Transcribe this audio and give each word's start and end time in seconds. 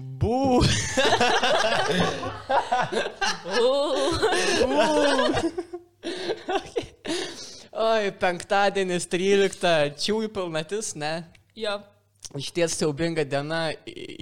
Bū. 0.00 0.60
Oi, 7.80 8.10
penktadienis 8.20 9.06
13, 9.12 9.94
čiūjų 10.00 10.30
pilnatis, 10.34 10.94
ne? 10.98 11.12
Jo. 11.58 11.78
Iš 12.38 12.50
ties 12.54 12.76
siaubinga 12.78 13.24
diena, 13.26 13.70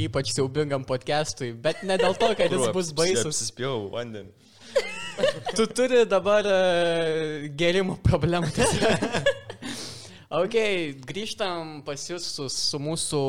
ypač 0.04 0.32
siaubingam 0.32 0.84
podcastui, 0.88 1.52
bet 1.52 1.82
ne 1.84 1.98
dėl 2.00 2.16
to, 2.18 2.30
kad 2.38 2.52
jis 2.54 2.70
bus 2.74 2.92
baisus. 2.96 3.26
Apsispjau 3.28 3.88
vandenį. 3.92 4.32
Tu 5.56 5.66
turi 5.74 6.04
dabar 6.08 6.46
uh, 6.46 7.48
gerimo 7.58 7.98
problemų. 8.06 8.48
ok, 10.28 10.56
grįžtam 11.08 11.78
pas 11.86 12.02
jūs 12.10 12.26
su, 12.36 12.48
su 12.52 12.80
mūsų 12.82 13.22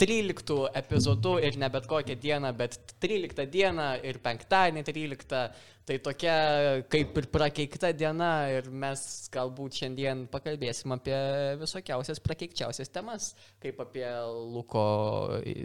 13 0.00 0.66
epizodu 0.76 1.38
ir 1.40 1.56
ne 1.60 1.70
bet 1.72 1.86
kokią 1.88 2.16
dieną, 2.20 2.50
bet 2.56 2.76
13 3.02 3.46
dieną 3.50 3.94
ir 4.04 4.20
penktadienį 4.24 4.84
13. 4.90 5.46
Tai 5.84 5.98
tokia 6.00 6.34
kaip 6.88 7.18
ir 7.20 7.26
prakeikta 7.28 7.90
diena 7.92 8.46
ir 8.48 8.70
mes 8.72 9.00
galbūt 9.32 9.82
šiandien 9.82 10.22
pakalbėsim 10.32 10.94
apie 10.96 11.18
visokiausias 11.60 12.22
prakeikčiausias 12.24 12.88
temas, 12.88 13.26
kaip 13.60 13.82
apie 13.84 14.06
Luko 14.54 14.84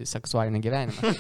seksualinį 0.04 0.64
gyvenimą. 0.68 1.14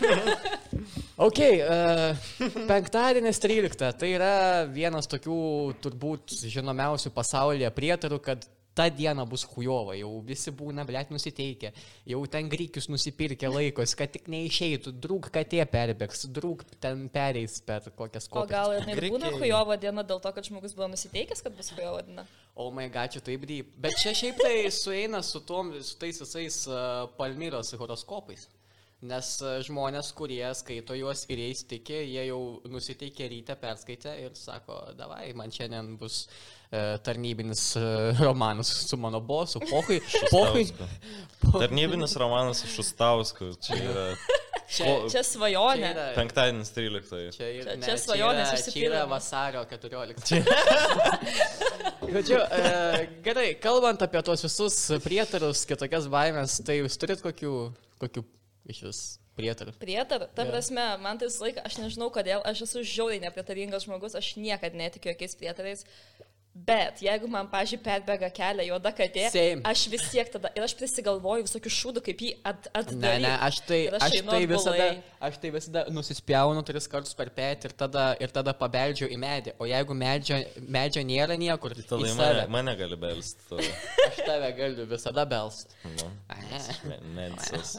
Ok, 1.20 1.40
uh, 1.44 2.30
penktadienis 2.70 3.41
13. 3.44 3.90
Tai 3.99 4.07
yra 4.07 4.35
vienas 4.71 5.10
tokių 5.12 5.40
turbūt 5.84 6.32
žinomiausių 6.48 7.12
pasaulyje 7.12 7.71
prietarų, 7.76 8.21
kad 8.23 8.46
ta 8.80 8.88
diena 8.90 9.26
bus 9.27 9.44
hujova, 9.52 9.98
jau 9.99 10.10
visi 10.24 10.54
būna, 10.55 10.85
blėt, 10.88 11.10
nusiteikę, 11.12 11.74
jau 12.08 12.20
ten 12.32 12.48
greikius 12.52 12.88
nusipirkę 12.91 13.49
laikos, 13.52 13.96
kad 13.99 14.13
tik 14.13 14.30
neišeitų, 14.32 14.94
drūg 15.04 15.27
katė 15.35 15.66
perbėgs, 15.68 16.24
drūg 16.35 16.63
ten 16.80 17.07
pereis 17.12 17.57
per 17.68 17.90
kokias 17.91 18.30
O 18.30 18.38
kopas. 18.38 18.54
gal 18.54 18.76
ir 18.77 18.88
nebūna 18.88 19.34
hujovo 19.35 19.76
diena 19.82 20.05
dėl 20.07 20.22
to, 20.24 20.32
kad 20.38 20.48
žmogus 20.48 20.77
buvo 20.77 20.88
nusiteikęs, 20.94 21.44
kad 21.44 21.57
bus 21.60 21.74
hujovo 21.76 22.00
diena. 22.07 22.24
O 22.55 22.70
my 22.76 22.88
gačiu 22.91 23.20
taip 23.24 23.44
dyp. 23.50 23.76
Bet 23.84 24.00
čia 24.00 24.16
šiaip 24.16 24.40
tai 24.40 24.55
sueina 24.72 25.20
su, 25.24 25.44
tom, 25.48 25.74
su 25.84 26.00
tais 26.00 26.24
visais 26.24 26.63
uh, 26.72 27.05
Palmyros 27.20 27.76
horoskopais. 27.80 28.48
Nes 28.99 29.27
uh, 29.39 29.61
žmonės, 29.63 30.09
kurie 30.11 30.43
skaito 30.59 30.91
juos 30.97 31.21
ir 31.31 31.39
jais 31.39 31.61
tiki, 31.63 31.95
jie 32.03 32.25
jau 32.27 32.39
nusiteikė 32.67 33.29
ryte, 33.31 33.55
perskaitė 33.61 34.11
ir 34.25 34.33
sako, 34.35 34.75
davai, 34.99 35.29
man 35.39 35.53
šiandien 35.55 35.93
bus 36.01 36.25
uh, 36.27 36.97
tarnybinis 37.07 37.61
uh, 37.79 38.20
romanas 38.27 38.73
su 38.89 38.99
mano 38.99 39.21
bosu, 39.23 39.61
pohui. 39.70 40.01
pohui. 40.33 40.65
Tarnybinis 41.47 42.17
romanas 42.20 42.59
su 42.65 42.73
Šustausku. 42.73 43.53
Čia 43.63 43.79
yra 43.87 44.05
Čia, 44.70 44.91
Čia 45.09 45.21
svajonė. 45.25 45.81
čia 45.81 45.93
yra, 45.95 46.03
penktadienis 46.13 46.70
13. 46.75 47.31
čia 47.33 47.47
yra, 47.47 47.63
Čia- 47.71 47.77
ne, 47.79 47.87
čia 47.87 47.95
svajonės 48.03 48.51
yra- 48.53 48.73
Čia 48.75 48.83
yra 48.85 48.99
vasario 49.09 49.63
14. 49.65 50.43
Žodžiu, 52.13 52.37
e, 52.37 53.07
gerai, 53.25 53.47
kalbant 53.63 54.03
apie 54.05 54.21
tos 54.27 54.43
visus 54.45 54.77
prietarus, 55.03 55.63
kitokias 55.70 56.05
baimės, 56.11 56.59
tai 56.67 56.79
jūs 56.83 56.99
turit 57.01 57.23
kokių, 57.25 57.53
kokių 58.03 58.23
iš 58.68 58.82
vis 58.84 59.02
prietarų? 59.40 59.74
Prietar, 59.79 60.27
ta 60.35 60.43
Jo. 60.43 60.52
prasme, 60.52 60.98
man 60.99 61.18
tai 61.18 61.27
visą 61.29 61.46
laiką, 61.48 61.63
aš 61.65 61.77
nežinau 61.79 62.10
kodėl, 62.12 62.41
aš 62.43 62.62
esu 62.68 62.84
žiauriai 62.84 63.21
nepritaringas 63.24 63.85
žmogus, 63.88 64.16
aš 64.16 64.35
niekada 64.35 64.75
netikiu 64.75 65.13
jokiais 65.13 65.35
prietarais. 65.35 65.85
Bet 66.59 66.97
jeigu 67.00 67.28
man, 67.29 67.47
pažiūrėjau, 67.47 67.84
perbėga 67.85 68.28
kelią 68.35 68.63
juoda 68.68 68.91
katė, 68.91 69.29
Same. 69.31 69.62
aš 69.69 69.84
vis 69.88 70.01
tiek 70.12 70.28
tada 70.34 70.50
ir 70.57 70.63
aš 70.66 70.74
prisigalvoju 70.75 71.46
visokių 71.46 71.72
šūdų, 71.72 72.01
kaip 72.03 72.19
jį 72.25 72.31
at, 72.44 72.66
Ne, 72.66 72.81
atdaryti. 72.81 73.22
ne, 73.23 73.31
aš 73.47 73.59
tai, 73.69 73.78
Ir 73.85 73.94
aš 73.95 74.01
aš 74.03 74.23
tai 74.28 74.39
visada, 74.50 74.88
aš 75.29 75.38
tai 75.39 75.51
visada 75.56 75.83
nusispjaunu 75.94 76.63
tris 76.67 76.88
kartus 76.91 77.13
per 77.16 77.29
petį 77.29 77.69
ir 77.69 77.75
tada, 77.79 78.07
ir 78.19 78.28
tada 78.35 78.51
pabeldžiu 78.57 79.07
į 79.07 79.19
medį. 79.22 79.53
O 79.62 79.69
jeigu 79.69 79.95
medžio, 79.95 80.41
medžio 80.67 81.06
nėra 81.06 81.38
niekur, 81.39 81.75
Tai 81.79 81.85
tada 81.94 82.13
mane, 82.17 82.47
mane 82.57 82.75
gali 82.75 82.97
belsti. 82.97 83.39
tada. 83.47 83.69
aš 84.09 84.19
tave 84.25 84.51
galiu 84.57 84.85
visada 84.89 85.25
belst. 85.25 85.78
Nu, 85.85 86.12
me- 86.89 87.00
Medicas. 87.22 87.78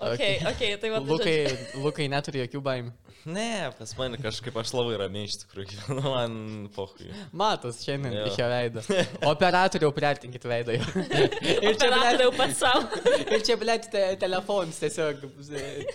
Okay, 0.00 0.40
okay, 0.48 0.76
tai 0.80 0.90
va, 0.94 1.00
tai 1.00 1.10
Lukai, 1.12 1.38
Lukai 1.84 2.08
neturi 2.12 2.44
jokių 2.46 2.62
baimių. 2.64 2.92
Ne, 3.28 3.68
pas 3.76 3.90
mane 3.98 4.16
kažkaip 4.16 4.54
aš 4.56 4.70
labai 4.72 4.94
ramiai 4.96 5.26
iš 5.28 5.34
tikrųjų 5.42 5.66
gyvenu, 5.74 6.04
man 6.14 6.36
pohui. 6.72 7.10
Matos 7.36 7.82
šiandien 7.84 8.14
Jo. 8.16 8.22
iš 8.30 8.38
jo 8.40 8.46
veido. 8.48 8.84
Operatoriau 9.28 9.92
priartinkit 9.92 10.46
veidą. 10.48 10.78
Ir 10.80 11.76
čia, 11.76 11.90
Operatoriau 11.90 12.32
pats 12.38 12.62
savo. 12.62 12.86
ir 13.20 13.44
čia, 13.44 13.58
blėt, 13.60 13.90
te, 13.92 14.06
telefonas 14.22 14.80
tiesiog 14.80 15.26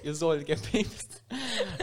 izolkė 0.05 0.59
peimis. 0.67 1.07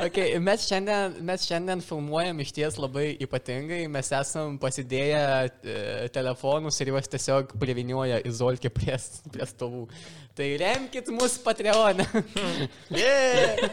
Okay, 0.06 0.38
mes, 0.38 0.68
šiandien, 0.70 1.18
mes 1.26 1.48
šiandien 1.48 1.82
filmuojam 1.82 2.38
iš 2.44 2.54
ties 2.60 2.78
labai 2.78 3.08
ypatingai. 3.26 3.82
Mes 3.90 4.12
esam 4.14 4.60
pasidėję 4.62 5.22
e, 5.26 5.78
telefonus 6.14 6.78
ir 6.84 6.92
juos 6.94 7.10
tiesiog 7.10 7.56
privinioja 7.58 8.22
izolkė 8.30 8.70
prie, 8.70 8.94
prie 9.34 9.50
stovų. 9.50 9.88
Tai 10.34 10.48
remkit 10.56 11.08
mus 11.12 11.38
Patreon. 11.38 12.04
Yeah! 13.02 13.68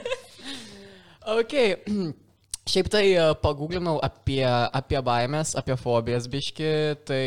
Ok. 1.29 1.53
Šiaip 2.69 2.89
tai 2.91 3.05
e, 3.15 3.23
paguglinau 3.41 3.95
apie, 4.05 4.43
apie 4.45 4.99
baimės, 5.05 5.55
apie 5.57 5.73
fobijas 5.79 6.27
biški, 6.29 6.69
tai 7.07 7.23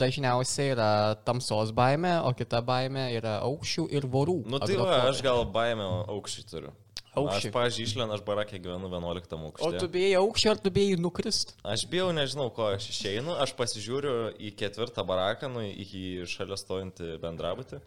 dažniausiai 0.00 0.70
yra 0.72 0.88
tamsos 1.26 1.72
baimė, 1.76 2.14
o 2.24 2.32
kita 2.36 2.62
baimė 2.64 3.10
yra 3.18 3.36
aukščių 3.44 3.88
ir 3.92 4.06
vorų. 4.08 4.38
Nu 4.48 4.60
tai 4.62 4.78
va, 4.80 5.02
aš 5.10 5.20
gal 5.26 5.44
baimę 5.52 5.84
aukščiai 6.14 6.48
turiu. 6.48 6.72
Aukščiai. 7.14 7.50
Aš, 7.50 7.54
pažiūrėjau, 7.54 7.90
išlėn, 7.90 8.14
aš 8.16 8.24
barakė 8.26 8.60
gyvenu 8.64 8.90
11 8.90 9.36
O 9.36 9.40
aukšte. 9.50 9.82
tu 9.82 9.90
bijai 9.94 10.16
aukščio 10.20 10.54
ar 10.54 10.62
tu 10.64 10.72
bijai 10.74 10.98
nukrist? 11.00 11.54
Aš 11.62 11.86
bijau, 11.90 12.10
nežinau, 12.16 12.50
ko 12.54 12.68
aš 12.74 12.90
išeinu, 12.90 13.36
aš 13.44 13.54
pasižiūriu 13.58 14.34
į 14.38 14.54
ketvirtą 14.58 15.06
baraką, 15.06 15.52
nu, 15.52 15.64
į 15.64 16.26
šalia 16.30 16.58
stojantį 16.60 17.16
bendrabutį 17.22 17.82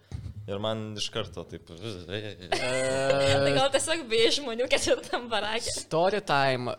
ir 0.48 0.60
man 0.64 0.96
iš 0.98 1.10
karto 1.12 1.44
taip... 1.48 1.68
Tai 1.68 3.52
gal 3.56 3.70
tiesiog 3.74 4.06
bijai 4.08 4.32
žmonių 4.38 4.68
ketvirtam 4.72 5.28
barakė. 5.32 5.74
Story 5.82 6.22
time. 6.28 6.72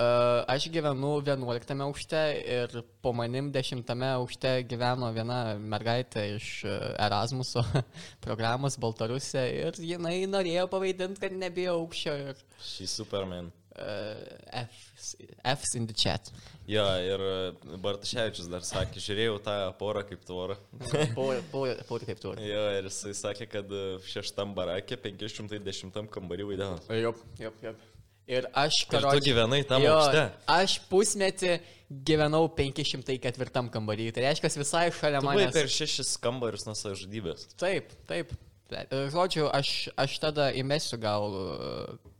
Aš 0.49 0.69
gyvenu 0.73 1.19
11 1.27 1.85
aukšte 1.85 2.23
ir 2.59 2.79
po 3.05 3.13
manim 3.17 3.51
10 3.53 3.85
aukšte 4.15 4.55
gyveno 4.69 5.11
viena 5.17 5.41
mergaitė 5.61 6.25
iš 6.39 6.49
uh, 6.65 6.79
Erasmuso 7.07 7.65
programos 8.25 8.79
Baltarusė 8.81 9.45
ir 9.53 9.83
jinai 9.85 10.23
norėjo 10.31 10.69
pavaidinti, 10.73 11.21
kad 11.27 11.37
nebijo 11.37 11.77
aukščio 11.83 12.17
ir 12.31 12.38
Šį 12.65 12.89
Superman. 12.91 13.53
uh, 13.79 14.65
F's, 14.67 15.15
F's 15.45 15.75
in 15.75 15.87
the 15.87 15.95
chat. 15.95 16.31
Jo, 16.69 16.85
ir 17.01 17.23
e, 17.23 17.77
Bartaševičius 17.81 18.49
dar 18.53 18.65
sakė, 18.67 19.01
žiūrėjau 19.01 19.39
tą 19.45 19.55
porą 19.81 20.03
kaip 20.09 20.25
tvorą. 20.29 20.57
Pūri 21.17 22.09
kaip 22.09 22.19
tu. 22.21 22.35
Jo, 22.45 22.65
ir 22.77 22.89
jisai 22.91 23.15
sakė, 23.17 23.47
kad 23.49 23.71
e, 23.73 23.85
šeštam 24.11 24.53
barakė 24.59 24.99
510 25.01 26.11
kambarį 26.13 26.49
vaidino. 26.51 26.77
Jop, 26.99 27.23
jop, 27.41 27.63
jop. 27.65 27.87
Ir 28.29 28.45
aš, 28.61 28.83
Ir 28.93 29.07
tu 29.09 29.23
gyvenai 29.25 29.63
tam 29.65 29.81
jo, 29.81 29.95
aukšte. 29.97 30.27
Aš 30.53 30.75
pusmetį 30.91 31.55
gyvenau 31.89 32.43
504 32.53 33.71
kambarį. 33.73 34.11
Tai 34.13 34.27
reiškia, 34.27 34.51
visai 34.61 34.83
šalia 34.93 35.23
Tu 35.25 35.31
manęs. 35.31 35.55
per 35.57 35.71
šešis 35.73 36.11
kambarius 36.21 36.67
nuo 36.69 36.77
savižudybės. 36.77 37.47
Taip, 37.57 37.95
taip. 38.11 38.35
Žodžiu, 38.69 39.47
aš, 39.49 39.89
aš 39.97 40.19
tada 40.21 40.51
įmesiu 40.53 40.99
gal 41.01 41.33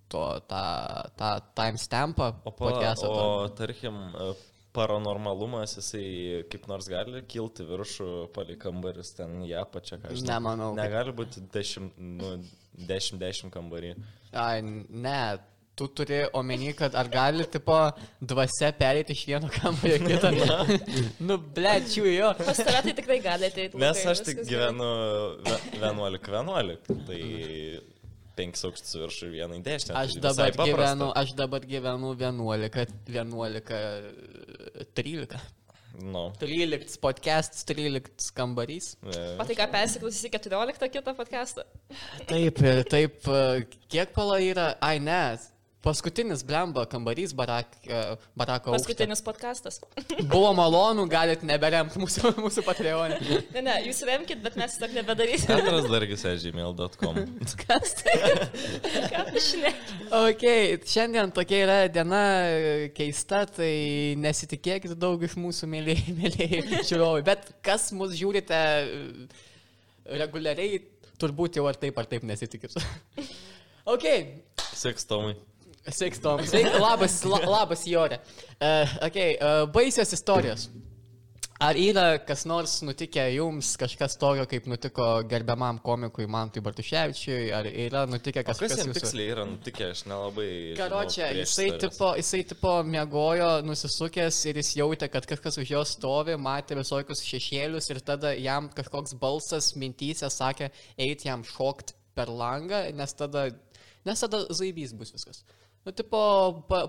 to, 0.09 0.23
tą, 0.51 0.63
tą 1.19 1.31
timestampą 1.59 2.29
O, 2.45 2.51
pa, 2.51 2.57
podcast'o. 2.65 3.11
o 3.11 3.49
tarkim, 3.59 3.97
e, 4.15 4.31
paranormalumas, 4.79 5.75
jisai 5.81 6.45
kaip 6.53 6.67
nors 6.71 6.87
gali 6.93 7.23
kilti 7.31 7.65
viršų 7.67 8.09
palį 8.37 8.57
kambarius, 8.63 9.13
ten 9.17 9.41
ją 9.49 9.65
pačią 9.73 9.99
ką 10.03 10.13
žinau. 10.15 10.29
Nemanau, 10.35 10.73
kad- 10.77 10.85
Negali 10.85 11.13
būti 11.21 11.43
10 11.53 11.93
nu, 11.99 12.35
10 12.79 13.51
kambarį. 13.51 13.95
Ai, 14.33 14.61
ne, 14.63 15.39
tu 15.79 15.87
turi 15.89 16.21
omeny, 16.35 16.73
kad 16.77 16.95
ar 16.99 17.09
gali, 17.09 17.45
tipo, 17.47 17.75
dvasia 18.21 18.73
perėti 18.79 19.15
iš 19.17 19.25
vieno 19.31 19.49
kambario 19.51 19.99
į 19.99 20.09
kitą. 20.11 20.31
nu, 21.29 21.37
ble, 21.39 21.75
čiū 21.91 22.05
jo. 22.13 22.33
Pas 22.39 22.57
tave 22.59 22.81
tai 22.89 22.95
tikrai 22.99 23.21
gali 23.25 23.47
ateiti. 23.51 23.79
Nes 23.79 24.05
aš 24.13 24.23
tik 24.27 24.43
gyvenu 24.47 24.89
ve- 25.47 25.61
11-11, 25.81 27.07
tai 27.07 27.23
5 28.39 28.65
aukštus 28.71 28.97
viršų 29.03 29.29
ir 29.29 29.35
vieną 29.37 29.59
į 29.59 29.63
dešinę. 29.67 29.95
Aš 29.99 30.17
tai 30.17 30.25
dabar, 30.29 30.57
gyvenu, 30.71 31.11
aš 31.23 31.35
dabar 31.39 31.67
gyvenu 31.75 32.15
11, 32.15 32.97
11, 33.11 33.79
13. 34.95 35.39
Nu, 35.99 36.29
13 36.39 37.01
podcasts, 37.03 37.65
13 37.67 38.31
kambarys. 38.37 38.93
e, 39.03 39.23
O 39.41 39.45
tai 39.49 39.57
ką 39.59 39.67
persiklausysi 39.73 40.31
14 40.31 40.89
kitą 40.95 41.15
podcastą? 41.19 41.65
Taip, 42.29 42.61
ir 42.63 42.85
taip, 42.87 43.19
e, 43.27 43.65
kiek 43.91 44.13
pala 44.15 44.39
yra, 44.39 44.69
ai 44.81 45.01
ne, 45.03 45.19
Paskutinis 45.79 46.43
blemba 46.49 46.83
kambarys 46.91 47.31
barak, 47.39 47.67
e, 47.87 47.99
barako. 48.37 48.73
Paskutinis 48.75 49.21
podcastas. 49.23 49.81
Buvo 50.33 50.51
malonu, 50.59 51.05
galit 51.07 51.45
neberemti 51.47 52.01
mūsų, 52.03 52.33
mūsų 52.45 52.65
Patreon'e. 52.67 53.19
Ne, 53.55 53.63
ne, 53.63 53.77
jūs 53.87 54.01
remkite, 54.09 54.41
bet 54.43 54.57
mes 54.59 54.75
tiesiog 54.75 54.97
nebedarysim. 54.97 55.53
Petras 55.53 55.87
dargis 55.87 56.25
gmail.com. 56.43 57.21
Kas 57.63 57.95
tai? 58.01 58.17
Ką 59.13 59.23
tu 59.29 59.43
žinai? 59.45 59.71
Ok, 60.19 60.45
šiandien 60.91 61.31
tokia 61.37 61.61
yra 61.69 61.77
diena 61.95 62.23
e, 62.51 62.73
keista, 62.97 63.45
tai 63.47 63.71
nesitikėkite 64.19 64.99
daug 64.99 65.23
iš 65.29 65.37
mūsų 65.39 65.69
mėlyjei, 65.77 66.17
mėlyjei 66.19 66.83
žiūrovai. 66.91 67.23
Bet 67.29 67.53
kas 67.63 67.93
mus 67.95 68.17
žiūrite 68.19 68.59
e, 68.59 69.29
reguliariai, 70.25 70.83
turbūt 71.23 71.61
jau 71.61 71.71
ar 71.71 71.79
taip 71.79 72.03
ar 72.03 72.11
taip 72.11 72.27
nesitikit. 72.27 72.75
ok, 73.95 74.09
Seks 74.75 75.07
Tomai. 75.07 75.37
Sextom. 75.95 76.43
Sveiki, 76.45 76.77
labas, 76.83 77.23
la, 77.25 77.41
labas 77.49 77.87
Jorė. 77.89 78.21
Uh, 78.59 78.99
okay, 79.09 79.39
uh, 79.41 79.65
baisios 79.73 80.13
istorijos. 80.17 80.69
Ar 81.59 81.75
yra 81.75 82.21
kas 82.23 82.45
nors 82.47 82.77
nutikę 82.87 83.25
jums 83.35 83.73
kažkas 83.81 84.15
tokio, 84.21 84.45
kaip 84.47 84.69
nutiko 84.71 85.07
gerbiamam 85.27 85.81
komikui 85.83 86.29
Mantui 86.31 86.63
Bartuševičiui, 86.63 87.49
ar 87.51 87.67
yra 87.67 88.05
nutikę 88.07 88.45
Kas, 88.47 88.61
kažkas 88.61 88.77
kas 88.77 88.83
jam 88.85 88.93
jūsų... 88.93 89.01
tiksliai 89.01 89.33
yra 89.33 89.47
nutikę, 89.49 89.89
aš 89.97 90.05
nelabai. 90.07 90.47
Karočią, 90.79 91.33
jisai 91.41 91.67
tipo, 91.83 92.13
jisai 92.21 92.45
tipo 92.53 92.77
mėgojo, 92.87 93.51
nusisukęs 93.67 94.39
ir 94.53 94.63
jis 94.63 94.73
jautė, 94.79 95.11
kad 95.11 95.27
kažkas 95.35 95.59
už 95.59 95.75
jo 95.75 95.83
stovi, 95.97 96.39
matė 96.39 96.79
visokius 96.79 97.27
šešėlius 97.27 97.91
ir 97.91 98.05
tada 98.07 98.37
jam 98.39 98.71
kažkoks 98.79 99.19
balsas 99.19 99.75
mintysė 99.75 100.31
sakė, 100.31 100.71
eit 100.95 101.27
jam 101.27 101.43
šokt 101.43 101.97
per 102.15 102.31
langą, 102.31 102.85
nes 102.95 103.19
tada, 103.19 103.49
nes 104.07 104.23
tada 104.23 104.47
zaibys 104.55 104.95
bus 104.95 105.11
viskas. 105.17 105.43
Nu, 105.89 105.93
tipo, 105.97 106.19
pa, 106.69 106.83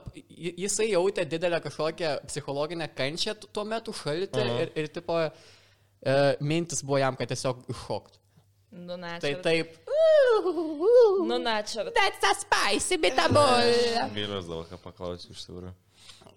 jisai 0.60 0.90
jautė 0.92 1.24
didelę 1.32 1.62
kažkokią 1.64 2.10
psichologinę 2.28 2.90
kančią 2.92 3.32
tu- 3.40 3.48
tuo 3.48 3.64
metu 3.64 3.94
šaltį 3.96 4.42
Aha. 4.44 4.58
ir, 4.66 4.72
ir 4.76 4.88
tipo, 4.92 5.16
e, 6.04 6.16
mintis 6.44 6.82
buvo 6.84 6.98
jam, 7.00 7.16
kad 7.16 7.30
tiesiog 7.32 7.62
iššokt. 7.72 8.18
Nu, 8.76 8.98
na, 9.00 9.14
Tai 9.24 9.32
čia. 9.32 9.42
taip. 9.46 9.78
Nu, 11.30 11.38
na, 11.40 11.62
čia. 11.64 11.86
That's 11.96 12.28
a 12.28 12.34
spicy 12.44 12.98
bit 13.00 13.16
of 13.24 13.32
bull. 13.32 13.72
Gairas 14.18 14.46
dabar 14.52 14.68
ką 14.68 14.78
paklausiu 14.84 15.32
iš 15.32 15.46
tikrųjų. 15.48 15.72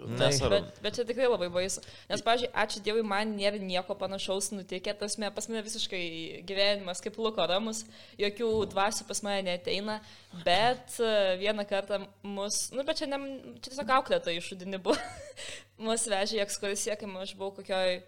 Nesvarbu. 0.09 0.59
Bet, 0.59 0.81
bet 0.85 0.97
čia 0.99 1.05
tikrai 1.09 1.29
labai 1.31 1.49
baisu. 1.53 1.83
Nes, 2.11 2.23
pažiūrėjau, 2.25 2.53
ačiū 2.65 2.83
Dievui, 2.85 3.05
man 3.07 3.35
nėra 3.37 3.61
nieko 3.63 3.97
panašaus 3.99 4.51
nutikę. 4.55 4.95
Tas 4.99 5.19
me, 5.21 5.31
pas 5.35 5.49
mane 5.51 5.63
visiškai 5.67 6.03
gyvenimas 6.49 7.03
kaip 7.05 7.19
luko 7.23 7.47
ramus, 7.49 7.85
jokių 8.21 8.51
dvasių 8.73 9.09
pas 9.09 9.23
mane 9.27 9.43
neteina. 9.51 9.99
Bet 10.47 10.99
e, 11.01 11.13
vieną 11.43 11.67
kartą 11.69 12.03
mus, 12.27 12.65
nu, 12.75 12.85
bet 12.89 13.03
čia, 13.03 13.11
ne, 13.11 13.21
čia 13.61 13.73
tiesiog 13.73 13.97
auklėta 13.99 14.35
išudini 14.35 14.81
buvo. 14.83 14.99
mus 15.87 16.07
vežė 16.11 16.41
į 16.41 16.45
ekskursiją, 16.47 16.99
kai 17.01 17.11
aš 17.23 17.35
buvau 17.39 17.55
kokioj 17.59 18.01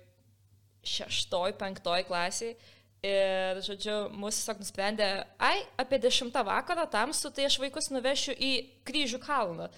šeštoj, 0.84 1.56
penktoj 1.60 2.06
klasiai. 2.08 2.56
Ir, 3.04 3.58
žodžiu, 3.60 3.94
mūsų 4.16 4.38
tiesiog 4.38 4.60
nusprendė, 4.62 5.08
ai, 5.36 5.58
apie 5.80 5.98
10 6.00 6.32
vakarą 6.48 6.86
tamsu, 6.88 7.28
tai 7.34 7.44
aš 7.50 7.58
vaikus 7.60 7.90
nuvešiu 7.92 8.32
į 8.32 8.52
kryžių 8.88 9.20
kalną. 9.20 9.68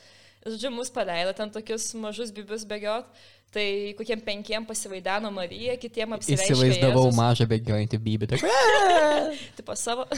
Žodžiu, 0.47 0.71
mus 0.71 0.93
paleido 0.95 1.33
ten 1.35 1.51
tokius 1.51 1.89
mažus 1.99 2.31
bibius 2.35 2.63
bėgiot, 2.69 3.09
tai 3.51 3.95
kokiem 3.99 4.21
penkiem 4.23 4.67
pasivaideno 4.69 5.33
Marija, 5.35 5.75
kitiem 5.81 6.15
apsireiškė. 6.15 6.55
Įsivaizdavau 6.55 7.09
Jėzus. 7.09 7.19
mažą 7.19 7.47
bėgiojantį 7.51 8.01
bybį. 8.05 8.29
Tai... 8.31 8.39
Tipo 9.59 9.75
savo. 9.79 10.07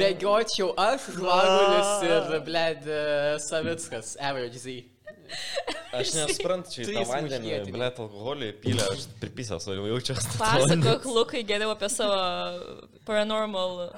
Bėgiočiau 0.00 0.70
aš, 0.78 1.10
Žvagulis 1.16 2.06
ir, 2.06 2.38
bled, 2.46 2.88
Savickas, 3.42 4.14
Average 4.22 4.62
Z. 4.62 4.78
Aš 5.94 6.12
nesuprantu, 6.14 6.70
čia 6.76 7.02
į 7.02 7.06
vandenį, 7.06 7.52
blėt, 7.70 7.98
alkoholį 8.02 8.52
pylė, 8.62 8.86
aš 8.94 9.08
pripysęs, 9.22 9.66
o 9.70 9.74
jau 9.74 9.88
jaučiuosi. 9.90 10.30
Pasakok, 10.38 11.06
Lukai, 11.10 11.42
geriau 11.46 11.74
apie 11.74 11.90
savo 11.90 12.18
paranormal. 13.06 13.90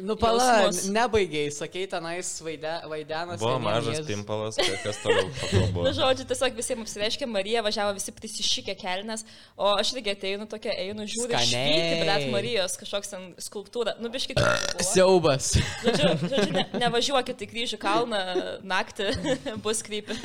Nu, 0.00 0.16
pala, 0.16 0.68
nebaigiai, 0.92 1.50
sakei, 1.54 1.86
tenais 1.90 2.30
vaide, 2.44 2.72
vaidenas. 2.90 3.40
Buvo 3.40 3.58
mažas 3.62 4.02
pimpalas, 4.06 4.58
kas 4.82 5.00
toliau 5.02 5.28
pakalbo. 5.38 5.84
Na, 5.86 5.92
žodžiu, 5.96 6.26
tiesiog 6.28 6.56
visiems 6.58 6.84
apsireiškė, 6.86 7.28
Marija 7.30 7.62
važiavo 7.64 7.94
visi 7.96 8.14
prisišykę 8.16 8.76
kelnes, 8.80 9.24
o 9.56 9.72
aš 9.76 9.94
irgi 9.96 10.12
ateinu 10.14 10.48
tokia, 10.50 10.74
einu, 10.86 11.06
žiūriu, 11.08 11.38
švyti, 11.48 12.02
bet 12.04 12.28
Marijos 12.34 12.76
kažkoks 12.80 13.12
ten 13.14 13.28
skulptūra. 13.46 13.96
Nu, 14.02 14.10
biškit. 14.12 14.40
Siaubas. 14.84 15.54
Žodžiu, 15.84 16.12
žodžiu 16.26 16.56
ne, 16.56 16.66
nevažiuokit 16.84 17.46
į 17.46 17.50
kryžių 17.52 17.80
kalną 17.82 18.22
naktį, 18.66 19.12
bus 19.64 19.82
krypi. 19.86 20.18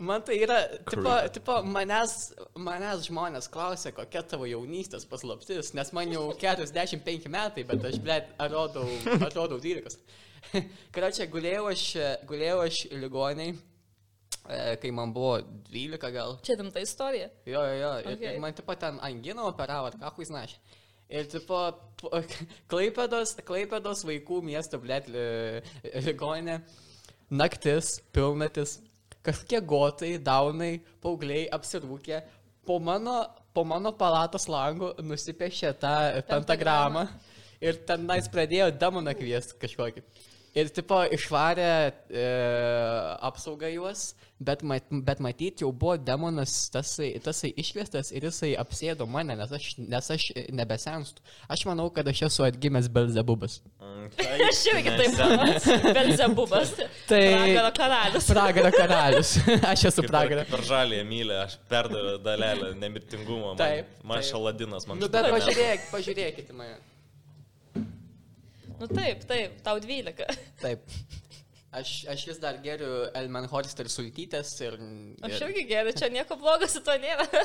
Man 0.00 0.22
tai 0.24 0.38
yra, 0.40 0.62
tipo, 0.88 1.12
tipo 1.34 1.58
manęs, 1.68 2.30
manęs 2.56 3.04
žmonės 3.10 3.50
klausia, 3.52 3.92
kokia 3.92 4.22
tavo 4.24 4.46
jaunystės 4.48 5.04
paslaptis, 5.08 5.74
nes 5.76 5.92
man 5.96 6.08
jau 6.14 6.30
45 6.40 7.28
metai, 7.32 7.66
bet 7.68 7.84
aš, 7.90 7.98
bled, 8.00 8.30
atrodau, 8.40 8.86
atrodau 9.26 9.58
12. 9.60 9.98
Karočią, 10.94 11.26
gulėjau 11.30 11.66
aš, 11.70 11.82
gulėjau 12.28 12.58
aš 12.64 12.78
ligoniai, 12.96 13.52
e, 14.48 14.76
kai 14.82 14.90
man 14.96 15.12
buvo 15.14 15.36
12 15.70 16.10
gal. 16.14 16.36
Čia 16.46 16.56
rimta 16.60 16.82
istorija. 16.82 17.28
Jo, 17.46 17.62
jo, 17.68 17.76
jo. 17.82 17.92
Ir, 18.00 18.10
Okay. 18.16 18.34
ir 18.34 18.40
man 18.42 18.54
tipo 18.56 18.74
ten 18.80 18.98
anginą 19.04 19.46
operavo, 19.52 19.90
ką 20.00 20.12
huis 20.16 20.30
naš. 20.32 20.56
Ir 21.10 21.26
tipo, 21.26 21.58
po- 22.00 22.10
Klaipėdos, 22.70 23.36
Klaipėdos 23.46 24.04
vaikų 24.06 24.42
miesto, 24.46 24.78
blėt, 24.78 25.08
ligonė, 26.06 26.60
naktis, 27.30 27.96
pilnatis, 28.14 28.78
kažkokie 29.26 29.60
gotai, 29.66 30.12
daunai, 30.22 30.80
paaugliai 31.02 31.48
apsirūkė, 31.52 32.22
po 32.66 32.78
mano, 32.80 33.18
po 33.54 33.64
mano 33.66 33.92
palatos 33.98 34.46
langų 34.50 34.92
nusipešė 35.02 35.72
tą 35.82 35.94
pentagramą 36.30 37.06
ir 37.60 37.80
tenais 37.88 38.28
pradėjo 38.32 38.70
demoną 38.80 39.14
kviesti 39.18 39.58
kažkokį. 39.60 40.04
Ir 40.58 40.66
tipo 40.74 40.96
išvarė 41.14 41.66
e, 42.10 42.22
apsaugą 43.22 43.68
juos, 43.70 44.00
bet, 44.42 44.64
mat, 44.66 44.88
bet 45.06 45.20
matyt 45.22 45.62
jau 45.62 45.68
buvo 45.70 45.94
demonas 46.02 46.54
tasai, 46.74 47.12
tasai 47.22 47.52
iškviestas 47.62 48.10
ir 48.10 48.26
jisai 48.26 48.50
apsėdo 48.58 49.06
mane, 49.06 49.36
nes 49.38 49.54
aš, 49.54 49.68
nes 49.78 50.10
aš 50.10 50.26
nebesenstu. 50.50 51.22
Aš 51.46 51.62
manau, 51.70 51.86
kad 51.94 52.10
aš 52.10 52.24
esu 52.26 52.48
atgimęs 52.48 52.90
Belzebubas. 52.90 53.60
Aš 54.18 54.64
irgi 54.72 54.96
taip 54.98 55.16
manau. 55.20 55.94
Belzebubas. 56.00 56.74
Tai- 57.06 57.22
Pragaro 57.30 57.72
karalius. 57.78 58.30
Pragaro 58.34 58.74
karalius. 58.74 59.34
aš 59.72 59.86
esu 59.92 60.08
pragaro. 60.10 60.48
Per 60.50 60.66
žalį 60.66 61.04
mylę, 61.06 61.44
aš 61.44 61.60
perdaviau 61.70 62.18
dalelę 62.26 62.74
nemirtingumo. 62.82 63.52
Man, 63.54 63.60
Taip, 63.62 63.94
man 64.02 64.26
šaladinas, 64.26 64.90
man 64.90 64.98
Nu, 64.98 65.06
bet 65.14 65.30
pažiūrėk, 65.30 65.92
pažiūrėkite 65.94 66.58
mane. 66.58 66.80
Nu 68.80 68.88
taip, 68.88 69.24
taip, 69.28 69.58
tau 69.64 69.78
12. 69.82 70.24
Taip. 70.64 70.94
Aš, 71.70 71.90
aš 72.10 72.22
vis 72.26 72.38
dar 72.42 72.56
geriu 72.64 73.04
Elmenhorst 73.14 73.78
ir 73.78 73.90
sultytės 73.92 74.50
ir... 74.66 74.78
Aš 75.22 75.36
ir 75.36 75.44
irgi 75.52 75.66
geriu, 75.68 75.92
čia 75.94 76.08
nieko 76.10 76.34
blogo 76.40 76.66
su 76.70 76.82
to 76.82 76.96
nėra. 76.98 77.26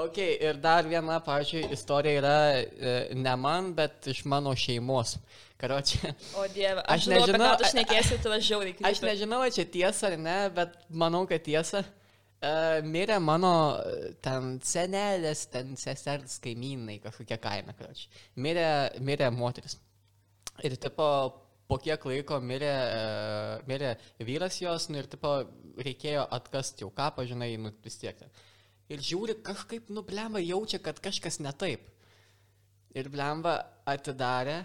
Ok, 0.00 0.20
ir 0.22 0.54
dar 0.62 0.86
viena, 0.86 1.16
pavyzdžiui, 1.26 1.64
istorija 1.74 2.20
yra 2.20 2.34
e, 2.54 2.90
ne 3.18 3.32
man, 3.36 3.72
bet 3.74 4.06
iš 4.12 4.20
mano 4.30 4.52
šeimos. 4.54 5.16
Karočią. 5.60 6.12
O 6.38 6.44
dieve, 6.54 6.84
Aš 6.86 6.92
aš 6.94 7.06
žinau, 7.08 7.18
nežinau, 7.24 7.48
ką 7.50 7.56
tu 7.58 7.66
a- 7.66 7.70
šnekėsi, 7.72 8.18
tai 8.22 8.36
aš 8.36 8.44
žiauriai 8.46 8.86
Aš 8.92 9.00
nežinau, 9.04 9.40
ar 9.44 9.50
čia 9.56 9.64
tiesa 9.66 10.06
ar 10.12 10.14
ne, 10.22 10.36
bet 10.56 10.76
manau, 11.02 11.24
kad 11.28 11.42
tiesa. 11.44 11.82
Uh, 12.40 12.78
mirė 12.88 13.18
mano 13.20 13.52
e, 13.84 14.14
ten 14.24 14.54
senelės, 14.64 15.42
ten 15.52 15.74
sesers 15.76 16.38
kaimynai 16.40 16.94
kažkokie 17.02 17.36
kaime, 17.36 17.74
karočią. 17.76 18.08
Mirė, 18.40 18.64
mirė 19.04 19.28
moteris. 19.34 19.74
Ir 20.64 20.78
tipo, 20.80 21.08
po 21.68 21.76
kiek 21.84 22.06
laiko 22.08 22.38
mirė, 22.40 22.70
uh, 22.72 23.66
mirė 23.68 23.90
vyras 24.24 24.56
jos, 24.62 24.88
nu 24.88 25.02
ir 25.02 25.10
tipo, 25.12 25.34
reikėjo 25.84 26.24
atkasti 26.38 26.86
jau 26.86 26.88
kapą, 26.96 27.26
žinai, 27.28 27.50
nu 27.60 27.74
vis 27.84 28.00
tiek. 28.00 28.24
Ir 28.88 29.04
žiūri, 29.04 29.36
kažkaip 29.44 29.92
nublemba, 29.92 30.40
jaučia, 30.40 30.80
kad 30.80 30.96
kažkas 31.04 31.42
ne 31.44 31.52
taip. 31.52 31.84
Ir 32.96 33.12
blemba 33.12 33.58
atidarė 33.84 34.62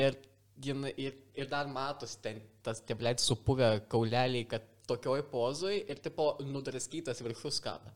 ir, 0.00 0.16
ir, 0.64 1.20
ir 1.36 1.52
dar 1.52 1.68
matos 1.68 2.16
ten 2.24 2.40
tas 2.64 2.80
teblėt 2.88 3.20
supuvę 3.20 3.74
kauleliai, 3.92 4.48
kad 4.48 4.64
tokioj 4.90 5.22
pozoj 5.30 5.76
ir 5.90 6.00
tipo 6.04 6.32
nudraskytas 6.44 7.22
viršus 7.24 7.60
kapą. 7.64 7.92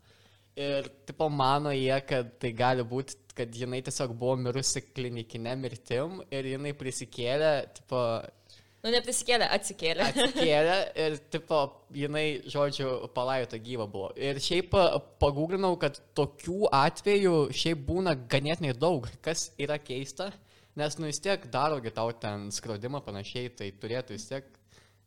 Ir 0.54 0.86
tipo 1.08 1.26
mano 1.34 1.72
jie, 1.74 1.96
kad 2.06 2.28
tai 2.38 2.52
gali 2.54 2.84
būti, 2.86 3.16
kad 3.34 3.54
jinai 3.58 3.80
tiesiog 3.82 4.12
buvo 4.14 4.36
mirusi 4.38 4.84
klinikinė 4.94 5.56
mirtim 5.58 6.20
ir 6.30 6.46
jinai 6.54 6.72
prisikėlė, 6.78 7.52
tipo, 7.80 8.00
Nu, 8.84 8.90
neprisikėlė, 8.92 9.46
atsikėlė. 9.56 10.06
atsikėlė 10.12 10.74
ir 11.00 11.14
tipo 11.32 11.58
jinai, 11.96 12.24
žodžiu, 12.52 12.90
palaidota 13.16 13.56
gyva 13.64 13.86
buvo. 13.88 14.10
Ir 14.20 14.36
šiaip 14.44 14.68
pa- 14.74 14.98
pagūglinau, 15.24 15.72
kad 15.80 15.96
tokių 16.14 16.68
atvejų 16.68 17.32
šiaip 17.56 17.80
būna 17.88 18.12
ganėtinai 18.28 18.74
daug, 18.76 19.08
kas 19.24 19.48
yra 19.56 19.78
keista, 19.80 20.28
Nes, 20.74 20.96
nu 20.98 21.06
vis 21.06 21.20
tiek 21.22 21.44
darogi 21.54 21.92
tau 21.94 22.10
ten 22.18 22.48
skrodimą 22.50 22.98
panašiai, 23.06 23.50
tai 23.54 23.68
turėtų 23.78 24.16
vis 24.16 24.24
tiek, 24.26 24.46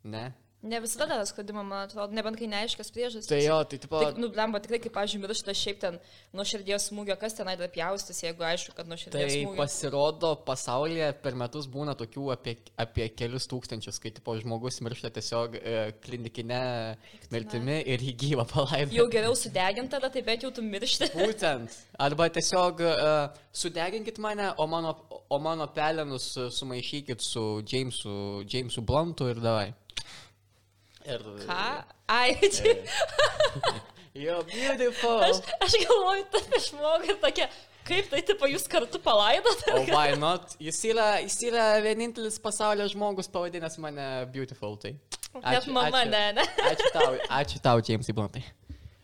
ne. 0.08 0.29
Ne 0.67 0.79
visada 0.83 1.07
daro 1.13 1.25
skrodimą, 1.29 1.63
man 1.63 1.86
atrodo, 1.86 2.15
nebent 2.15 2.38
kai 2.39 2.47
neaiškias 2.51 2.91
priežastis. 2.91 3.29
Tai 3.29 3.39
jo, 3.39 3.57
tai 3.71 3.79
tipo... 3.83 4.00
Tik, 4.03 4.17
nu, 4.19 4.29
blemba, 4.33 4.59
tikrai, 4.63 4.79
kaip, 4.83 4.93
pažiūrėjau, 4.97 5.24
miršta 5.27 5.55
šiaip 5.55 5.79
ten 5.83 6.00
nuo 6.36 6.45
širdies 6.47 6.89
smūgio, 6.89 7.15
kas 7.21 7.38
tenai 7.38 7.55
dar 7.59 7.71
pjaustis, 7.74 8.19
jeigu 8.25 8.45
aišku, 8.47 8.75
kad 8.75 8.89
nuo 8.89 8.97
širdies 9.00 9.31
Tai 9.31 9.38
smūgio. 9.38 9.57
pasirodo, 9.62 10.33
pasaulyje 10.47 11.09
per 11.24 11.38
metus 11.39 11.69
būna 11.71 11.95
tokių 12.00 12.31
apie, 12.36 12.57
apie 12.83 13.07
kelius 13.15 13.47
tūkstančius, 13.51 14.01
kai 14.03 14.12
tipo 14.15 14.36
žmogus 14.41 14.81
miršta 14.86 15.13
tiesiog 15.15 15.57
e, 15.62 15.77
klinikinė 16.03 16.62
mirtimi 17.33 17.79
ir 17.93 18.03
jį 18.09 18.13
gyvą 18.25 18.47
palaidoti. 18.51 18.97
Jau 18.97 19.07
geriau 19.12 19.36
sudeginti 19.38 19.95
tada, 19.95 20.12
tai 20.13 20.24
bent 20.27 20.45
jau 20.45 20.51
tu 20.53 20.65
miršti. 20.65 21.12
Būtent. 21.21 21.79
Arba 22.07 22.29
tiesiog 22.33 22.83
uh, 22.83 23.41
sudeginkit 23.55 24.19
mane, 24.24 24.51
o 24.57 24.67
mano, 24.69 24.93
o 25.29 25.39
mano 25.41 25.67
pelenus 25.74 26.29
uh, 26.38 26.51
sumaišykit 26.53 27.24
su 27.24 27.47
Jamesu, 27.67 28.43
Jamesu 28.47 28.83
Bluntu 28.86 29.31
ir 29.31 29.41
davai. 29.43 29.71
Ir... 31.08 31.24
Ką? 31.48 31.64
Ai, 32.12 32.36
čia. 32.56 32.76
You're 34.18 34.44
beautiful. 34.50 35.22
Aš, 35.24 35.44
aš 35.62 35.76
galvoju, 35.86 36.24
apie 36.40 36.60
žmogų 36.66 37.12
ir 37.14 37.18
tokia, 37.22 37.48
kaip 37.88 38.10
tai, 38.12 38.24
tipo, 38.26 38.50
jūs 38.50 38.66
kartu 38.72 39.00
palaidot? 39.04 39.62
O 39.76 39.84
why 39.92 40.18
not? 40.18 40.56
Jis 40.62 40.82
yra, 40.90 41.10
jis 41.22 41.38
yra 41.52 41.68
vienintelis 41.86 42.40
pasaulio 42.42 42.88
žmogus 42.92 43.30
pavadinęs 43.32 43.78
mane 43.84 44.08
beautiful. 44.34 44.74
Tai. 44.82 44.96
Net 45.38 45.70
mama, 45.70 46.02
ne, 46.10 46.24
ne. 46.40 46.48
Ačiū 46.72 46.90
tau, 46.96 47.12
ačiū 47.40 47.62
tau, 47.62 47.84
Jamesai 47.86 48.16
Bluntai. 48.18 48.42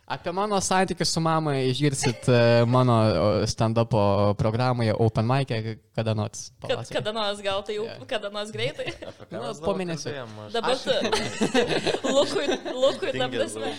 Apie 0.05 0.31
mano 0.35 0.57
santykius 0.61 1.13
su 1.15 1.19
mama 1.23 1.53
išgirsit 1.63 2.27
e, 2.27 2.65
mano 2.67 2.93
o, 2.93 3.47
stand-up 3.47 3.93
programoje 4.37 4.93
Open 4.99 5.25
Mic, 5.25 5.47
kada 5.95 6.13
nors. 6.13 6.49
Kad, 6.67 6.89
kada 6.91 7.11
nors, 7.15 7.39
gal 7.41 7.61
tai 7.63 7.77
jau 7.77 7.85
Jo. 7.87 8.05
kada 8.09 8.29
nors 8.29 8.51
greitai. 8.51 8.91
Nu, 9.31 9.39
mes 9.39 9.61
po 9.63 9.71
dabar 9.71 9.77
mėnesio. 9.79 10.11
Dabar 10.51 10.75
tu. 10.75 10.91
Lukui, 12.17 12.47
lukui, 12.75 13.11
ta 13.15 13.29
tingęs 13.29 13.55
prasme. 13.55 13.71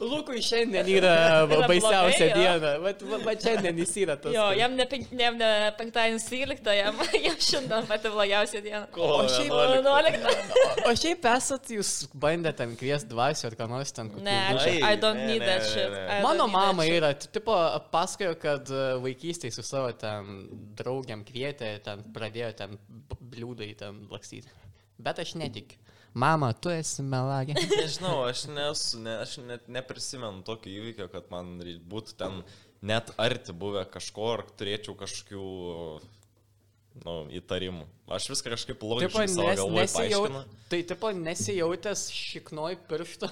Lukui 0.00 0.40
šiandien 0.46 0.88
yra 0.94 1.12
Yra 1.44 1.68
baisiausia 1.68 2.30
blogai, 2.30 2.40
diena. 2.40 2.72
Vat, 2.86 3.04
va, 3.12 3.20
va 3.26 3.36
šiandien 3.44 3.82
jis 3.84 3.94
yra 4.06 4.16
tas. 4.16 4.32
Jo, 4.32 4.46
jam 4.56 4.74
ne, 4.80 4.88
penk, 4.90 5.12
ne, 5.12 5.28
ne 5.36 5.50
penktadienis 5.76 6.24
13, 6.32 6.72
jam, 6.80 7.02
jam 7.26 7.36
šiandien 7.50 7.90
pati 7.92 8.14
blogiausia 8.16 8.64
diena. 8.64 8.86
Kovo 8.96 9.20
O 9.20 9.28
šiaip- 9.28 9.52
11. 9.52 10.88
O 10.88 10.96
šiaip 11.04 11.28
esat 11.36 11.68
jūs 11.76 11.92
bandę 12.16 12.54
ten 12.56 12.72
kviesti 12.80 13.12
dvasių 13.12 13.50
ar 13.52 13.58
ką 13.60 13.68
nors 13.76 13.92
ten. 13.92 14.10
Ne. 14.24 14.40
I 14.80 14.96
don't 14.96 15.20
Ne, 15.20 15.26
need 15.34 15.42
ne, 15.42 15.46
that 15.52 15.65
shit. 15.70 15.96
Mano 16.24 16.46
mama 16.50 16.86
yra, 16.88 17.12
tipo, 17.14 17.54
pasakojo, 17.92 18.36
kad 18.42 18.70
e, 18.72 18.84
vaikystėje 19.04 19.56
su 19.56 19.64
savo 19.66 19.90
ten 19.98 20.46
draugiam 20.78 21.24
kvietė, 21.26 21.72
ten 21.84 22.04
pradėjo 22.14 22.52
ten 22.60 22.78
bliūdai 23.20 23.72
ten 23.80 24.04
lakstyti. 24.12 24.52
Bet 25.02 25.20
aš 25.22 25.34
netikiu. 25.40 25.82
Mama, 26.16 26.54
tu 26.56 26.70
esi 26.72 27.04
melagė. 27.04 27.58
Nežinau, 27.76 28.22
aš 28.24 28.46
nesu, 28.48 29.00
ne, 29.04 29.18
aš 29.20 29.36
net 29.44 29.66
neprisimenu 29.68 30.40
tokio 30.46 30.72
įvykio, 30.72 31.10
kad 31.12 31.28
man 31.32 31.58
būtų 31.90 32.16
ten 32.16 32.40
net 32.86 33.12
arti 33.20 33.52
buvę 33.52 33.84
kažko 33.92 34.30
ar 34.38 34.44
turėčiau 34.56 34.96
kažkokių 34.96 35.44
nu, 37.04 37.14
įtarimų. 37.40 37.84
Aš 38.16 38.28
viską 38.30 38.52
kažkaip 38.54 38.76
Tipo, 38.78 38.88
logiškai 38.94 39.26
savo 39.28 39.48
nes, 39.48 39.58
galvoje 39.58 39.86
paaiškinu. 39.96 40.42
tai 40.70 40.82
tipo 40.86 41.10
nesijautęs 41.10 42.04
šiknoj 42.14 42.76
piršto. 42.88 43.28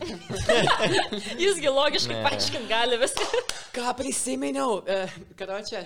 Jisgi 1.44 1.68
logiškai 1.70 2.16
Ne. 2.16 2.22
paaiškint 2.26 2.66
gali 2.68 2.98
viską. 2.98 3.28
Ką 3.74 3.94
prisiminiau? 3.98 4.80
Kad 5.38 5.54
čia 5.68 5.84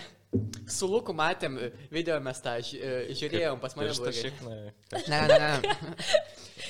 su 0.68 0.86
Luku 0.90 1.14
matėm 1.16 1.56
e, 1.56 1.70
video 1.92 2.18
mes 2.20 2.40
tą 2.44 2.56
e, 2.60 2.90
žiūrėjom 3.16 3.60
pas 3.62 3.76
mane. 3.76 3.88
Pirštą 3.88 4.04
blogai. 4.04 4.22
šikną. 4.24 4.56
Ne, 5.08 5.20
ne, 5.28 5.38
ne. 5.38 5.74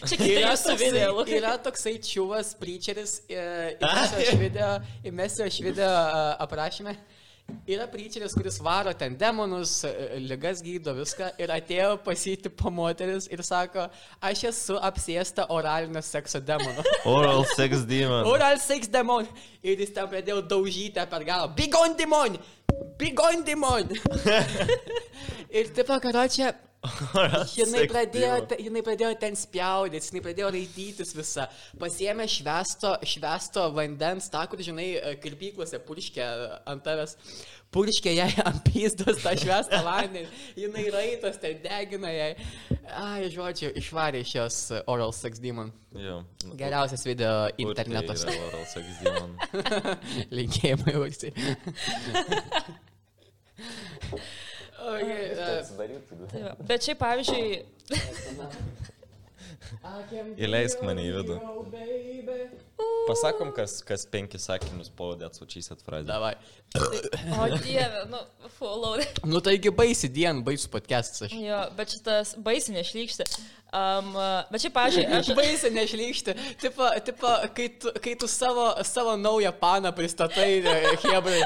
Čia 0.07 0.19
Yra 0.29 0.51
toksai, 0.55 0.77
video. 0.79 1.15
Lukai. 1.17 1.39
yra 1.41 1.55
toksai 1.65 1.95
čiūvas, 2.05 2.53
preacheris, 2.61 3.17
e, 3.27 3.43
įmesiu 3.83 4.21
aš 4.23 4.35
video, 4.43 4.69
įmesiu 5.11 5.47
aš 5.49 5.59
video 5.65 5.91
e, 5.91 6.21
aprašymę. 6.47 6.95
Yra 7.69 7.87
preacheris, 7.89 8.33
kuris 8.37 8.59
varo 8.65 8.93
ten 8.97 9.15
demonus, 9.17 9.83
e, 9.85 10.19
ligas 10.21 10.61
gydo 10.65 10.93
viską 10.97 11.31
ir 11.41 11.53
atėjo 11.53 11.95
pasyti 12.05 12.49
po 12.53 12.73
moteris 12.73 13.27
ir 13.33 13.43
sako, 13.45 13.87
aš 14.25 14.45
esu 14.51 14.77
apsėsta 14.89 15.47
oralinio 15.53 16.01
sekso 16.05 16.41
demonu. 16.41 16.85
Oral 17.17 17.45
sex 17.55 17.85
demon. 17.89 18.29
Oral 18.29 18.61
sex 18.61 18.89
demon. 18.93 19.29
Ir 19.61 19.81
jis 19.81 19.93
ten 19.97 20.09
pradėjo 20.13 20.43
daužyti 20.49 21.05
per 21.13 21.25
galą. 21.29 21.51
Bigon 21.57 21.97
demon! 21.97 22.37
Bigon 23.01 23.45
demon! 23.45 23.97
ir 25.59 25.73
taip, 25.77 25.93
kad 26.05 26.21
čia 26.33 26.53
Jinai 27.59 27.89
pradėjo, 27.91 28.35
jinai 28.63 28.83
pradėjo 28.87 29.11
ten 29.19 29.35
spjaudytis, 29.37 30.13
jinai 30.13 30.23
pradėjo 30.23 30.51
raitytis 30.55 31.11
visą. 31.17 31.49
Pasiemė 31.81 32.29
švesto, 32.31 32.93
švesto 33.03 33.65
vandens, 33.75 34.29
tą, 34.31 34.45
kur, 34.51 34.59
žinai, 34.63 34.93
e, 34.95 35.17
kirpyklose 35.23 35.79
purškė 35.89 36.23
ant 36.71 36.85
tavęs. 36.87 37.13
Purškė 37.75 38.11
jai 38.15 38.31
ant 38.49 38.61
pysdos 38.69 39.19
tą 39.25 39.33
švestą 39.43 39.79
vandenį. 39.85 40.29
Jinai 40.63 40.87
raitos 40.95 41.37
ten 41.43 41.55
degina 41.65 42.11
jai. 42.15 42.33
Ai, 42.95 43.27
žodžiu, 43.35 43.69
išvarė 43.83 44.19
iš 44.23 44.31
jos 44.39 44.57
e, 44.71 44.73
Oral 44.87 45.13
Sex 45.17 45.33
Demon. 45.43 45.69
Jo. 45.99 46.17
Nu, 46.47 46.53
Geriausias 46.61 47.03
video 47.09 47.33
tai 47.51 47.63
internetas. 47.67 48.23
yra 48.23 48.39
Oral 48.51 48.67
sex 48.71 48.85
demon. 49.03 49.31
Linkėjimai 50.37 50.95
visi. 51.03 51.31
Okay, 54.79 55.33
uh, 55.35 55.67
Tai 56.31 56.43
va. 56.45 56.53
Bet 56.69 56.87
šiaip, 56.87 57.01
pavyzdžiui, 57.03 57.63
Įleisk 60.39 60.83
mane 60.87 61.03
į 61.05 61.11
vidų. 61.17 61.37
Pasakom, 63.09 63.53
kas, 63.57 63.79
kas 63.89 64.05
penkis 64.07 64.45
sakinius 64.45 64.91
po 64.97 65.13
atsučysit 65.27 65.81
frazę. 65.85 66.07
davai. 66.07 66.35
o 67.41 67.47
dieve, 67.65 68.05
nu, 68.11 68.19
follow. 68.59 68.99
Nu 69.25 69.41
taigi 69.41 69.71
baisi 69.71 70.09
dien, 70.09 70.43
baisu 70.45 70.69
podcastas 70.69 71.23
aš. 71.23 71.33
Jo, 71.41 71.63
bet 71.77 71.95
šitas 71.97 72.35
baisi 72.45 72.75
nešlykšti. 72.77 73.25
Um, 73.69 74.15
bet 74.49 74.63
šiaip, 74.63 74.75
pavyzdžiui, 74.77 75.07
aš... 75.19 75.33
Baisi 75.41 75.71
nešlykšti. 75.73 76.35
Tipo, 76.61 76.89
tipo 77.05 77.33
kai, 77.57 77.67
tu, 77.81 77.93
kai 78.05 78.15
tu 78.21 78.29
savo, 78.29 78.71
savo 78.85 79.17
naują 79.17 79.53
paną 79.61 79.93
pristatai, 79.93 80.63
e, 80.65 80.79
Hebrai. 81.03 81.43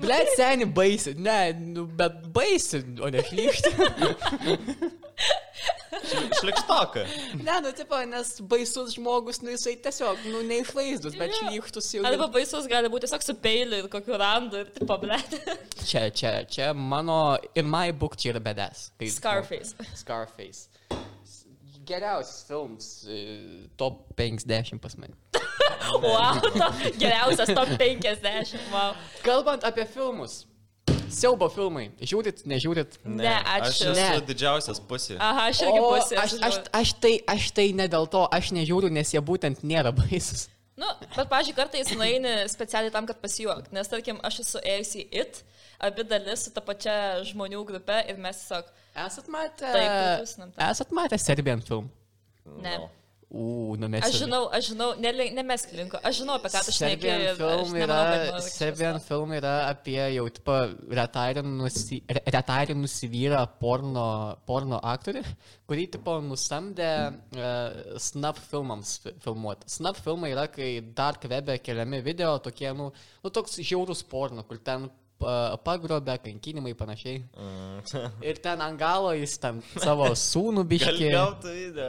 Blet, 0.00 0.32
seni 0.36 0.64
baisi. 0.64 1.12
Ne, 1.16 1.52
nu, 1.52 1.84
bet 1.86 2.24
baisi, 2.32 2.84
o 3.00 3.12
nešlykšti. 3.12 3.76
Šlikštoka. 6.40 7.02
Ne, 7.42 7.56
nu, 7.64 7.72
tipo, 7.76 7.98
nes 8.06 8.30
baisus 8.50 8.92
žmogus, 8.94 9.40
nu, 9.42 9.50
jisai 9.52 9.74
tiesiog, 9.82 10.20
nu, 10.30 10.42
neišvaizdus, 10.46 11.16
bet 11.18 11.32
Jo. 11.32 11.38
šlykštus 11.42 11.88
jau. 11.96 12.04
Arba 12.08 12.28
baisus 12.32 12.68
gali 12.70 12.90
būti 12.92 13.06
tiesiog 13.08 13.24
su 13.26 13.34
peiliu 13.42 13.80
ir 13.82 13.88
kokiu 13.92 14.18
randu 14.20 14.60
ir 14.62 14.70
tipo, 14.76 14.96
blėt. 15.02 15.34
Čia, 15.88 16.06
čia, 16.14 16.32
čia 16.50 16.70
mano, 16.76 17.36
in 17.58 17.66
my 17.70 17.90
book 17.92 18.16
čia 18.20 18.32
yra 18.34 18.42
bedes. 18.44 18.90
Kai- 19.00 19.10
Scarface. 19.14 19.74
Scarface. 19.98 20.68
Geriausias 21.88 22.42
filmas, 22.44 22.88
e, 23.08 23.66
top 23.80 24.02
50 24.18 24.78
pas 24.82 24.94
mane. 25.00 25.14
Wow, 26.02 26.36
to, 26.44 26.66
geriausias 27.00 27.48
top 27.56 27.70
50. 27.80 28.58
Wow. 28.74 28.92
Kalbant 29.24 29.64
apie 29.64 29.86
filmus. 29.88 30.42
Siaubo 31.14 31.48
filmai. 31.52 31.88
Žiūrit, 32.00 32.44
nežiūrit. 32.48 32.98
Ne, 33.04 33.30
Aš 33.38 33.68
ačiū. 33.80 33.90
esu 33.92 33.96
Ne. 33.96 34.20
didžiausias 34.28 34.80
pusė. 34.88 35.16
Aha, 35.22 35.48
aš 35.52 35.62
irgi 35.66 35.80
pusė. 35.84 36.16
aš, 36.22 36.34
aš, 36.48 36.58
aš, 36.80 36.92
tai, 37.02 37.12
aš 37.34 37.50
tai 37.56 37.66
ne 37.76 37.86
dėl 37.90 38.06
to, 38.12 38.24
aš 38.32 38.52
nežiūriu, 38.56 38.90
nes 38.92 39.12
jie 39.14 39.20
būtent 39.20 39.62
nėra 39.66 39.92
baisus. 39.96 40.48
Nu, 40.78 40.86
bet, 41.02 41.26
pažiūrėjau, 41.30 41.56
kartais 41.58 41.88
nueini 41.98 42.34
specialiai 42.50 42.92
tam, 42.94 43.06
kad 43.08 43.18
pasijuok. 43.18 43.72
Nes, 43.74 43.88
tarkim, 43.90 44.20
aš 44.22 44.40
esu 44.44 44.60
ėjusi 44.62 45.00
į 45.08 45.22
IT, 45.24 45.40
abi 45.88 46.04
dalis 46.06 46.44
su 46.46 46.52
ta 46.54 46.62
pačia 46.62 46.94
žmonių 47.26 47.64
grupe 47.66 47.96
ir 48.06 48.20
mes 48.22 48.44
tiesiog... 48.44 48.68
Esat 48.98 49.26
matę. 49.30 49.72
Taip. 49.74 50.54
Esat 50.70 50.94
matę 50.94 51.18
Serbian 51.18 51.60
film. 51.62 51.90
Ne. 52.62 52.76
No. 52.78 52.88
U, 53.28 53.76
numesi. 53.76 54.08
Aš 54.08 54.22
žinau, 54.22 54.38
aš 54.56 54.70
žinau, 54.70 54.86
ne- 54.96 55.26
nemesk 55.36 55.72
linko, 55.76 55.98
aš 56.00 56.22
žinau, 56.22 56.38
apie 56.38 56.48
ką 56.48 56.62
tu 56.64 56.72
šneki. 56.72 57.08
Film 57.36 57.74
yra, 57.76 57.98
Serbian 58.40 58.96
film 59.04 59.34
yra 59.36 59.50
apie 59.68 59.98
jau 60.14 60.24
tipo 60.32 60.54
retairinusį 60.96 61.98
re- 62.08 62.22
retairinusį 62.38 63.10
vyrą 63.12 63.42
porno, 63.60 64.06
porno 64.48 64.78
aktorių, 64.80 65.20
kurį 65.68 65.84
tipo 65.98 66.14
nusamdė 66.24 66.88
uh, 67.36 67.98
snap 68.00 68.40
filmams 68.48 68.94
fi- 69.04 69.12
filmuoti. 69.26 69.68
Snap 69.76 70.00
filmai 70.00 70.32
yra, 70.32 70.46
kai 70.48 70.70
dark 70.96 71.28
webe 71.28 71.58
keliami 71.60 72.00
video 72.08 72.32
tokie, 72.40 72.72
nu, 72.72 72.88
nu 73.24 73.30
toks 73.30 73.60
žiaurus 73.60 74.00
porno, 74.08 74.46
kur 74.48 74.56
ten 74.56 74.88
pa- 75.18 75.56
pagrobė, 75.66 76.14
kankinimai 76.24 76.72
panašiai. 76.78 77.20
Mm. 77.36 78.06
Ir 78.30 78.38
ten 78.44 78.62
ant 78.64 78.78
galo 78.80 79.10
jis 79.18 79.34
ten 79.42 79.60
savo 79.84 80.06
sūnų 80.14 80.62
Gal 80.64 80.70
biškį. 80.72 81.10
gautų 81.14 81.54
video. 81.56 81.88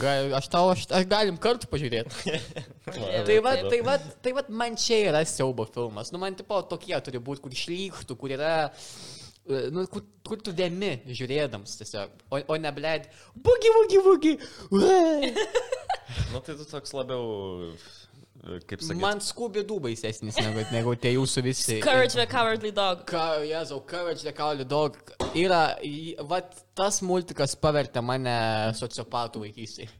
Gal, 0.00 0.34
aš 0.40 0.48
tau, 0.52 0.64
aš, 0.74 0.86
aš 1.00 1.06
galim 1.10 1.38
kartu 1.40 1.68
pažiūrėti. 1.70 2.36
Tai 2.90 3.36
va, 3.44 3.52
tai 3.70 3.78
va, 3.86 3.94
tai 4.24 4.32
va, 4.34 4.42
man 4.50 4.74
čia 4.80 4.96
yra 5.12 5.20
siaubo 5.28 5.62
filmas. 5.70 6.10
Nu, 6.10 6.18
man 6.18 6.34
tipo 6.34 6.56
tokie 6.66 6.96
turi 7.06 7.20
būti, 7.22 7.44
kur 7.44 7.54
šlykštų, 7.54 8.16
kur 8.18 8.32
yra 8.34 8.54
e, 8.66 9.68
nu, 9.70 9.84
kur, 9.92 10.02
kur 10.26 10.40
tu 10.42 10.50
dėmi 10.56 10.96
žiūrėdams 11.06 11.76
tiesiog, 11.78 12.16
o, 12.34 12.40
o 12.50 12.58
ne 12.58 12.72
bled, 12.74 13.06
bugi, 13.46 13.70
bugi, 13.76 14.02
bugi. 14.08 14.34
Nu 16.32 16.40
tai 16.42 16.56
tu 16.58 16.66
toks 16.66 16.92
labiau, 16.96 17.70
kaip 18.40 18.80
sakyti. 18.80 19.00
Man 19.02 19.20
skubi 19.24 19.62
du 19.68 19.76
baisesnis 19.82 20.38
negu, 20.40 20.64
negu 20.72 20.94
tie 21.00 21.14
jūsų 21.14 21.44
visi. 21.44 21.78
Courage 21.84 22.16
the 22.16 22.26
Cowardly 22.30 22.72
Dog. 22.76 23.04
Ką, 23.10 23.24
Jėzau, 23.48 23.82
Courage 23.86 24.24
the 24.24 24.32
Cowardly 24.36 24.66
Dog. 24.68 24.96
Yra, 25.36 25.62
vat 26.30 26.54
tas 26.78 27.02
multikas 27.04 27.56
pavertė 27.60 28.02
mane 28.04 28.36
sociopatų 28.80 29.44
vaikystėje. 29.46 29.92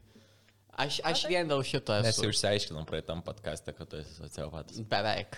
Aš, 0.81 0.97
aš 1.05 1.19
vien 1.29 1.45
dėl 1.49 1.61
šito 1.67 1.93
Mes 2.01 2.15
esu. 2.15 2.23
jau 2.25 2.31
išsiaiškinom 2.33 2.85
praeitam 2.89 3.19
podcast'e, 3.25 3.73
kad 3.77 3.89
tu 3.91 3.99
esi 3.99 4.15
sociopatas. 4.17 4.79
Beveik. 4.89 5.35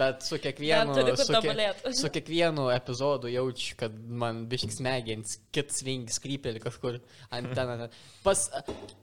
Bet 0.00 0.24
su 0.26 0.38
kiekvienu, 0.42 0.94
su, 1.20 1.26
tobulėt. 1.36 1.84
su 1.94 2.10
kiekvienu 2.10 2.64
epizodu 2.74 3.30
jaučiu, 3.30 3.76
kad 3.78 3.94
man 4.24 4.40
biškis 4.50 4.78
smegenis, 4.80 5.36
kits 5.54 5.84
vingis 5.86 6.18
krypelį 6.24 6.62
kažkur 6.64 6.98
anteną. 7.36 7.86
Pas, 8.26 8.42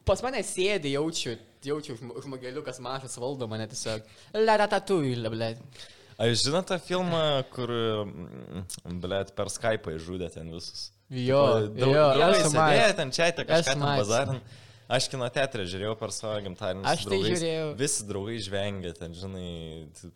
pas 0.10 0.24
mane 0.26 0.42
sėdi, 0.44 0.92
jaučiu, 0.98 1.38
jaučiu 1.64 1.96
žmo- 2.02 2.18
žmogeliukas 2.26 2.82
mažas 2.84 3.16
valdo 3.22 3.48
mane 3.48 3.70
tiesiog. 3.72 4.04
Leratatui, 4.36 5.14
ble. 5.32 5.54
Aš 6.24 6.44
žinau 6.44 6.60
tą 6.68 6.76
filmą, 6.82 7.22
kur, 7.56 7.72
mm, 7.72 9.00
blėt, 9.02 9.32
per 9.38 9.48
Skype 9.54 9.96
žudė 10.02 10.28
ten 10.36 10.52
visus. 10.52 10.90
Jo, 11.14 11.40
Daug- 11.70 11.80
jo, 11.80 11.88
draugai 12.18 12.42
esu 12.42 12.52
sėdėjo 12.52 12.68
matęs. 12.84 12.96
ten 13.00 13.12
čia, 13.16 13.32
tai 13.38 13.46
kažką 13.46 13.74
ten 13.78 13.88
bazarin. 14.02 14.44
Aš 14.94 15.08
kino 15.10 15.26
teatrė 15.34 15.64
žiūrėjau 15.66 15.94
per 15.98 16.12
savo 16.14 16.36
gimtadienį. 16.46 16.84
Aš 16.92 17.06
tai 17.10 17.18
žiūrėjau. 17.24 17.70
Visi 17.80 18.06
draugai 18.06 18.36
žvengia 18.46 18.92
ten, 18.98 19.16
žinai, 19.18 19.48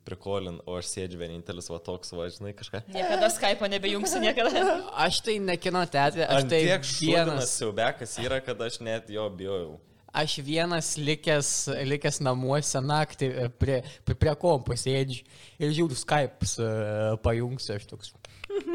prikolin, 0.06 0.60
o 0.70 0.76
aš 0.78 0.92
sėdžiu 0.92 1.22
vienintelis 1.22 1.72
va 1.72 1.80
toks, 1.82 2.14
va, 2.14 2.28
žinai, 2.34 2.54
kažką. 2.58 2.84
Niekada 2.94 3.32
Skype 3.34 3.72
nebejungsiu, 3.74 4.22
niekada. 4.22 4.78
Aš 5.08 5.24
tai 5.26 5.40
ne 5.42 5.58
kino 5.62 5.82
teatrė, 5.82 6.28
aš 6.28 6.44
Aš 6.44 6.50
tai 6.52 6.62
tiek 6.68 6.88
šūdinas 6.92 7.34
vienas. 7.34 7.56
siaubekas 7.58 8.16
yra, 8.22 8.40
kad 8.46 8.62
aš 8.68 8.80
net 8.86 9.10
jo 9.14 9.26
bijojau. 9.40 9.76
Aš 10.18 10.38
vienas 10.46 10.94
likęs, 10.98 11.52
likęs 11.90 12.22
namuose 12.26 12.80
naktį 12.82 13.28
e, 13.28 13.50
prie, 13.62 13.82
prie, 14.08 14.16
prie 14.18 14.34
kompo 14.40 14.78
sėdžiu 14.78 15.26
ir 15.62 15.76
žiūriu 15.78 15.98
Skype 16.00 16.48
uh, 16.62 17.18
pajungsiu 17.26 17.76
aš 17.76 17.90
toks. 17.90 18.16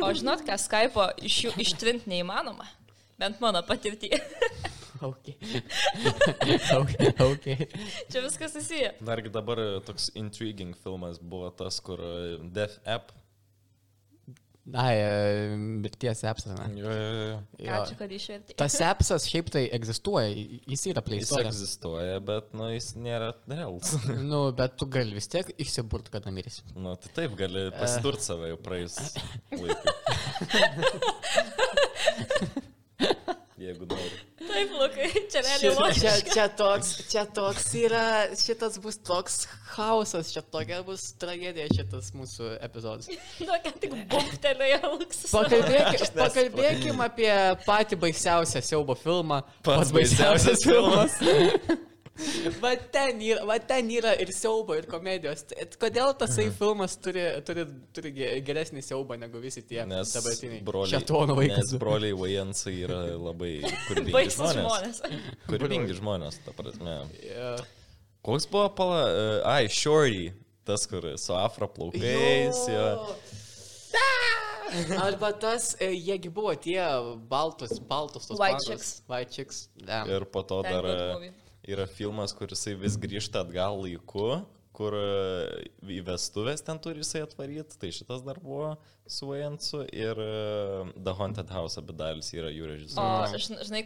O 0.02 0.12
žinot, 0.14 0.44
ką 0.46 0.58
Skype 0.60 1.08
iš 1.24 1.40
ištrinti 1.56 2.10
neįmanoma. 2.10 2.68
Bent 3.18 3.42
mano 3.42 3.62
patirtyje. 3.66 4.20
Ok. 5.02 5.32
ok. 6.82 6.92
okay. 7.32 7.66
Čia 8.12 8.20
viskas 8.22 8.52
susiję. 8.54 8.92
Dargi 9.00 9.30
dabar 9.34 9.58
toks 9.86 10.10
intriguing 10.14 10.76
filmas 10.78 11.18
buvo 11.18 11.50
tas, 11.50 11.80
kur 11.82 11.98
e, 12.00 12.38
Death 12.54 12.78
App. 12.86 13.10
Ai, 14.78 14.94
e, 14.94 15.56
mirties 15.58 16.22
apsas. 16.24 16.54
ne? 16.54 16.68
Jo, 16.78 16.90
jo, 16.94 17.40
jo. 17.58 17.66
Ką 17.66 17.80
čia, 17.88 17.96
kad 17.98 18.12
išverti? 18.14 18.54
Tas 18.60 18.76
apsas 18.86 19.26
šiaip 19.26 19.50
tai 19.50 19.64
egzistuoja, 19.74 20.28
jis 20.30 20.86
yra 20.86 21.02
Jis 21.02 21.08
pleistore. 21.08 21.48
egzistuoja, 21.50 22.20
bet, 22.22 22.54
nu, 22.54 22.70
jis 22.70 22.92
nėra 22.94 23.32
realus. 23.50 23.96
Nu, 24.30 24.44
bet 24.54 24.78
tu 24.78 24.86
gali 24.86 25.18
vis 25.18 25.26
tiek 25.32 25.50
išsiburt, 25.58 26.12
kada 26.14 26.30
mirsi. 26.30 26.62
Nu, 26.78 26.94
tai 26.94 27.10
taip, 27.18 27.34
gali 27.42 27.72
pasidurt 27.74 28.22
save 28.22 28.54
jau 28.54 28.58
praeis 28.62 28.94
laikui. 29.50 29.74
Jeigu 33.62 33.86
nori. 33.86 34.16
Taip, 34.42 34.72
Lukai, 34.74 35.08
čia 35.30 35.42
realiai 35.44 35.92
Čia, 35.94 36.14
čia, 36.26 36.46
toks, 36.58 36.88
čia 37.12 37.22
toks 37.30 37.68
yra, 37.78 38.06
šitas 38.38 38.78
bus 38.82 38.98
toks 39.06 39.36
chaosas, 39.70 40.32
čia 40.34 40.42
tokia 40.42 40.80
bus 40.86 41.12
tragedija 41.22 41.68
šitas 41.70 42.10
mūsų 42.16 42.56
epizodas. 42.66 43.06
Ką 43.62 43.74
tik 43.84 43.94
bumtelėjo 44.10 44.92
Lukas. 44.96 45.22
Pakalbėkim, 45.30 46.10
pakalbėkim 46.18 47.06
apie 47.06 47.30
patį 47.68 48.00
baisiausią 48.02 48.64
siaubo 48.66 48.98
filmą. 48.98 49.44
Pats 49.62 49.94
baisiausias 49.94 50.66
filmas. 50.66 51.18
Va 52.62 52.72
ten, 52.94 53.20
yra, 53.24 53.44
va 53.48 53.56
ten 53.58 53.88
yra 53.90 54.12
ir 54.22 54.30
siaubo, 54.34 54.74
ir 54.78 54.86
komedijos. 54.90 55.44
Kodėl 55.80 56.12
tasai 56.20 56.48
filmas 56.54 56.96
turi, 57.02 57.24
turi, 57.46 57.64
turi 57.96 58.12
ge- 58.16 58.30
geresnį 58.46 58.82
siaubą 58.86 59.16
negu 59.20 59.40
visi 59.42 59.62
tie 59.66 59.84
Nes 59.88 60.12
dabartiniai 60.14 60.62
broliai, 60.66 60.92
šetono 60.96 61.36
vaikas? 61.38 61.58
nes 61.72 61.80
broliai 61.82 62.16
Vajansai 62.18 62.74
yra 62.86 63.00
labai 63.16 63.52
kūrybingi 63.88 64.34
žmonės. 64.36 65.02
žmonės. 65.02 65.02
Kūrybingi 65.50 65.98
žmonės, 66.00 66.40
ta 66.46 66.54
prasme. 66.56 66.96
Jo. 67.26 67.52
Koks 68.22 68.46
buvo 68.52 68.68
pala... 68.78 69.02
Uh, 69.10 69.36
ai, 69.56 69.66
Shorty. 69.72 70.30
Tas, 70.62 70.84
kur 70.86 71.02
su 71.18 71.34
afro 71.34 71.66
plaukais. 71.74 72.60
Jo. 72.70 72.86
Arba 75.02 75.32
tas, 75.36 75.74
e, 75.80 75.90
jiegi 75.92 76.30
buvo 76.32 76.54
tie 76.56 76.80
baltus, 77.28 77.76
baltus 77.90 78.24
tos 78.30 78.38
White 78.40 78.62
chicks. 78.64 78.92
White 79.10 79.34
chicks. 79.34 79.66
Yeah. 79.84 80.06
Ir 80.08 80.24
po 80.32 80.42
to 80.48 80.62
Thank 80.62 80.72
dar 80.78 80.86
e, 80.88 81.12
movie. 81.12 81.32
Yra 81.68 81.86
filmas, 81.86 82.32
kur 82.34 82.48
jisai 82.50 82.74
vis 82.78 82.96
grįžta 82.98 83.44
atgal 83.44 83.78
laiku, 83.82 84.42
kur 84.72 84.94
e, 84.96 85.68
į 85.84 86.00
vestuvės 86.06 86.62
ten 86.64 86.78
turi 86.82 87.02
jisai 87.04 87.22
atvaryti. 87.26 87.76
Tai 87.78 87.90
šitas 87.92 88.22
dar 88.24 88.40
buvo 88.42 88.72
su 89.06 89.28
Vajansu 89.28 89.84
ir 89.92 90.16
e, 90.18 90.30
The 90.96 91.14
Haunted 91.18 91.50
House 91.52 91.78
abi 91.78 91.92
dalis 91.92 92.32
yra 92.34 92.48
jų 92.50 92.64
O, 92.64 92.70
režisierius. 92.72 93.36
žin- 93.46 93.62
žinai, 93.68 93.82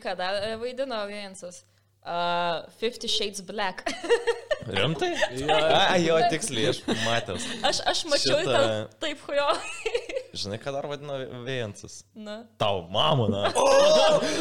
e, 0.46 0.54
vaidino 0.62 1.00
Viensas? 1.10 1.64
Uh, 2.06 2.62
Fifty 2.78 3.08
Shades 3.08 3.40
Black. 3.42 3.82
Rimtai? 4.76 5.10
A, 5.50 5.96
jo, 5.98 6.14
tiksliai, 6.30 6.68
aš 6.70 6.78
matęs. 7.02 7.46
aš, 7.66 7.80
aš 7.90 8.04
mačiau 8.06 8.38
Šitą- 8.38 8.60
Šitą... 8.62 8.84
taip, 9.02 9.24
jo. 9.34 9.46
Žinai, 10.42 10.58
ką 10.62 10.74
dar 10.76 10.86
vadino 10.86 11.16
Vajansas? 11.42 12.04
Na. 12.14 12.36
Tau, 12.62 12.84
mamona. 12.94 13.48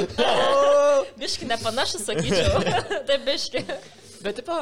Biški 1.21 1.49
nepanašus, 1.49 2.05
sakyčiau. 2.05 2.61
taip, 3.09 3.25
biški. 3.25 3.63
Bet, 4.21 4.37
tipo, 4.43 4.59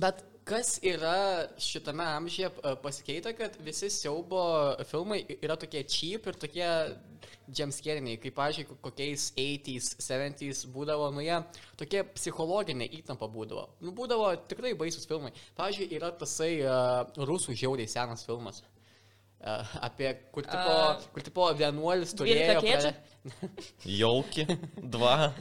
bet 0.00 0.24
kas 0.44 0.78
yra 0.84 1.48
šitame 1.60 2.04
amžiuje 2.18 2.50
e, 2.52 2.74
pasikeitę, 2.82 3.32
kad 3.36 3.54
visi 3.64 3.88
siaubo 3.92 4.42
filmai 4.88 5.22
yra 5.40 5.56
tokie 5.60 5.80
cheap 5.88 6.28
ir 6.28 6.36
tokie 6.40 6.68
džemskeriniai, 7.48 8.18
kaip, 8.22 8.34
pažiūrėjau, 8.38 8.76
kokiais 8.84 9.30
80s, 9.36 9.94
70s 10.04 10.64
būdavo, 10.74 11.10
nu 11.14 11.24
jie 11.24 11.40
tokie 11.80 12.04
psichologinė 12.16 12.88
įtampa 13.00 13.28
būdavo. 13.30 13.66
Nu, 13.84 13.94
būdavo 13.96 14.30
tikrai 14.50 14.74
baisus 14.78 15.08
filmai. 15.10 15.34
Pavyzdžiui, 15.58 15.90
yra 15.98 16.12
tasai 16.18 16.52
uh, 16.62 17.02
rusų 17.16 17.56
žiauriai 17.58 17.90
senas 17.90 18.24
filmas. 18.26 18.62
Uh, 19.44 19.60
apie, 19.84 20.08
kur 20.32 20.46
tipo, 20.48 20.70
uh, 20.72 21.02
kur 21.12 21.24
tipo 21.26 21.50
vienuolis 21.58 22.14
turėjo... 22.16 22.60
12 22.60 22.64
kėdžių? 22.64 22.94
Jolki, 24.00 24.46
dva. 24.76 25.32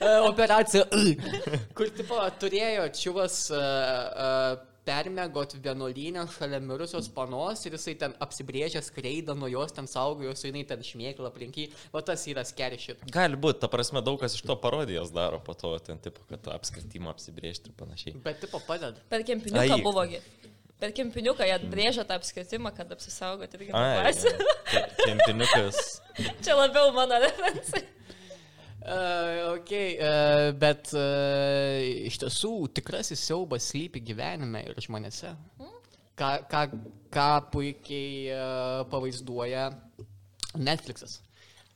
E, 0.00 0.10
operacija. 0.28 0.84
Kur 1.76 1.90
tipo 1.96 2.20
turėjo 2.40 2.86
čiuvas 2.96 3.40
uh, 3.52 3.58
uh, 3.60 4.77
permėgot 4.88 5.56
vienuolynę 5.64 6.24
šalia 6.32 6.60
mirusios 6.64 7.10
panos 7.12 7.64
ir 7.68 7.76
jisai 7.76 7.94
ten 8.00 8.14
apsibrėžęs 8.24 8.90
kreidą 8.96 9.36
nuo 9.38 9.50
jos 9.52 9.74
ten 9.76 9.88
saugojo, 9.90 10.34
su 10.38 10.48
jinai 10.48 10.64
ten 10.68 10.84
šmėkla 10.84 11.30
aplinky. 11.32 11.68
O 11.92 12.02
tas 12.04 12.24
yra 12.30 12.44
shit. 12.48 13.02
Gali 13.12 13.36
būti, 13.36 13.60
ta 13.64 13.68
prasme, 13.72 14.02
daug 14.04 14.20
kas 14.20 14.36
iš 14.38 14.44
to 14.48 14.56
parodijos 14.56 15.12
daro 15.14 15.40
po 15.44 15.54
to, 15.54 15.74
ten, 15.84 15.98
tipo, 15.98 16.24
kad 16.30 16.48
apskritimą 16.54 17.12
apsibriežti 17.12 17.70
ir 17.70 17.76
panašiai. 17.78 18.16
Bet 18.24 18.40
tipo 18.44 18.60
padeda. 18.66 19.00
Per 19.12 19.26
kempiniuką 19.28 19.82
buvogi. 19.84 20.22
Per 20.78 20.92
kempiniuką 20.94 21.46
jie 21.48 21.58
brėžia 21.66 22.06
tą 22.06 22.16
apskritimą, 22.20 22.70
kad 22.76 22.90
apsisaugoti 22.94 23.58
irgi 23.58 23.72
Ai, 23.74 24.12
kempiniukas. 25.02 26.02
Čia 26.44 26.54
labiau 26.54 26.92
mano 26.94 27.18
referencija. 27.24 27.82
Uh, 28.88 29.58
ok, 29.58 29.72
uh, 30.00 30.50
bet 30.56 30.94
uh, 30.96 31.76
iš 32.08 32.16
tiesų 32.22 32.52
tikrasis 32.78 33.20
siaubas 33.20 33.66
slypi 33.68 34.00
gyvenime 34.00 34.62
ir 34.70 34.80
žmonėse. 34.80 35.34
Ką, 36.18 36.30
ką, 36.48 36.62
ką 37.12 37.28
puikiai 37.52 38.32
uh, 38.32 38.86
pavaizduoja 38.90 39.68
Netflixas. 40.56 41.18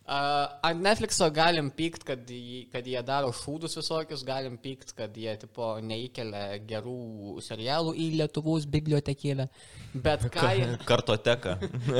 Ant 0.03 0.83
Netflixo 0.83 1.29
galim 1.31 1.69
pykt, 1.71 2.03
kad, 2.05 2.27
jį- 2.27 2.67
kad 2.73 2.87
jie 2.87 2.99
daro 3.07 3.29
šūdus 3.31 3.77
visokius, 3.79 4.25
galim 4.27 4.57
pykt, 4.59 4.91
kad 4.99 5.15
jie 5.15 5.31
tipo 5.39 5.69
neįkelia 5.79 6.59
gerų 6.67 7.39
serialų 7.41 7.95
į 7.95 8.09
Lietuvos 8.19 8.67
bibliotekėlę. 8.67 9.47
Bet 9.95 10.27
ką 10.35 10.49
jie... 10.59 10.67
Kartoteka. 10.91 11.55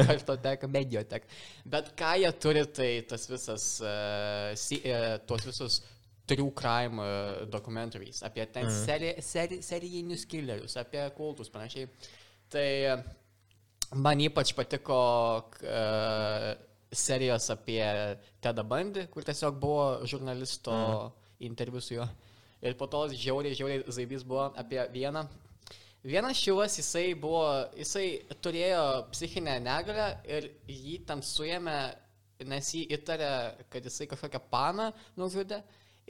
Kartoteka, 0.09 0.71
medioteka. 0.79 1.31
Bet 1.65 1.93
ką 1.99 2.17
jie 2.25 2.33
turi, 2.43 2.65
tai 2.75 2.91
tas 3.07 3.29
visas, 3.31 3.69
uh, 3.87 4.51
si, 4.59 4.81
uh, 4.83 5.21
tuos 5.27 5.47
visus 5.47 5.79
true 6.27 6.51
crime 6.59 6.99
uh, 6.99 7.47
documentaries, 7.51 8.25
apie 8.27 8.49
ten 8.51 8.67
mm. 8.67 8.83
seri, 8.83 9.15
seri, 9.23 9.61
serijinius 9.63 10.27
killerius, 10.27 10.75
apie 10.83 11.07
kultus 11.15 11.55
panašiai. 11.55 11.87
Tai 12.51 12.69
man 13.95 14.27
ypač 14.27 14.57
patiko 14.59 14.99
uh, 15.63 16.51
serijos 16.93 17.49
apie 17.55 17.83
Tedą 18.45 18.65
Bandį, 18.69 19.07
kur 19.13 19.25
tiesiog 19.27 19.57
buvo 19.61 19.87
žurnalisto 20.09 20.75
mm. 20.75 21.23
interviu 21.49 21.81
su 21.81 21.97
juo. 21.97 22.09
Ir 22.63 22.77
po 22.79 22.87
to 22.87 23.07
žiauriai, 23.11 23.57
žiauriai 23.59 23.85
zaibys 23.91 24.23
buvo 24.27 24.51
apie 24.61 24.85
vieną 24.93 25.25
Vienas 26.03 26.35
šivas, 26.35 26.75
jisai 26.81 27.13
buvo, 27.15 27.45
jisai 27.79 28.07
turėjo 28.43 28.87
psichinę 29.13 29.53
negalę 29.63 30.07
ir 30.27 30.49
jį 30.67 30.97
tam 31.07 31.21
suėmė, 31.23 31.77
nes 32.51 32.71
jį 32.75 32.81
įtarė, 32.97 33.29
kad 33.71 33.87
jisai 33.87 34.09
kažkokią 34.11 34.41
paną 34.51 34.89
nužudė. 35.15 35.61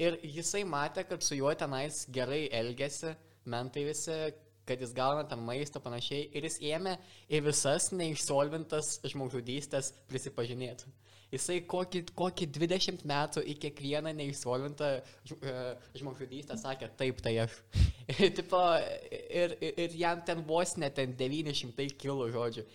Ir 0.00 0.16
jisai 0.24 0.62
matė, 0.64 1.04
kad 1.04 1.20
su 1.20 1.36
juo 1.36 1.52
tenais 1.60 2.06
gerai 2.08 2.46
elgėsi, 2.56 3.12
mentai 3.44 3.84
visi, 3.90 4.16
kad 4.68 4.80
jis 4.80 4.94
gauna 4.96 5.24
tam 5.28 5.44
maisto 5.46 5.80
panašiai. 5.82 6.28
Ir 6.36 6.46
jis 6.48 6.58
ėmė 6.72 6.96
į 7.30 7.42
visas 7.48 7.90
neišsolvintas 7.96 8.98
žmogžudystės 9.12 9.92
prisipažinėti. 10.10 10.90
Jisai 11.32 11.62
kokį, 11.64 12.02
kokį 12.12 12.46
20 12.52 13.06
metų 13.08 13.42
į 13.48 13.54
kiekvieną 13.62 14.10
neišsolvintą 14.18 14.88
e, 14.98 15.52
žmogžudystę 15.96 16.58
sakė, 16.60 16.90
taip, 17.00 17.22
tai 17.24 17.38
aš. 17.46 17.54
Ir, 18.18 18.34
tipo, 18.38 18.60
ir, 19.08 19.56
ir, 19.56 19.78
ir 19.86 19.96
jam 19.96 20.20
ten 20.28 20.42
vos 20.48 20.76
net 20.76 20.98
ten 21.00 21.16
900 21.16 21.88
kilų 22.02 22.28
žodžių. 22.36 22.66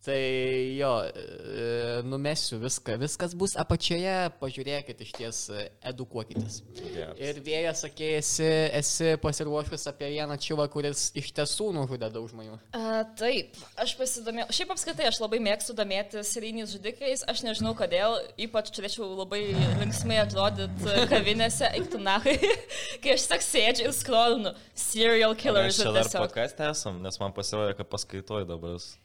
Tai 0.00 0.76
jo, 0.78 0.90
e, 1.04 2.02
numesiu 2.08 2.56
viską, 2.58 2.94
viskas 3.02 3.34
bus 3.36 3.52
apačioje, 3.60 4.30
pažiūrėkit 4.40 5.02
iš 5.04 5.10
ties, 5.12 5.40
e, 5.52 5.66
edukuokitės. 5.90 6.62
Geras. 6.78 7.18
Ir 7.20 7.40
vėja, 7.44 7.74
sakė, 7.76 8.08
esi, 8.16 8.46
esi 8.78 9.10
pasiruošęs 9.20 9.84
apie 9.92 10.08
vieną 10.14 10.38
čiuvą, 10.40 10.64
kuris 10.72 11.10
iš 11.20 11.28
tiesų 11.36 11.66
nužudė 11.76 12.08
daug 12.14 12.30
žmonių. 12.30 12.56
A, 12.72 13.02
taip, 13.20 13.58
aš 13.76 13.92
pasidomėjau. 13.98 14.46
Šiaip 14.56 14.72
apskritai 14.72 15.10
aš 15.10 15.20
labai 15.20 15.42
mėgstu 15.44 15.76
domėtis 15.76 16.32
serijiniais 16.32 16.72
žudikais. 16.72 17.26
Aš 17.28 17.44
nežinau 17.44 17.74
kodėl, 17.76 18.16
ypač 18.40 18.72
turėčiau 18.72 19.10
labai 19.18 19.42
linksmai 19.82 20.22
atrodyti 20.24 20.96
kavinėse, 21.12 21.68
eiktunahai, 21.76 22.38
kai 23.04 23.18
aš 23.18 23.28
tik 23.34 23.44
sėdžiu 23.44 23.90
ir 23.90 23.94
skrolinu 24.00 24.56
serial 24.72 25.36
killers 25.36 25.74
Mes 25.76 25.84
čia 25.84 25.92
dar 25.92 26.08
tiesiog. 26.08 26.24
podcast'e 26.24 26.72
esam, 26.72 27.04
nes 27.04 27.20
man 27.20 27.36
pasirodė, 27.36 27.76
kad 27.82 27.92
paskaitoj 27.92 28.48
dabar. 28.48 28.80
esu. 28.80 28.96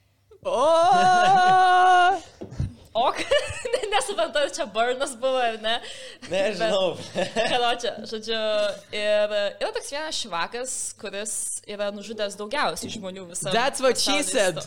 O! 0.46 2.22
O, 2.96 3.12
nesuprantu, 3.92 4.38
ar 4.40 4.52
čia 4.56 4.66
burnas 4.66 5.16
buvo 5.20 5.40
ar 5.42 5.58
ne. 5.60 5.74
Nežinau. 6.32 6.94
Karočią, 7.36 7.92
žodžiu, 8.08 8.38
ir 8.96 9.34
yra 9.36 9.72
toks 9.76 9.90
vienas 9.92 10.20
švakas, 10.22 10.76
kuris 11.02 11.34
yra 11.68 11.90
nužudęs 11.92 12.38
daugiausiai 12.40 12.94
žmonių 12.94 13.26
visame. 13.34 13.52
That's 13.58 13.84
what 13.84 14.00
she 14.00 14.22
said. 14.24 14.62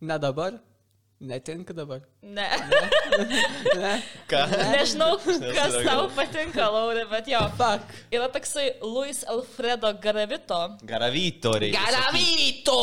Ne 0.00 0.18
dabar. 0.18 0.58
Netinka 1.20 1.74
dabar. 1.74 2.00
Ne. 2.22 2.46
Ne. 3.74 3.94
Ką? 4.30 4.42
Nežinau, 4.70 5.16
kas 5.18 5.72
tau 5.82 6.04
patinka, 6.14 6.68
Laurė, 6.70 7.02
bet 7.10 7.26
jo. 7.26 7.40
Fuck. 7.58 7.90
Yra 8.14 8.28
toksai 8.30 8.68
Luis 8.84 9.24
Alfredo 9.26 9.90
Garavito. 9.98 10.60
Garavito 10.86 11.56
reikia. 11.58 11.80
Garavito! 11.82 12.76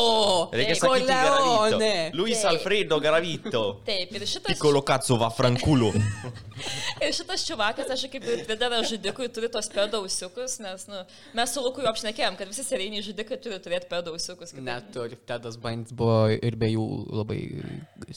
Reikia 0.52 0.76
sakyti 0.82 1.08
Garavito. 1.08 1.78
Luis 2.18 2.42
Taip. 2.42 2.50
Alfredo 2.50 2.98
Garavito. 3.00 3.62
Taip, 3.88 4.12
ir 4.12 4.26
šitas, 4.28 4.50
Piccolo 4.50 4.84
cazzo 4.84 5.16
va 5.16 5.30
franculo. 5.32 5.94
ir 7.06 7.16
šitas 7.16 7.46
čiuvakas, 7.48 7.88
aš 7.96 8.04
kaip 8.12 8.28
ir 8.28 8.44
Twitterio 8.44 8.82
žudikui, 8.92 9.30
turi 9.32 9.48
tos 9.52 9.72
pedausiukus, 9.72 10.58
nes 10.60 10.86
nu, 10.92 11.00
mes 11.40 11.56
su 11.56 11.64
Luku 11.64 11.80
jau 11.80 11.88
apšnekėjom, 11.94 12.36
kad 12.36 12.52
visi 12.52 12.68
serijiniai 12.68 13.08
žudikai 13.08 13.40
turi 13.40 13.64
turėti 13.64 13.88
pedausiukus. 13.96 14.52
Net 14.60 15.00
ir 15.06 15.16
Tedas 15.24 15.56
Bains 15.56 15.96
buvo 15.96 16.26
ir 16.36 16.60
be 16.60 16.68
jų 16.74 16.86
labai 17.16 17.40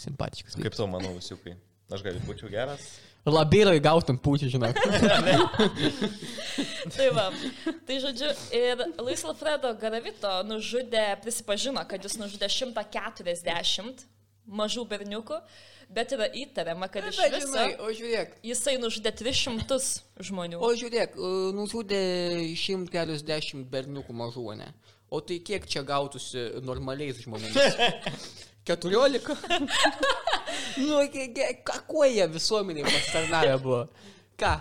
simpatiškas. 0.10 0.60
Kaip 0.60 0.76
tau, 0.76 0.90
manau, 0.92 1.16
visiukai? 1.18 1.56
Aš 1.90 2.04
gal 2.06 2.20
būčiau 2.28 2.52
geras? 2.54 2.84
Labirai 3.30 3.80
gautum 3.84 4.18
pūčių, 4.22 4.48
žinok. 4.54 4.78
Tai 6.96 7.08
va, 7.16 7.26
tai 7.86 7.98
žodžiu, 8.02 8.30
ir 8.56 8.82
Luis 9.02 9.22
Alfredo 9.28 9.72
Garavito 9.80 10.32
nužudė, 10.48 11.04
prisipažino, 11.24 11.82
kad 11.90 12.04
jis 12.06 12.18
nužudė 12.20 12.50
140 12.52 14.06
mažų 14.60 14.86
berniukų, 14.90 15.38
bet 15.94 16.14
yra 16.16 16.28
įtariama, 16.42 16.90
kad 16.92 17.06
iš 17.10 17.20
viso 17.22 17.40
žinai, 17.46 17.68
o 17.84 17.92
žiūrėk, 17.94 18.38
jisai 18.50 18.78
nužudė 18.82 19.14
300 19.22 19.80
žmonių. 20.30 20.62
o 20.64 20.70
žiūrėk, 20.82 21.18
e, 21.18 21.34
nužudė 21.58 22.02
140 22.58 23.66
berniukų 23.70 24.16
mažų, 24.24 24.48
ne? 24.62 24.72
O 25.10 25.22
tai 25.26 25.40
kiek 25.42 25.66
čia 25.70 25.82
gautųsi 25.86 26.48
normaliais 26.66 27.22
žmonėmis? 27.24 27.78
14? 28.70 29.38
nu, 30.84 31.00
kuo 31.90 32.06
jie 32.08 32.28
visuomeniai 32.34 32.86
pastarnavę 32.90 33.56
buvo? 33.64 33.86
Ką? 34.40 34.58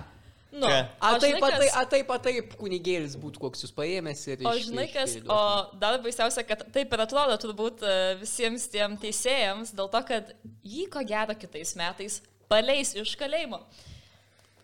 Nu? 0.58 0.64
A 0.66 1.10
taip, 1.20 1.36
žinai, 1.36 1.42
a 1.42 1.50
kas- 1.52 1.58
taip, 1.60 1.74
a 1.76 1.82
taip, 1.92 2.10
a 2.10 2.18
taip, 2.24 2.54
kunigėlis 2.56 3.18
būtų 3.20 3.42
koks 3.42 3.66
jūs 3.66 3.74
paėmęs 3.76 4.22
ir... 4.32 4.40
O 4.48 4.54
iš- 4.56 4.70
žinai 4.70 4.86
kas, 4.92 5.18
iš- 5.18 5.28
o 5.28 5.40
dar 5.82 5.98
baisiausia, 6.04 6.44
kad 6.48 6.64
taip 6.72 6.94
ir 6.96 7.02
atrodo 7.04 7.36
turbūt 7.42 7.84
visiems 8.22 8.64
tiem 8.72 8.96
teisėjams, 9.02 9.74
dėl 9.76 9.90
to, 9.92 10.00
kad 10.08 10.32
jį 10.64 10.86
ko 10.94 11.04
gero 11.06 11.36
kitais 11.36 11.74
metais 11.78 12.22
paleis 12.48 12.94
iš 12.96 13.12
kalėjimo. 13.20 13.60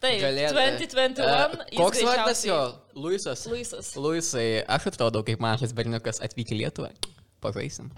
Taip, 0.04 0.20
Galėtų. 0.20 0.56
2021. 0.56 1.20
E, 1.20 1.68
jis 1.72 1.80
Koks 1.80 2.02
vardas 2.04 2.42
jo? 2.44 2.58
Luisas. 2.96 3.44
Luisas. 3.48 3.92
Luisai, 3.96 4.48
aš 4.68 4.88
atrodau 4.90 5.22
kaip 5.24 5.40
mažas 5.40 5.72
berniukas 5.76 6.20
atvykę 6.24 6.56
į 6.56 6.62
Lietuvą. 6.64 6.90
Pažaisim. 7.44 7.90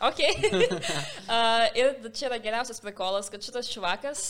Ok. 0.00 0.22
uh, 1.28 1.66
ir 1.76 1.96
čia 2.16 2.30
yra 2.30 2.40
geriausias 2.40 2.80
prikolas, 2.80 3.28
kad 3.32 3.44
šitas 3.44 3.68
švakas 3.68 4.26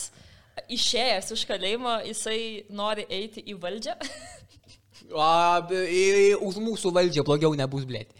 išėjęs 0.73 1.31
iš 1.35 1.45
kalėjimo, 1.47 1.99
jisai 2.07 2.39
nori 2.73 3.05
eiti 3.13 3.43
į 3.47 3.55
valdžią. 3.61 3.95
A, 5.15 5.61
už 6.43 6.57
mūsų 6.59 6.91
valdžią 6.95 7.23
blogiau 7.27 7.53
nebus, 7.55 7.85
blėt. 7.87 8.11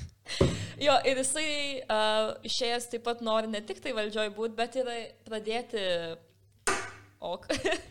jo, 0.86 0.96
ir 1.06 1.20
jisai 1.22 1.50
uh, 1.84 2.34
išėjęs 2.46 2.88
taip 2.92 3.04
pat 3.06 3.22
nori 3.24 3.50
ne 3.52 3.62
tik 3.62 3.82
tai 3.84 3.94
valdžioj 3.96 4.32
būti, 4.34 4.56
bet 4.58 4.78
ir 4.80 4.90
pradėti 5.28 5.84
ok, 7.22 7.46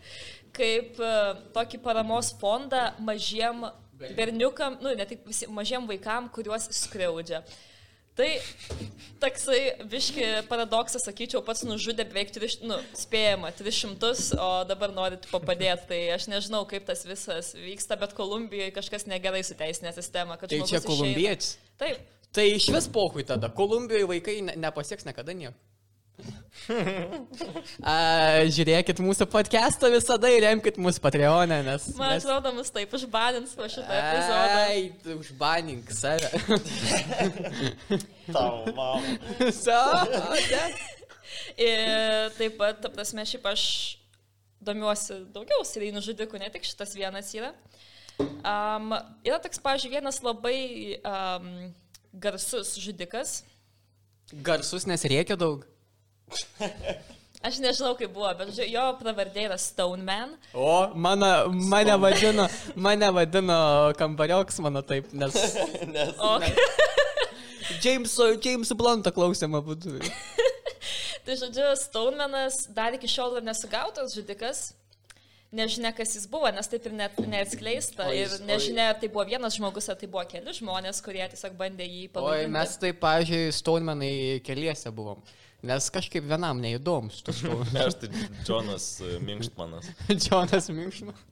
kaip 0.58 1.00
uh, 1.00 1.38
tokį 1.56 1.80
paramos 1.86 2.34
fondą 2.42 2.90
mažiem 3.00 3.68
berniukam, 3.96 4.76
nu, 4.84 4.92
ne 4.98 5.08
tik 5.08 5.24
visi, 5.28 5.48
mažiem 5.48 5.88
vaikam, 5.88 6.28
kuriuos 6.34 6.68
skriaudžia. 6.76 7.42
Tai 8.15 8.28
toksai 9.19 9.60
viški 9.91 10.23
paradoksas, 10.47 11.04
sakyčiau, 11.04 11.41
pats 11.43 11.65
nužudė 11.67 12.06
beveik 12.08 12.32
300, 12.32 12.63
nu, 12.69 12.78
spėjama 12.95 13.51
300, 13.58 14.12
o 14.39 14.49
dabar 14.69 14.93
norit 14.95 15.28
padėti. 15.34 15.89
Tai 15.89 15.99
aš 16.15 16.30
nežinau, 16.32 16.63
kaip 16.69 16.88
tas 16.88 17.04
visas 17.08 17.51
vyksta, 17.60 17.99
bet 17.99 18.15
Kolumbijoje 18.15 18.71
kažkas 18.78 19.08
negerai 19.12 19.43
su 19.43 19.58
teisinė 19.60 19.91
sistema. 19.97 20.39
Tai 20.39 20.62
čia 20.63 20.80
kolumbietis. 20.86 21.58
Taip. 21.82 22.08
Tai 22.36 22.47
iš 22.51 22.69
vis 22.71 22.88
pohui 22.91 23.28
tada. 23.28 23.51
Kolumbijoje 23.56 24.08
vaikai 24.13 24.39
ne, 24.47 24.56
nepasieks 24.63 25.08
niekada 25.08 25.36
nieko. 25.36 25.60
A, 27.86 27.95
žiūrėkit 28.49 28.99
mūsų 29.04 29.28
podcastą 29.30 29.89
visada 29.93 30.30
ir 30.34 30.45
remkit 30.45 30.80
mūsų 30.82 31.01
Patreonę, 31.04 31.60
nes... 31.67 31.88
Man 31.99 32.15
nes... 32.15 32.25
atrodo, 32.25 32.54
mus 32.56 32.71
taip 32.73 32.93
užbanins 32.97 33.54
po 33.58 33.67
šitą 33.69 33.99
epizodą. 33.99 34.62
Ai, 34.63 34.80
užbanink 35.15 35.91
save. 35.93 36.30
Tau, 38.32 38.63
mama. 38.71 39.51
so, 39.54 39.80
ne? 40.49 40.65
Ir 41.62 42.34
taip 42.39 42.58
pat, 42.60 42.82
ta 42.84 42.91
prasme, 42.93 43.25
šiaip 43.28 43.45
aš 43.51 43.65
domiuosi 44.65 45.21
daugiau 45.36 45.65
serijinių 45.67 46.01
žudikų, 46.04 46.41
ne 46.41 46.49
tik 46.54 46.65
šitas 46.67 46.95
vienas 46.97 47.30
yra. 47.38 47.51
Um, 48.17 48.95
yra 49.28 49.38
toks, 49.43 49.60
pažiūrėjau, 49.62 49.99
vienas 49.99 50.21
labai 50.23 50.58
um, 51.04 51.49
garsus 52.15 52.73
žudikas. 52.82 53.41
Garsus, 54.45 54.88
nes 54.89 55.04
reikia 55.06 55.38
daug. 55.38 55.67
Aš 57.46 57.60
nežinau, 57.62 57.92
kaip 57.94 58.10
buvo, 58.10 58.32
bet 58.40 58.58
jo 58.58 58.84
pravardė 58.98 59.44
yra 59.46 59.58
Stoneman. 59.62 60.32
O, 60.58 60.70
mano, 60.98 61.28
mane 61.70 61.94
vadino, 62.02 62.48
mane 62.74 63.10
vadino 63.14 63.58
kambarioks, 64.00 64.58
mano 64.66 64.82
taip, 64.82 65.12
nes 65.14 65.36
Nes 65.94 66.16
O, 66.18 66.40
Jameso, 67.84 68.32
Jameso 68.42 68.78
Bluntą 68.78 69.14
klausimą 69.14 69.62
būtų. 69.66 70.00
tai 71.28 71.38
žodžiu, 71.38 71.70
Stonemanas 71.84 72.64
dar 72.74 72.98
iki 72.98 73.10
šiol 73.10 73.38
yra 73.38 73.46
nesugautas 73.46 74.18
žudikas. 74.18 74.72
Nežinia, 75.56 75.94
kas 75.96 76.18
jis 76.18 76.26
buvo, 76.28 76.50
nes 76.52 76.68
taip 76.68 76.90
ir 76.90 76.94
net 76.98 77.16
neatskleista. 77.32 78.10
O 78.10 78.14
Ir 78.14 78.34
nežinia, 78.44 78.90
ar 78.92 78.98
tai 79.00 79.08
buvo 79.08 79.24
vienas 79.30 79.56
žmogus, 79.56 79.86
ar 79.94 79.96
tai 80.02 80.10
buvo 80.12 80.26
keli 80.28 80.52
žmonės, 80.58 81.00
kurie 81.06 81.24
tiesiog 81.32 81.54
bandė 81.62 81.86
jį 81.86 82.08
Oi, 82.08 82.12
palaikyti. 82.18 82.52
mes 82.58 82.74
taip, 82.82 82.98
pažiūrėjau, 83.06 83.54
Stonemanai 83.62 84.14
keliese 84.44 84.92
buvom. 84.92 85.22
Nes 85.65 85.88
kažkaip 85.89 86.26
vienam 86.30 86.60
neįdomus 86.62 87.24
tas 87.26 87.39
Ne, 87.74 87.86
aš 87.88 88.00
tai 88.02 88.10
Džonas 88.44 88.89
e, 89.02 89.15
Minkštmanas. 89.24 89.89
Džonas 90.24 90.70
Minkšmas. 90.70 91.24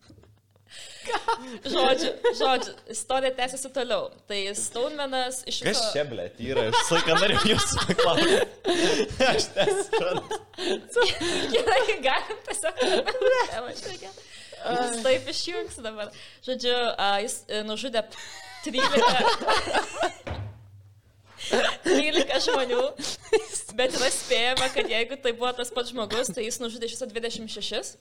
Žodžiu, 1.69 2.09
žodžiu, 2.39 2.73
istorija 2.89 3.33
tęsiasi 3.37 3.69
toliau. 3.75 4.07
Tai 4.27 4.39
Stonemanas 4.57 5.43
iš 5.45 5.59
Kas 5.65 5.77
viso... 5.77 5.89
čia, 5.93 6.05
ble, 6.09 6.29
yra? 6.41 6.63
Aš 6.71 6.91
laiką 6.95 7.17
noriu 7.19 7.41
jūsų 7.51 7.83
paklausti. 7.89 8.37
Aš 9.27 9.49
nesuprantu. 9.57 10.39
Gerai, 11.53 11.81
galim 12.07 12.39
tiesiog. 12.47 12.75
Jis 14.63 15.01
taip 15.03 15.33
išjungs 15.35 15.81
dabar. 15.83 16.13
Žodžiu, 16.47 16.77
a, 16.95 17.17
jis 17.25 17.41
e, 17.49 17.65
nužudė 17.67 18.07
13. 18.63 20.39
13 21.49 22.47
žmonių, 22.47 22.81
bet 23.77 23.95
yra 23.97 24.09
spėjama, 24.13 24.69
kad 24.73 24.89
jeigu 24.89 25.17
tai 25.21 25.33
buvo 25.35 25.51
tas 25.57 25.71
pats 25.73 25.91
žmogus, 25.93 26.31
tai 26.33 26.45
jis 26.47 26.59
nužudė 26.63 26.87
iš 26.89 26.95
viso 26.97 27.07
26. 27.09 27.93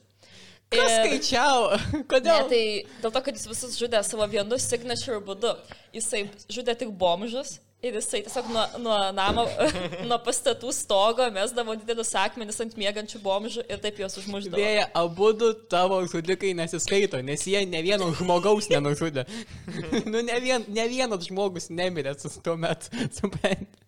Kas 0.73 0.89
Ir- 0.89 1.03
skaičiavo? 1.03 1.67
Ne, 1.93 2.05
Kodėl? 2.09 2.47
tai 2.49 2.63
dėl 3.03 3.13
to, 3.13 3.21
kad 3.27 3.37
jis 3.37 3.49
visus 3.51 3.75
žudė 3.81 4.01
savo 4.07 4.25
vienu 4.31 4.57
signature 4.63 5.19
būdu. 5.21 5.51
Jisai 5.93 6.23
žudė 6.49 6.77
tik 6.81 6.95
bomžus 6.97 7.59
ir 7.83 7.97
jisai 7.99 8.21
tiesiog 8.23 8.47
nuo, 8.55 8.65
nuo 8.79 8.97
namo, 9.17 9.45
nuo 10.11 10.19
pastatų 10.23 10.71
stogo 10.75 11.27
mesdavo 11.35 11.75
didelius 11.81 12.13
akmenis 12.19 12.61
ant 12.63 12.77
mėgančių 12.79 13.19
bomžų 13.25 13.65
ir 13.67 13.81
taip 13.83 13.99
juos 13.99 14.15
užmuždavo. 14.21 14.61
Vėja, 14.61 14.85
abu 14.99 15.33
du 15.39 15.49
tavo 15.73 15.99
žudikai 16.11 16.53
nesiskaito, 16.59 17.19
nes 17.27 17.43
jie 17.51 17.65
ne 17.67 17.83
vieno 17.83 18.13
žmogaus 18.19 18.71
nenužudė. 18.71 19.27
nu, 20.13 20.23
ne, 20.23 20.37
vien, 20.45 20.67
ne 20.71 20.87
vienas 20.93 21.27
žmogus 21.27 21.71
nemirė 21.75 22.15
su 22.21 22.31
tuo 22.45 22.55
metu, 22.61 22.93
supranti. 23.19 23.81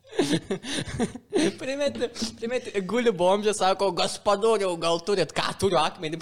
primeti, 1.59 2.11
primeti, 2.41 2.75
guli 2.91 3.15
bomžė, 3.15 3.55
sako, 3.55 3.93
gaspadoriau, 3.95 4.75
gal 4.81 4.99
turit, 5.07 5.31
ką 5.35 5.55
turiu 5.63 5.79
akmenį. 5.85 6.19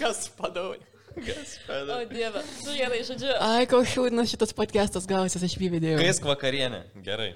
Gaspadoriau. 0.00 0.91
O 1.16 1.98
dieve, 2.10 2.42
nu 2.66 2.76
gerai, 2.76 3.02
žodžiu. 3.06 3.34
Ai, 3.42 3.66
koks 3.70 3.92
šūdinas 3.94 4.32
šitas 4.32 4.54
podcastas 4.56 5.08
gausias, 5.10 5.44
aš 5.44 5.58
jį 5.58 5.72
vidėjau. 5.76 6.00
Kaisk 6.00 6.28
vakarienė. 6.28 6.84
Gerai. 7.04 7.32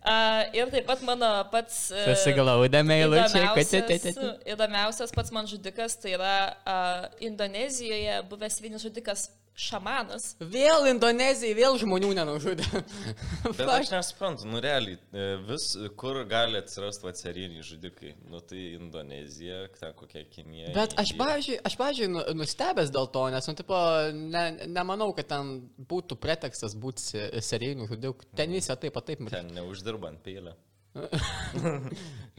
Uh, 0.00 0.46
ir 0.56 0.70
taip 0.72 0.86
pat 0.88 1.02
mano 1.04 1.28
pats... 1.52 1.90
Uh, 1.92 2.06
Susiglaudė 2.08 2.80
meilučiai, 2.88 3.50
kad 3.52 3.74
Įdomiausias, 3.76 4.30
įdomiausias 4.48 5.12
pats 5.12 5.34
man 5.36 5.50
žudikas 5.50 5.98
tai 6.00 6.14
yra 6.16 6.36
uh, 6.48 7.04
Indonezijoje 7.20 8.14
buvęs 8.30 8.56
vienas 8.64 8.86
žudikas 8.86 9.26
šamanas. 9.60 10.24
Vėl 10.40 10.86
Indonezijai, 10.90 11.52
vėl 11.58 11.76
žmonių 11.80 12.10
nenužudė. 12.16 12.66
Bet 13.44 13.60
aš 13.76 13.90
nesuprantu, 13.92 14.48
nu 14.48 14.60
realiai, 14.64 14.96
e, 15.12 15.26
vis, 15.48 15.66
kur 16.00 16.22
gali 16.30 16.58
atsirasti 16.60 17.06
vaceriniai 17.06 17.64
žudikai. 17.66 18.14
Nu 18.32 18.40
tai 18.40 18.62
Indonezija, 18.78 19.66
ten 19.76 19.92
kokia 19.98 20.24
Kinija. 20.32 20.72
Bet 20.76 20.96
aš, 21.00 21.12
pavyzdžiui, 21.20 21.60
aš, 21.68 21.76
pavyzdžiui, 21.80 22.08
nu- 22.14 22.24
nustebęs 22.40 22.92
dėl 22.94 23.10
to, 23.14 23.26
nes, 23.34 23.50
nu, 23.50 23.56
tipo, 23.60 23.78
ne, 24.16 24.44
nemanau, 24.72 25.10
kad 25.16 25.28
ten 25.34 25.52
būtų 25.92 26.16
pretekstas 26.22 26.74
būti 26.80 27.06
se- 27.10 27.28
serijiniu 27.50 27.86
žudiku. 27.92 28.26
Ten 28.36 28.56
visi 28.56 28.72
taip 28.74 28.96
pat 28.96 29.10
taip. 29.12 29.22
Ten 29.32 29.52
neuždirbant 29.56 30.22
peilę. 30.24 30.56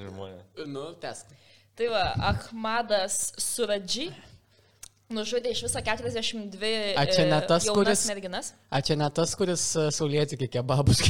Žmonės. 0.01 0.43
Nu, 0.67 0.89
tesk. 1.01 1.29
Tai 1.77 1.87
va, 1.93 2.01
Ahmadas 2.33 3.31
Suradži 3.39 4.09
nužudė 5.13 5.51
iš 5.53 5.63
viso 5.67 5.81
42 5.83 6.71
A 6.97 7.05
čia 7.09 7.25
ne 7.29 7.37
e, 7.37 7.47
tas, 7.49 7.67
kuris- 7.69 8.05
merginas. 8.09 8.53
A 8.71 8.81
čia 8.81 8.95
ne 8.99 9.09
tas, 9.13 9.35
kuris 9.39 9.63
saulėti 9.95 10.37
iki 10.39 10.47
kebabus. 10.57 11.03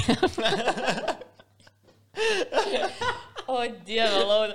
O 3.48 3.60
dieve, 3.86 4.24
Laura. 4.24 4.54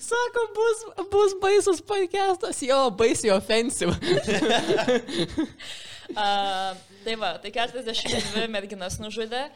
Sako, 0.00 0.42
bus, 0.56 0.78
bus 1.12 1.34
baisus 1.42 1.80
podcastas, 1.84 2.62
jo, 2.64 2.78
baisiai 2.96 3.34
offensive. 3.36 3.92
Uh, 6.12 6.72
tai 7.04 7.14
va, 7.20 7.34
tai 7.42 7.52
42 7.54 8.48
merginas 8.52 8.98
nužudė. 9.00 9.46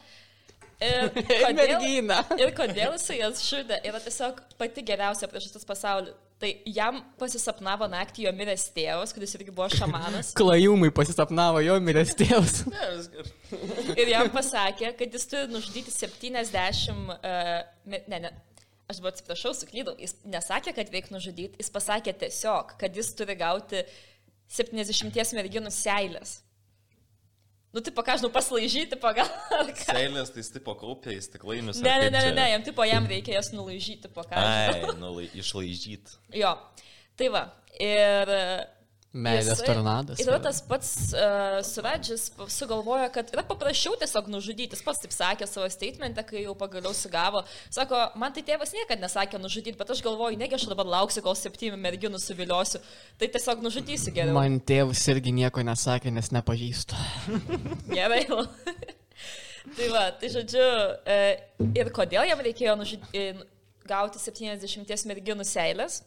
Ir 0.85 1.09
kodėl, 1.41 2.11
ir 2.43 2.51
kodėl 2.53 2.93
jisai 2.93 3.17
jas 3.17 3.41
žudė, 3.41 3.79
yra 3.87 3.97
tiesiog 4.03 4.43
pati 4.59 4.83
geriausia 4.85 5.29
priežastis 5.31 5.65
pasaulyje. 5.65 6.13
Tai 6.37 6.51
jam 6.69 6.99
pasisapnavo 7.17 7.87
naktį 7.89 8.27
jo 8.27 8.31
miręs 8.37 8.67
tėvas, 8.75 9.09
kuris 9.15 9.31
irgi 9.33 9.49
buvo 9.49 9.71
šamanas. 9.73 10.35
Klajumai 10.37 10.91
pasisapnavo 10.93 11.63
jo 11.65 11.79
miręs 11.81 12.13
tėvas. 12.19 12.59
Ir 13.97 14.11
jam 14.11 14.29
pasakė, 14.29 14.91
kad 14.99 15.17
jis 15.17 15.25
turi 15.31 15.49
nužudyti 15.49 15.89
70... 15.95 16.93
Uh, 17.17 17.55
ne, 17.89 18.03
ne, 18.05 18.21
ne. 18.27 18.33
Aš 18.85 19.01
dabar 19.01 19.15
atsiprašau, 19.15 19.55
suklydau. 19.57 19.97
Jis 19.97 20.13
nesakė, 20.29 20.75
kad 20.77 20.93
reikia 20.93 21.15
nužudyti, 21.17 21.57
jis 21.57 21.73
pasakė 21.73 22.13
tiesiog, 22.21 22.77
kad 22.77 23.01
jis 23.01 23.09
turi 23.17 23.33
gauti 23.39 23.81
70 24.53 25.33
merginų 25.41 25.73
seilės. 25.73 26.37
Nu, 27.77 27.81
tipo, 27.85 28.01
ką 28.07 28.17
žinau, 28.17 28.31
paslaižyti 28.33 28.97
pagal. 28.97 29.29
Seilės 29.77 30.33
tai 30.33 30.41
tipo 30.41 30.73
kaupia 30.79 31.13
į 31.13 31.21
stiklainius. 31.27 31.83
Ne, 31.85 31.93
ne, 32.01 32.09
ne, 32.09 32.23
ne, 32.25 32.31
ne, 32.33 32.47
jam 32.55 32.65
tipo, 32.65 32.81
jam 32.89 33.05
reikia 33.05 33.37
jas 33.37 33.51
nulaižyti 33.53 34.09
po 34.09 34.25
ką. 34.25 34.33
Ai, 34.41 34.81
nu, 35.01 35.13
lai, 35.19 35.27
išlaižyt. 35.37 36.17
Jo. 36.33 36.55
Tai 37.17 37.29
va. 37.33 37.43
Ir 37.77 38.33
Meilės 39.15 39.61
tornadas. 39.63 40.19
Ir 40.19 40.35
tas 40.43 40.57
pats 40.67 40.89
uh, 41.15 41.57
Suradžis 41.65 42.27
sugalvojo, 42.51 43.07
kad 43.15 43.31
yra 43.31 43.43
paprasčiau 43.47 43.95
tiesiog 43.99 44.27
nužudyti. 44.29 44.75
Jis 44.75 44.83
pats 44.83 44.99
taip 45.01 45.15
sakė 45.15 45.47
savo 45.47 45.69
statemente, 45.71 46.21
kai 46.27 46.43
jau 46.43 46.53
pagaliau 46.59 46.91
sugavo. 46.97 47.41
Sako, 47.73 48.01
man 48.19 48.35
tai 48.35 48.43
tėvas 48.45 48.75
niekada 48.75 49.05
nesakė 49.05 49.39
nužudyti, 49.41 49.77
bet 49.79 49.95
aš 49.95 50.03
galvoju, 50.05 50.37
negi 50.37 50.59
aš 50.59 50.67
dabar 50.69 50.91
lauksiu, 50.97 51.23
kol 51.25 51.37
septynių 51.39 51.79
merginų 51.81 52.21
suviliosiu. 52.21 52.83
Tai 53.17 53.31
tiesiog 53.33 53.63
nužudysi 53.63 54.13
geriau. 54.13 54.35
Man 54.37 54.59
tėvas 54.59 55.07
irgi 55.15 55.33
nieko 55.39 55.63
nesakė, 55.65 56.13
nes 56.13 56.33
nepažįstu. 56.35 56.99
Gerai. 57.97 58.25
tai 59.77 59.91
va, 59.95 60.07
tai 60.19 60.35
žodžiu, 60.35 60.65
e, 61.07 61.21
ir 61.79 61.95
kodėl 61.95 62.27
jam 62.27 62.43
reikėjo 62.43 62.75
nužudyti, 62.83 63.47
gauti 63.87 64.19
70 64.19 65.07
merginų 65.07 65.47
seilės? 65.47 66.03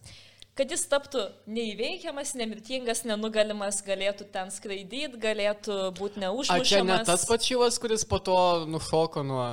Kad 0.61 0.75
jis 0.75 0.83
taptų 0.93 1.23
neįveikiamas, 1.49 2.35
nemirtingas, 2.37 3.01
nenugalimas, 3.09 3.79
galėtų 3.81 4.27
ten 4.29 4.51
skraidyti, 4.53 5.17
galėtų 5.17 5.77
būti 5.97 6.21
A 6.21 6.27
neužmušamas. 6.27 6.69
čia 6.69 6.83
ne 6.85 6.99
tas 7.09 7.25
pats 7.25 7.49
šivas, 7.49 7.79
kuris 7.81 8.05
po 8.05 8.19
to 8.21 8.37
nušoko 8.69 9.23
nuo... 9.25 9.47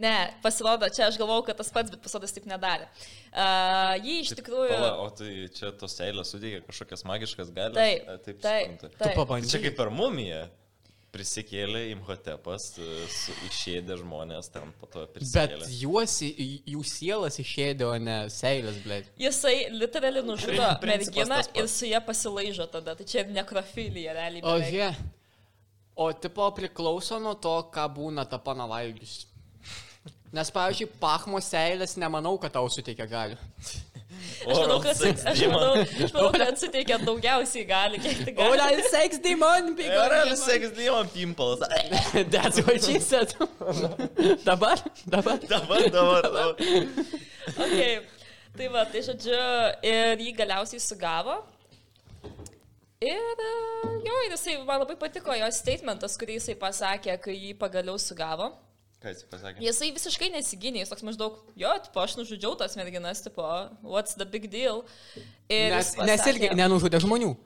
Ne, 0.00 0.14
pasirodo, 0.40 0.88
čia 0.94 1.10
aš 1.10 1.18
galvau, 1.20 1.42
kad 1.44 1.58
tas 1.60 1.68
pats, 1.74 1.92
bet 1.92 2.00
pasirodo, 2.00 2.24
jis 2.24 2.38
taip 2.38 2.48
nedarė. 2.48 2.86
Uh, 3.34 3.98
jį 4.00 4.16
iš 4.22 4.32
tikrųjų... 4.38 4.70
Pala, 4.70 4.94
o 5.02 5.10
tai 5.12 5.34
čia 5.52 5.74
tos 5.76 5.98
eilės 6.06 6.32
suteikia 6.32 6.62
kažkokias 6.70 7.04
magiškas 7.10 7.52
galės? 7.52 7.76
Taip, 7.76 8.08
taip, 8.24 8.40
taip, 8.46 8.80
taip. 8.86 8.96
Tai 9.02 9.12
pabandžiai. 9.18 9.52
čia 9.58 9.62
kaip 9.66 9.76
per 9.76 9.92
mumiją. 9.92 10.46
Prisikėlė 11.18 11.80
Imhotepas, 11.96 12.64
e, 12.78 12.88
išėdė 13.48 13.96
žmonės 13.98 14.46
ten 14.54 14.70
po 14.78 14.86
to 14.86 15.00
Bet 15.02 15.16
prisikėlė. 15.16 15.66
juos, 15.80 16.12
į- 16.22 16.62
jų 16.76 16.82
sielas 16.86 17.38
išėdė, 17.42 17.88
o 17.88 17.96
ne 17.98 18.18
seilės, 18.30 18.78
blė. 18.84 19.00
Jisai 19.18 19.56
literaliai 19.74 20.22
nužudo 20.22 20.68
merginą 20.86 21.40
ir 21.58 21.66
su 21.72 21.90
ją 21.90 21.98
pasilaižo 22.06 22.68
tada. 22.70 22.94
Tai 22.94 23.04
čia 23.04 23.24
ir 23.24 23.32
nekrofilija 23.34 24.14
realiai. 24.14 24.44
O 24.46 24.54
beveik. 24.60 24.72
jie. 24.78 24.90
O 25.98 26.12
tipo 26.14 26.46
priklauso 26.54 27.18
nuo 27.18 27.34
to, 27.34 27.56
ką 27.74 27.88
būna 27.96 28.22
ta 28.30 28.38
pana 28.38 28.68
valgius. 28.70 29.24
Nes, 30.30 30.50
pavyzdžiui, 30.54 30.92
pachmo 31.00 31.40
seilės 31.42 31.96
nemanau, 31.98 32.36
kad 32.38 32.52
tau 32.54 32.68
suteikia 32.70 33.08
galių. 33.10 33.38
Aš 34.08 34.56
manau, 34.56 34.78
kad, 34.80 35.00
aš 35.28 35.40
demon. 35.40 35.54
manau, 35.54 35.82
aš 36.04 36.12
manau, 36.14 36.28
kad 36.32 36.60
suteikia 36.60 36.96
daugiausiai 37.02 37.64
gali, 37.68 37.98
kiek 38.00 38.22
tik 38.24 38.36
gali. 38.38 38.54
Oral 38.56 38.80
sex 38.88 39.20
demon, 39.24 39.74
big 39.76 39.90
Oral 39.92 40.30
sex 40.40 40.70
demon 40.76 41.10
pimples. 41.12 41.60
That's 42.34 42.62
what 42.64 42.84
she 42.84 43.00
said. 43.00 43.34
dabar, 44.48 44.80
dabar. 45.04 45.36
Dabar, 45.44 45.82
dabar, 45.92 46.22
dabar. 46.22 46.54
Okay. 47.58 48.00
Tai 48.56 48.70
va, 48.74 48.86
tai 48.90 49.04
žodžiu, 49.06 49.42
ir 49.86 50.24
jį 50.24 50.32
galiausiai 50.40 50.80
sugavo. 50.82 51.36
Ir 53.04 53.42
jo, 54.02 54.14
ir 54.24 54.32
jisai, 54.32 54.56
man 54.66 54.80
labai 54.82 54.96
patiko 54.98 55.36
jo 55.36 55.50
statementas, 55.54 56.16
kurį 56.18 56.40
jisai 56.40 56.56
pasakė, 56.58 57.14
kai 57.22 57.36
jį 57.36 57.52
pagaliau 57.60 58.00
sugavo. 58.02 58.48
Ką 58.98 59.12
jis 59.12 59.22
pasakė? 59.30 59.62
Jisai 59.62 59.92
visiškai 59.94 60.28
nesigynė, 60.34 60.80
jis 60.82 60.90
toks 60.90 61.04
maždaug, 61.06 61.36
jo, 61.58 61.70
tipo, 61.84 62.00
aš 62.02 62.16
nužudžiau 62.18 62.56
tas 62.58 62.74
merginas, 62.78 63.20
tipo, 63.22 63.44
what's 63.86 64.16
the 64.18 64.26
big 64.26 64.48
deal. 64.50 64.82
Ir 65.46 65.70
Nes, 65.76 65.92
jis 65.94 66.02
nes 66.08 66.24
irgi 66.26 66.48
pasakė- 66.48 66.58
nenužudė 66.58 67.00
žmonių. 67.06 67.36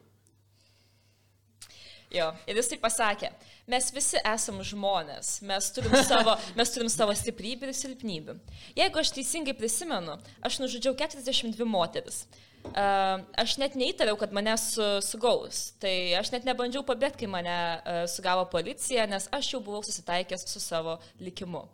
Jo, 2.12 2.26
ir 2.44 2.58
jis 2.60 2.68
tai 2.68 2.76
pasakė, 2.80 3.30
mes 3.72 3.86
visi 3.96 4.20
esam 4.28 4.58
žmonės, 4.68 5.30
mes 5.48 5.68
turim 5.72 5.94
savo, 6.04 6.34
mes 6.58 6.72
turim 6.74 6.90
savo 6.92 7.14
stiprybių 7.16 7.70
ir 7.70 7.76
silpnybių. 7.76 8.34
Jeigu 8.76 9.00
aš 9.00 9.12
teisingai 9.16 9.54
prisimenu, 9.56 10.18
aš 10.44 10.58
nužudžiau 10.60 10.92
42 11.00 11.64
moteris. 11.68 12.26
Uh, 12.62 13.18
aš 13.36 13.56
net 13.60 13.74
neįtariau, 13.76 14.16
kad 14.16 14.32
mane 14.32 14.54
su, 14.60 14.84
sugaus. 15.04 15.72
Tai 15.82 15.92
aš 16.20 16.30
net 16.32 16.46
nebandžiau 16.48 16.84
pabėgti, 16.86 17.24
kai 17.24 17.30
mane 17.30 17.56
uh, 17.56 18.04
sugavo 18.08 18.46
policija, 18.52 19.04
nes 19.10 19.26
aš 19.34 19.50
jau 19.54 19.60
buvau 19.64 19.82
susitaikęs 19.84 20.46
su 20.48 20.62
savo 20.62 20.94
likimu. 21.20 21.66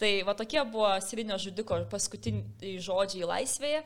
Tai 0.00 0.10
va 0.26 0.34
tokie 0.34 0.58
buvo 0.66 0.88
Sirinio 1.04 1.36
žudiko 1.38 1.78
paskutiniai 1.92 2.78
žodžiai 2.82 3.28
laisvėje. 3.28 3.84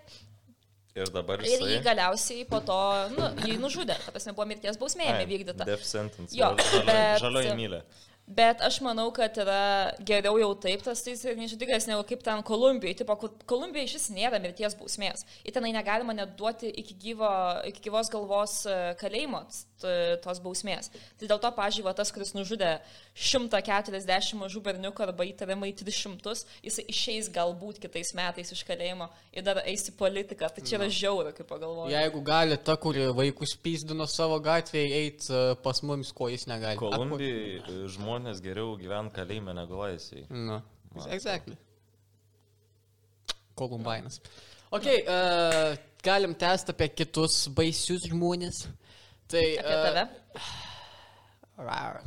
Ir 0.96 1.10
dabar 1.12 1.42
Ir 1.44 1.60
jį 1.60 1.80
galiausiai 1.84 2.46
po 2.48 2.62
to, 2.64 2.78
nu, 3.12 3.26
jį 3.44 3.58
nužudė. 3.60 3.98
Ta 4.06 4.14
prasme, 4.14 4.32
buvo 4.32 4.46
mirties 4.48 4.78
bausmė 4.80 5.10
jam 5.10 5.18
Ai, 5.18 5.26
įvykdyta. 5.26 5.66
Death 5.68 5.84
sentence. 5.84 6.32
Jo, 6.32 6.54
bet- 6.56 7.20
žalioji 7.20 7.52
mylė. 7.58 7.82
Bet 8.26 8.58
aš 8.66 8.80
manau, 8.82 9.12
kad 9.14 9.36
yra 9.38 9.92
geriau 10.02 10.34
jau 10.40 10.48
taip 10.58 10.82
tas 10.82 10.98
tai 11.06 11.14
neišdigas, 11.38 11.86
negu 11.86 12.02
kaip 12.08 12.24
ten 12.26 12.42
Kolumbijoje. 12.42 12.98
Tipo, 13.04 13.14
Ko- 13.20 13.30
Kolumbijoje 13.46 13.86
iš 13.86 13.94
vis 14.00 14.08
nėra 14.16 14.40
mirties 14.42 14.74
bausmės. 14.74 15.22
Į 15.46 15.54
tenai 15.54 15.70
negalima 15.76 16.10
net 16.16 16.34
duoti 16.38 16.72
iki, 16.82 16.96
gyvo, 17.04 17.30
iki 17.70 17.84
gyvos 17.86 18.10
galvos 18.10 18.64
e, 18.66 18.94
kalėjimo. 18.98 19.44
tos 20.24 20.38
bausmės. 20.40 20.88
Tai 21.20 21.26
dėl 21.28 21.38
to, 21.38 21.50
pažiūrėjau, 21.52 21.92
tas, 21.98 22.08
kuris 22.10 22.30
nužudė 22.32 22.78
140 23.12 24.38
mažų 24.40 24.62
berniukų 24.64 25.04
arba 25.04 25.26
įtariamai 25.28 25.68
300, 25.76 26.32
jis 26.64 26.78
išeis 26.88 27.28
galbūt 27.32 27.80
kitais 27.82 28.14
metais 28.16 28.52
iš 28.54 28.62
kalėjimo 28.66 29.10
ir 29.36 29.44
dar 29.46 29.60
eis 29.68 29.84
į 29.90 29.94
politiką. 29.98 30.48
Tai 30.48 30.64
čia 30.64 30.78
yra 30.78 30.88
žiaura, 30.88 31.34
kaip 31.36 31.48
pagalvoju. 31.50 31.92
Jeigu 31.92 32.22
gali 32.24 32.56
ta, 32.56 32.78
kuri 32.80 33.04
vaikus 33.16 33.52
pyzdino 33.60 34.08
savo 34.08 34.38
gatvėje, 34.40 35.02
eiti 35.02 35.42
pas 35.62 35.82
mumis, 35.84 36.12
ko 36.16 36.30
jis 36.32 36.48
negali. 36.48 36.80
Kolumbijai 36.80 37.60
e, 37.60 37.78
žmonės 38.16 38.40
geriau 38.40 38.76
gyvena 38.80 39.12
kalėjime 39.12 39.52
negu 39.56 39.76
laisvėje. 39.76 40.26
Na, 40.30 40.62
Man 40.94 41.10
exactly. 41.12 41.56
Kolumbainas. 43.56 44.20
Ok, 44.72 44.86
uh, 44.88 45.74
galim 46.04 46.34
tęsti 46.36 46.72
apie 46.72 46.88
kitus 46.94 47.46
baisius 47.56 48.06
žmonės. 48.08 48.66
Tai... 49.28 49.42
Apie 49.60 49.76
tave? 49.84 50.06
rar. 51.56 52.00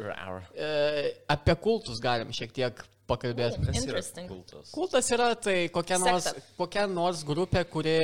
Rar. 0.00 0.40
Uh, 0.54 1.10
apie 1.32 1.56
kultus 1.60 2.00
galim 2.00 2.32
šiek 2.36 2.52
tiek 2.56 2.82
pakalbėti. 3.10 3.60
Kas 3.60 3.74
yra 3.74 3.82
Interesting. 3.82 4.28
kultas? 4.30 4.72
Kultas 4.72 5.12
yra 5.12 5.30
tai 5.36 5.68
kokia 5.72 6.00
nors, 6.00 6.30
Sekta. 6.30 6.56
kokia 6.60 6.86
nors 6.88 7.24
grupė, 7.26 7.64
kuri 7.68 7.96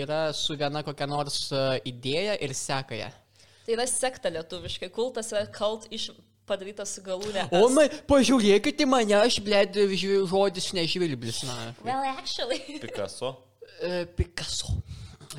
yra 0.00 0.28
su 0.36 0.58
viena 0.58 0.82
kokia 0.86 1.10
nors 1.10 1.46
uh, 1.54 1.76
idėja 1.88 2.38
ir 2.42 2.54
seka 2.54 2.98
ją. 2.98 3.12
Tai 3.66 3.74
yra 3.74 3.86
sekta 3.90 4.30
lietuviškai. 4.30 4.92
Kultas 4.94 5.32
yra 5.34 5.46
kalt 5.50 5.88
iš 5.94 6.12
padarytas 6.48 6.94
su 6.96 7.02
galūnė. 7.06 7.48
O, 7.54 7.66
man, 7.74 7.92
pažiūrėkite 8.10 8.86
į 8.86 8.90
mane, 8.90 9.16
aš 9.18 9.40
blėd 9.44 9.78
žodis 10.30 10.70
nežvilblis. 10.76 11.42
Na, 11.48 11.72
Well, 11.84 12.06
actually. 12.16 12.60
Picasso. 12.84 13.36
E, 13.80 14.06
Picasso. 14.16 14.78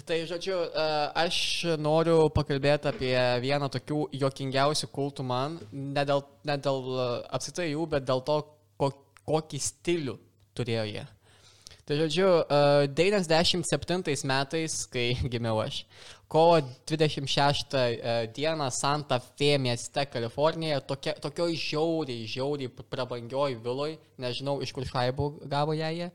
Tai 0.06 0.18
žodžiu, 0.30 0.60
e, 0.68 0.86
aš 1.24 1.38
noriu 1.82 2.28
pakalbėti 2.34 2.92
apie 2.92 3.16
vieną 3.42 3.70
tokių 3.74 4.04
jokingiausių 4.22 4.92
kultų 4.94 5.26
man, 5.26 5.58
ne 5.72 6.04
dėl, 6.06 6.22
ne 6.46 6.58
dėl 6.62 6.90
e, 6.94 7.08
apsitai 7.34 7.72
jų, 7.72 7.88
bet 7.96 8.06
dėl 8.06 8.22
to, 8.28 8.42
ko, 8.78 8.92
kokį 9.26 9.62
stilių 9.64 10.18
turėjo 10.58 10.86
jie. 10.92 11.06
Tai 11.88 11.96
žodžiu, 11.96 12.28
e, 12.52 12.88
97 12.92 14.26
metais, 14.28 14.74
kai 14.92 15.14
gimiau 15.32 15.62
aš, 15.64 15.86
kovo 16.28 16.58
26 16.84 17.78
e, 17.80 18.28
dieną 18.36 18.68
Santa 18.76 19.22
Fe 19.24 19.54
mieste 19.56 20.04
Kalifornijoje, 20.12 20.82
tokia, 20.90 21.14
tokioj 21.24 21.56
žiauriai, 21.56 22.28
žiauriai 22.28 22.74
prabangioj 22.92 23.56
viloj, 23.64 23.96
nežinau 24.20 24.58
iš 24.60 24.76
kur 24.76 24.84
šaibų 24.92 25.30
gavo 25.48 25.80
ją 25.80 25.94
jie, 25.96 26.12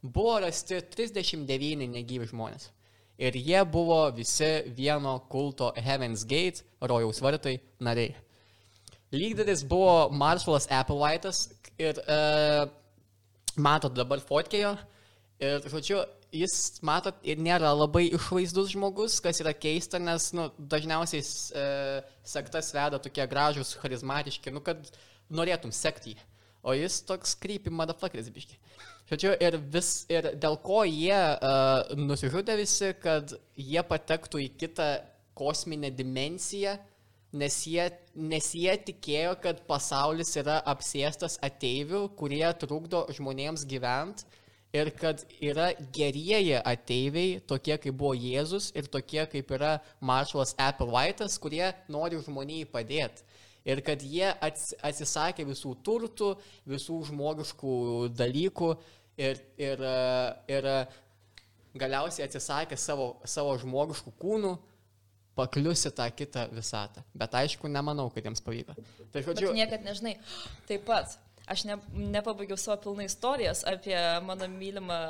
buvo 0.00 0.38
rasti 0.46 0.78
39 0.94 1.90
negyvi 1.98 2.30
žmonės. 2.30 2.70
Ir 3.18 3.34
jie 3.34 3.66
buvo 3.66 4.04
visi 4.14 4.54
vieno 4.78 5.18
kulto 5.26 5.72
Heaven's 5.74 6.22
Gate, 6.22 6.62
rojaus 6.78 7.18
vartai 7.18 7.58
nariai. 7.82 8.14
Lygderis 9.10 9.66
buvo 9.66 10.06
Marshallas 10.14 10.70
Applewhite'as 10.70 11.48
ir 11.82 11.98
e, 11.98 12.18
matot 13.58 13.90
dabar 13.96 14.22
fotkėjo. 14.22 14.76
Ir, 15.36 15.60
žodžiu, 15.68 15.98
jis, 16.32 16.54
matot, 16.86 17.18
ir 17.26 17.40
nėra 17.42 17.74
labai 17.76 18.06
išvaizdus 18.08 18.70
žmogus, 18.72 19.18
kas 19.20 19.42
yra 19.42 19.52
keista, 19.52 20.00
nes, 20.00 20.30
nu, 20.36 20.46
dažniausiai 20.56 21.20
e, 21.20 21.66
sektas 22.24 22.72
veda 22.72 23.00
tokie 23.02 23.26
gražus, 23.28 23.74
charizmatiški, 23.82 24.54
nu, 24.54 24.62
kad 24.64 24.88
norėtum 25.28 25.74
sekti 25.76 26.14
jį. 26.14 26.24
O 26.66 26.72
jis 26.74 27.02
toks 27.06 27.36
creepy 27.38 27.70
motherfuckeris 27.70 28.30
biški. 28.34 28.56
Žodžiu, 29.06 29.34
ir, 29.44 29.58
vis, 29.70 29.90
ir 30.10 30.32
dėl 30.40 30.56
ko 30.64 30.80
jie 30.88 31.14
uh, 31.14 31.92
nusižudė 31.94 32.56
visi, 32.58 32.88
kad 32.98 33.36
jie 33.54 33.84
patektų 33.86 34.40
į 34.42 34.48
kitą 34.58 34.88
kosminę 35.38 35.92
dimensiją, 35.94 36.72
nes 37.38 37.60
jie, 37.70 37.84
nes 38.18 38.48
jie 38.56 38.74
tikėjo, 38.88 39.36
kad 39.44 39.60
pasaulis 39.68 40.32
yra 40.40 40.58
apsėstas 40.72 41.38
ateivių, 41.44 42.02
kurie 42.18 42.48
trukdo 42.58 43.04
žmonėms 43.14 43.62
gyventi 43.70 44.26
ir 44.74 44.90
kad 44.98 45.22
yra 45.40 45.70
gerieji 45.94 46.58
ateiviai, 46.60 47.40
tokie 47.46 47.76
kaip 47.80 47.96
buvo 47.96 48.14
Jėzus 48.18 48.72
ir 48.76 48.88
tokie 48.90 49.24
kaip 49.30 49.50
yra 49.56 49.78
Marshallas 50.00 50.54
Applewhite'as, 50.58 51.38
kurie 51.42 51.70
nori 51.92 52.20
žmonijai 52.24 52.68
padėti. 52.70 53.24
Ir 53.66 53.82
kad 53.82 54.02
jie 54.02 54.28
ats, 54.30 54.70
atsisakė 54.84 55.46
visų 55.48 55.74
turtų, 55.86 56.36
visų 56.70 57.00
žmogiškų 57.08 57.74
dalykų 58.14 58.70
ir, 59.18 59.40
ir, 59.58 59.82
ir 60.46 60.70
galiausiai 61.74 62.28
atsisakė 62.28 62.78
savo, 62.78 63.16
savo 63.26 63.56
žmogiškų 63.58 64.14
kūnų, 64.22 64.54
pakliusi 65.36 65.90
tą 65.92 66.06
kitą 66.14 66.46
visatą. 66.54 67.02
Bet 67.14 67.34
aišku, 67.36 67.68
nemanau, 67.68 68.06
kad 68.14 68.24
jiems 68.24 68.40
pavyko. 68.44 68.76
Tai 69.12 69.20
Bet 69.20 69.26
žodžiu, 69.26 69.50
niekad 69.56 69.84
nežinai. 69.84 70.14
Taip 70.70 70.86
pat. 70.88 71.18
Aš 71.46 71.64
ne, 71.68 71.78
nepabaigiau 72.16 72.58
savo 72.58 72.78
pilną 72.82 73.06
istorijos 73.06 73.62
apie 73.70 73.96
mano 74.26 74.48
mylimą, 74.50 75.00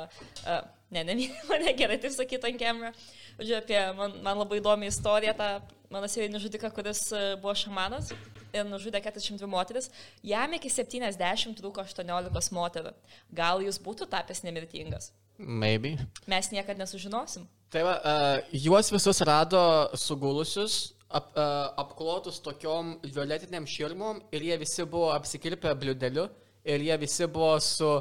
uh, 0.45 0.59
ne, 0.93 1.03
ne 1.03 1.15
mylimą, 1.15 1.59
ne 1.65 1.73
gerai 1.77 1.99
taip 2.03 2.13
sakyti 2.13 2.51
ant 2.51 2.61
kamera, 2.61 2.93
žodžiu, 3.39 3.59
apie 3.59 3.83
man, 3.97 4.17
man 4.25 4.41
labai 4.43 4.61
įdomi 4.61 4.91
istorija, 4.91 5.33
tą 5.37 5.51
mano 5.93 6.09
serijinį 6.11 6.43
žudiką, 6.45 6.71
kuris 6.75 7.07
buvo 7.41 7.55
šamanas 7.57 8.11
ir 8.53 8.67
nužudė 8.69 9.01
42 9.03 9.49
moteris, 9.49 9.89
jam 10.25 10.53
iki 10.57 10.69
70 10.71 11.57
trūko 11.57 11.83
18 11.83 12.53
moterų. 12.57 12.93
Gal 13.35 13.63
jis 13.65 13.81
būtų 13.81 14.09
tapęs 14.11 14.45
nemirtingas? 14.45 15.11
maybe. 15.37 15.97
Mes 16.25 16.51
niekada 16.51 16.79
nesužinosim. 16.83 17.47
Tai 17.69 17.83
va, 17.83 17.95
uh, 17.99 18.37
juos 18.51 18.89
visus 18.91 19.19
rado 19.21 19.59
sugulusius, 19.93 20.93
ap, 21.09 21.31
uh, 21.35 21.71
apklotus 21.79 22.39
tokiom 22.43 22.97
violetiniam 23.03 23.65
širmom 23.67 24.19
ir 24.31 24.43
jie 24.49 24.57
visi 24.59 24.85
buvo 24.85 25.11
apsikirpę 25.15 25.73
bliudeliu 25.79 26.27
ir 26.67 26.83
jie 26.83 26.97
visi 26.99 27.27
buvo 27.31 27.59
su, 27.63 27.91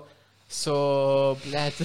su, 0.49 0.75
blėt. 1.45 1.79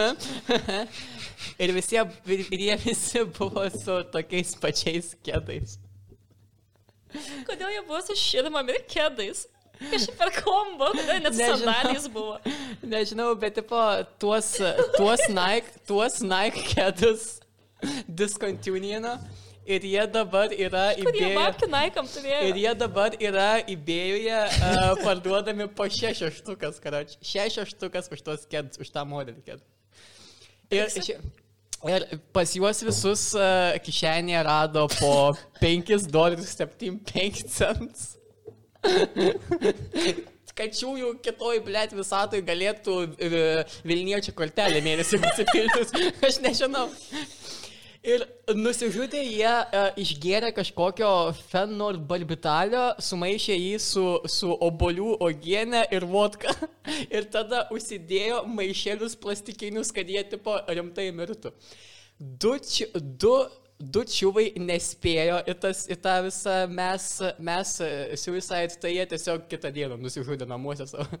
ir, 1.62 1.74
visi, 1.76 2.00
ir 2.00 2.64
jie 2.64 2.76
visi 2.86 3.24
buvo 3.38 3.66
su 3.74 4.00
tokiais 4.14 4.56
pačiais 4.62 5.14
kėdais. 5.26 5.76
Kodėl 7.46 7.72
jie 7.74 7.82
buvo 7.84 8.00
su 8.06 8.16
šilima 8.16 8.64
ir 8.72 8.84
kėdais? 8.88 9.44
Kažkaip 9.80 10.16
per 10.20 10.32
kombo, 10.36 10.90
kodėl 10.92 11.22
net 11.24 11.36
sandaliais 11.36 12.08
buvo. 12.12 12.36
Nežinau, 12.84 13.32
bet 13.40 13.56
tipo, 13.56 13.80
tuos, 14.20 14.52
tuos 14.96 15.22
Nike, 15.32 15.80
tuos 15.88 16.20
Nike 16.24 16.66
kėdus 16.72 17.38
diskontinuino 18.08 19.14
ir 19.76 19.84
jie 19.86 20.06
dabar 20.10 20.52
yra 20.54 20.86
turėjo? 22.10 22.40
Ir 22.50 22.60
jie 22.62 22.72
dabar 22.82 23.16
yra 23.22 23.48
įbėjoje 23.70 24.40
uh, 24.46 24.94
parduodami 25.04 25.68
po 25.76 25.86
šešias 25.90 26.40
štukas, 26.40 26.80
karoči. 26.82 27.18
Šešias 27.24 27.74
štukas 27.74 28.10
už 28.12 28.24
tos 28.26 28.48
kėdus, 28.50 28.80
už 28.82 28.90
tą 28.94 29.04
modelį 29.08 29.44
kėdų. 29.46 29.62
Ir, 30.70 30.90
ir 31.90 32.06
pas 32.34 32.54
juos 32.54 32.82
visus 32.86 33.28
uh, 33.38 33.76
kišenėje 33.84 34.42
rado 34.46 34.86
po 34.98 35.14
5 35.62 36.10
dolerius 36.12 36.52
75 36.58 37.46
cents. 37.50 38.12
Kačiųjų 40.60 41.14
kitoj, 41.24 41.60
blėt, 41.64 41.94
visatoj 41.96 42.42
galėtų 42.44 42.96
uh, 43.06 43.76
Vilniečio 43.86 44.34
kortelę 44.36 44.82
mėnesį 44.84 45.22
nusipildus. 45.22 45.94
Aš 46.28 46.40
nežinau. 46.44 46.88
Ir 48.00 48.22
nusižudė 48.56 49.20
jie 49.26 49.50
uh, 49.50 49.90
išgėrė 50.00 50.54
kažkokio 50.56 51.08
fenolbarbitalio, 51.50 52.94
sumaišė 52.96 53.58
jį 53.58 53.74
su, 53.84 54.04
su 54.24 54.54
obolių 54.56 55.18
ogienė 55.26 55.82
ir 55.92 56.06
vodka. 56.08 56.54
Ir 57.16 57.28
tada 57.28 57.66
užsidėjo 57.68 58.46
maišelius 58.48 59.18
plastikinius, 59.20 59.92
kad 59.92 60.08
jie 60.08 60.22
tipo 60.32 60.56
rimtai 60.72 61.10
mirtų. 61.12 61.52
Du, 62.16 62.54
či, 62.64 62.88
du, 62.96 63.34
du 63.76 64.06
čiuvai 64.08 64.46
nespėjo 64.56 65.42
į, 65.44 65.58
tas, 65.60 65.84
į 65.92 66.00
tą 66.00 66.16
visą 66.24 66.56
mes, 66.72 67.12
mes 67.36 67.76
e, 67.84 67.92
suicide, 68.16 68.80
tai 68.80 68.96
jie 68.96 69.06
tiesiog 69.12 69.44
kitą 69.52 69.68
dieną 69.76 70.00
nusižudė 70.00 70.48
namuose 70.48 70.88
savo. 70.88 71.20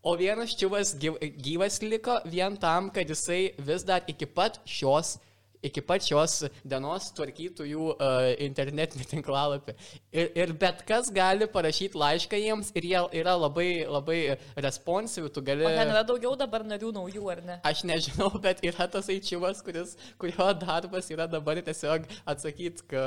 O 0.00 0.14
vienas 0.16 0.54
čiuvas 0.56 0.94
gyv, 0.96 1.18
gyvas 1.44 1.82
liko 1.84 2.14
vien 2.24 2.54
tam, 2.56 2.86
kad 2.88 3.10
jisai 3.12 3.50
vis 3.60 3.82
dar 3.84 4.06
iki 4.08 4.24
pat 4.24 4.56
šios 4.64 5.18
iki 5.62 5.82
pat 5.84 6.04
šios 6.04 6.36
dienos 6.64 7.10
tvarkytų 7.16 7.66
jų 7.68 7.88
uh, 7.92 8.30
internetinį 8.46 9.06
tinklalapį. 9.10 9.74
Ir, 10.10 10.30
ir 10.42 10.54
bet 10.60 10.82
kas 10.88 11.10
gali 11.14 11.48
parašyti 11.50 11.98
laišką 12.00 12.40
jiems 12.40 12.72
ir 12.78 12.88
jie 12.90 13.02
yra 13.20 13.36
labai, 13.38 13.68
labai 13.88 14.18
responsyvi, 14.56 15.32
tu 15.34 15.44
gali... 15.44 15.66
O 15.68 15.72
ten 15.74 15.92
yra 15.92 16.04
daugiau 16.06 16.34
dabar 16.40 16.64
narių 16.66 16.94
naujų, 16.96 17.24
ar 17.34 17.44
ne? 17.46 17.58
Aš 17.70 17.84
nežinau, 17.88 18.32
bet 18.46 18.64
yra 18.66 18.88
tas 18.90 19.10
aičiuvas, 19.12 19.62
kuris, 19.66 19.96
kurio 20.20 20.50
darbas 20.60 21.10
yra 21.12 21.28
dabar 21.30 21.60
tiesiog 21.64 22.08
atsakyti 22.30 23.00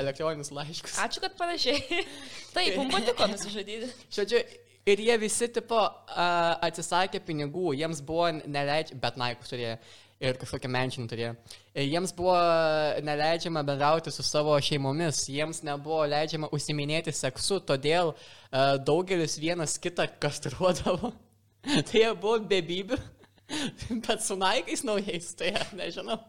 elektroninius 0.00 0.52
laiškus. 0.54 0.98
Ačiū, 1.04 1.24
kad 1.24 1.36
parašiai. 1.40 2.04
Taip, 2.56 2.78
mums 2.80 2.94
patiko 2.94 3.28
nusižudyti. 3.30 3.90
Žodžiu, 4.14 4.40
ir 4.86 5.00
jie 5.00 5.16
visi 5.20 5.48
tipo 5.52 5.78
a, 5.80 6.28
atsisakė 6.66 7.20
pinigų, 7.24 7.72
jiems 7.78 8.02
buvo 8.04 8.30
neleidžia, 8.44 8.98
bet 9.00 9.20
naikus 9.20 9.52
turėjo. 9.52 9.76
Ir 10.22 10.38
kažkokią 10.40 10.70
menšinį 10.70 11.10
turėjo. 11.10 11.32
Ir 11.74 11.88
jiems 11.88 12.14
buvo 12.16 12.36
neleidžiama 13.04 13.64
bendrauti 13.66 14.12
su 14.14 14.24
savo 14.26 14.54
šeimomis, 14.62 15.24
jiems 15.32 15.62
nebuvo 15.66 16.04
leidžiama 16.10 16.50
užsiminėti 16.54 17.14
seksu, 17.14 17.60
todėl 17.66 18.14
uh, 18.14 18.76
daugelis 18.84 19.38
vienas 19.42 19.76
kitą 19.82 20.06
kastruodavo. 20.22 21.12
tai 21.90 22.04
jie 22.04 22.14
buvo 22.14 22.38
bebybių, 22.54 22.98
bet 24.06 24.24
su 24.24 24.38
naikais 24.40 24.84
naujais, 24.86 25.32
tai 25.38 25.54
nežinau. 25.76 26.20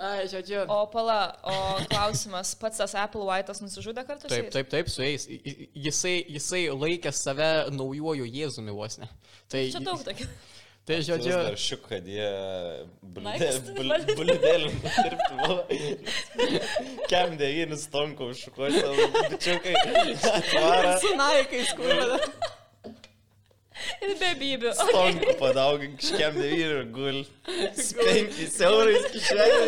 Ai, 0.00 0.24
žodžiu. 0.32 0.62
O 0.72 0.86
pala, 0.88 1.36
o 1.44 1.54
klausimas, 1.90 2.54
pats 2.56 2.80
tas 2.80 2.94
Apple 2.96 3.20
White'as 3.28 3.58
nusižudė 3.60 4.06
kartu 4.08 4.30
su 4.30 4.32
Taip, 4.32 4.46
jais? 4.46 4.54
taip, 4.54 4.70
taip, 4.72 4.88
su 4.88 5.04
jais. 5.04 5.26
Jisai, 5.76 6.14
jisai 6.36 6.62
laikė 6.72 7.12
save 7.12 7.50
naujuoju 7.74 8.24
Jėzumi 8.24 8.72
vos 8.72 8.96
ne. 9.02 9.10
Tai, 9.52 9.66
Čia 9.74 9.82
daug 9.84 10.00
tokių. 10.06 10.24
Tai 10.90 10.98
žodžiu, 11.06 11.34
dar 11.36 11.54
šiuk, 11.60 11.84
kad 11.86 12.06
jie 12.10 12.30
dirbti 15.06 15.32
buvo. 15.38 15.58
Kem 17.10 17.36
devynis 17.38 17.84
tonko 17.92 18.24
užšukuoti, 18.32 18.80
bičiukai. 19.30 19.74
Su 21.02 21.10
naikais, 21.18 21.70
kur. 21.78 21.94
Ir 24.00 24.10
bebybių. 24.20 24.70
Tonko 24.90 25.30
padaugink, 25.40 25.94
kažkiam 26.02 26.34
devyni 26.36 26.64
ir 26.66 26.74
gul. 26.94 27.18
Penkiais 27.46 28.56
eurais 28.66 29.04
kišenė. 29.14 29.58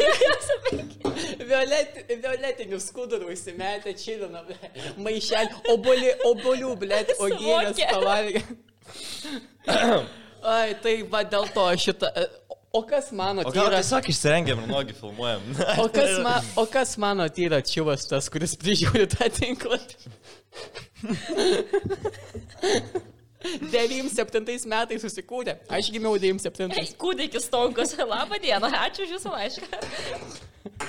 Violet, 1.53 1.91
violetinių 2.11 2.79
skudurų 2.83 3.27
įsimetė 3.35 3.91
čilina, 3.99 4.41
ble. 4.49 4.57
Maišelį, 5.05 5.55
oboli, 5.75 6.11
obolių, 6.29 6.73
ble, 6.83 6.99
o 7.19 7.21
gėlės 7.33 7.77
Suvokė. 7.79 7.87
pavalgė. 7.93 8.43
Ai, 10.43 10.75
tai 10.83 10.97
va 11.07 11.23
dėl 11.25 11.47
to 11.55 11.65
šitą. 11.79 12.11
O 12.73 12.81
kas 12.89 13.11
mano 13.13 13.43
O 13.45 13.51
gal 13.53 13.67
tyra? 13.69 13.79
tiesiog 13.83 14.07
išsirengiam 14.09 14.63
ir 14.63 14.69
nuogi 14.71 14.95
filmuojam. 14.97 15.43
O 15.85 15.89
kas, 15.93 16.15
ma, 16.25 16.39
o 16.57 16.65
kas 16.67 16.95
mano 16.99 17.27
tyra 17.29 17.61
čiuvas 17.61 18.07
tas, 18.09 18.31
kuris 18.33 18.55
prižiūri 18.57 19.05
tą 19.13 19.29
tinklapį? 19.29 19.95
97 23.43 24.67
metais 24.71 25.03
susikūrė. 25.03 25.57
Aš 25.73 25.89
gimiau 25.95 26.15
97. 26.21 26.71
Ei, 26.79 26.91
kūdikis 27.01 27.49
Tonkos, 27.53 27.95
labą 27.99 28.39
dieną, 28.43 28.71
ačiū 28.87 29.05
už 29.07 29.15
jūsų 29.17 29.33
laišką. 29.35 29.81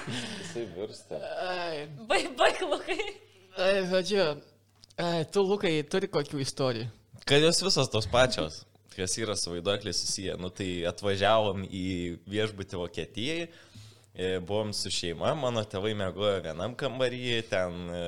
Jisai 0.08 0.66
virsta. 0.76 1.20
Ai, 1.50 1.86
Baig, 2.10 2.30
baig, 2.38 2.62
lukai. 2.70 3.00
ai, 3.58 3.74
žodžiu, 3.90 4.28
ai, 5.02 5.24
tu, 5.34 5.44
Lukai, 5.50 5.80
turi 5.90 6.08
kokių 6.14 6.44
istorijų. 6.46 6.88
Kad 7.26 7.42
jos 7.46 7.64
visos 7.66 7.90
tos 7.90 8.06
pačios, 8.12 8.62
kas 8.98 9.18
yra 9.22 9.36
su 9.40 9.54
vaiduokliai 9.54 9.96
susiję. 9.96 10.38
Nu 10.42 10.52
tai 10.54 10.84
atvažiavom 10.90 11.66
į 11.68 11.86
viešbutį 12.30 12.80
Vokietijai, 12.82 13.48
e, 14.14 14.30
buvom 14.40 14.74
su 14.78 14.92
šeima, 14.94 15.34
mano 15.40 15.64
tėvai 15.68 15.94
mėgojo 16.00 16.40
vienam 16.46 16.76
kambarį, 16.80 17.24
ten 17.52 17.78
e, 17.90 18.04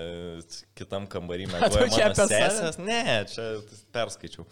kitam 0.77 1.09
kambarį 1.11 1.49
tu 1.49 1.53
mėgojo 1.55 1.89
mano 1.91 2.27
sesės. 2.31 2.79
Ne, 2.81 3.03
čia 3.31 3.51
perskaičiau. 3.95 4.47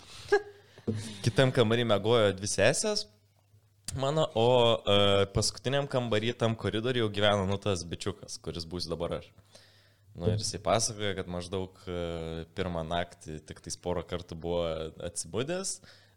Kitam 1.23 1.53
kambarį 1.55 1.87
mėgojo 1.93 2.31
dvi 2.37 2.49
sesės. 2.51 3.07
Mano, 3.99 4.23
o 4.39 4.47
uh, 4.73 5.19
paskutiniam 5.35 5.85
kambarį 5.91 6.31
tam 6.39 6.55
koridoriu 6.57 7.03
jau 7.03 7.09
gyveno 7.13 7.43
nu 7.45 7.59
tas 7.61 7.83
bičiukas, 7.85 8.39
kuris 8.41 8.65
bus 8.65 8.87
dabar 8.89 9.19
aš. 9.19 9.27
Nu 10.13 10.29
ir 10.29 10.37
jisai 10.37 10.59
pasakoja, 10.61 11.15
kad 11.17 11.29
maždaug 11.31 11.77
e, 11.89 11.93
pirmą 12.53 12.83
naktį 12.85 13.39
tik 13.49 13.63
tais 13.65 13.77
porą 13.81 14.03
kartų 14.05 14.37
buvo 14.37 14.59
atsibūdęs, 15.07 15.71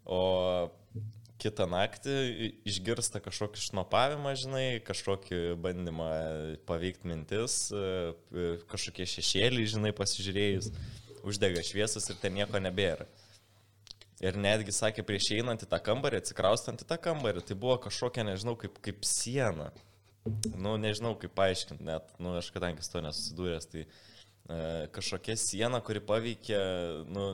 o 0.07 0.71
kitą 1.41 1.67
naktį 1.69 2.15
išgirsta 2.67 3.21
kažkokį 3.21 3.61
šnopavimą, 3.67 4.33
žinai, 4.39 4.65
kažkokį 4.85 5.41
bandymą 5.61 6.09
paveikti 6.69 7.09
mintis, 7.11 7.67
e, 7.69 8.55
kažkokie 8.71 9.05
šešėliai, 9.09 9.69
žinai, 9.69 9.93
pasižiūrėjus, 9.97 10.71
uždega 11.27 11.63
šviesos 11.65 12.09
ir 12.09 12.19
ten 12.21 12.37
nieko 12.39 12.61
nebėra. 12.63 13.07
Ir 14.23 14.37
netgi 14.41 14.73
sakė, 14.73 15.05
prieš 15.05 15.29
einant 15.35 15.61
į 15.61 15.67
tą 15.69 15.77
kambarį, 15.83 16.23
atsikraustant 16.23 16.81
į 16.81 16.87
tą 16.89 16.97
kambarį, 17.01 17.43
tai 17.45 17.57
buvo 17.59 17.75
kažkokia, 17.83 18.25
nežinau, 18.25 18.55
kaip, 18.57 18.79
kaip 18.81 19.05
siena. 19.05 19.69
Nu, 20.57 20.73
nežinau, 20.81 21.13
kaip 21.21 21.35
paaiškinti, 21.37 21.85
net, 21.85 22.09
nu, 22.19 22.33
aš 22.39 22.49
kadangi 22.55 22.83
su 22.83 22.95
to 22.95 23.03
nesusidūręs, 23.05 23.69
tai 23.69 23.83
e, 23.85 24.57
kažkokia 24.95 25.37
siena, 25.37 25.83
kuri 25.85 26.01
paveikia, 26.03 26.63
nu, 27.13 27.29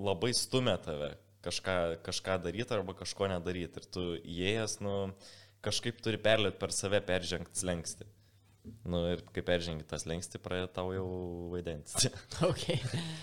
labai 0.00 0.32
stumia 0.34 0.78
tave 0.80 1.12
kažką, 1.44 1.76
kažką 2.06 2.38
daryti 2.46 2.76
arba 2.76 2.94
kažko 2.98 3.28
nedaryti. 3.32 3.82
Ir 3.82 3.88
tu 3.94 4.06
įėjęs, 4.20 4.78
nu, 4.84 4.96
kažkaip 5.64 6.02
turi 6.04 6.20
perlėti 6.22 6.60
per 6.62 6.74
save, 6.74 7.02
peržengti 7.06 7.62
slengsti. 7.64 8.08
Nu, 8.86 9.00
ir 9.10 9.24
kai 9.34 9.42
peržengi 9.42 9.86
tas 9.90 10.04
slengsti, 10.04 10.38
pradeda 10.42 10.70
tau 10.78 10.92
jau 10.94 11.06
vaidinti. 11.54 12.10
Okay. 12.52 12.78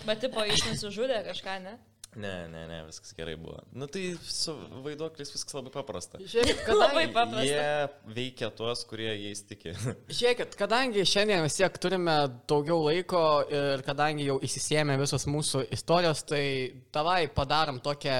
Bet 0.08 0.20
tipo, 0.24 0.44
jis 0.48 0.66
nusižudė 0.68 1.22
kažką, 1.30 1.56
ne? 1.64 1.78
Ne, 2.18 2.48
ne, 2.48 2.64
ne, 2.66 2.80
viskas 2.88 3.12
gerai 3.14 3.36
buvo. 3.38 3.60
Nu 3.70 3.86
tai 3.86 4.16
su 4.18 4.50
vaiduokliais 4.82 5.30
viskas 5.30 5.54
labai 5.54 5.70
paprasta. 5.70 6.18
Žiūrėkit, 6.18 6.64
Labai 6.66 7.04
kadangi, 7.04 7.12
paprasta. 7.14 7.44
Jie 7.46 8.14
veikia 8.16 8.48
tuos, 8.58 8.82
kurie 8.90 9.12
jais 9.12 9.44
tiki. 9.46 9.74
žiūrėkit, 10.18 10.56
kadangi 10.58 11.04
šiandien 11.06 11.44
vis 11.44 11.58
tiek 11.60 11.76
turime 11.82 12.16
daugiau 12.50 12.80
laiko 12.88 13.20
ir 13.46 13.84
kadangi 13.86 14.26
jau 14.26 14.40
įsisėmė 14.42 14.96
visos 14.98 15.28
mūsų 15.30 15.68
istorijos, 15.76 16.24
tai 16.26 16.42
tavai 16.90 17.20
padarom 17.30 17.78
tokią 17.84 18.18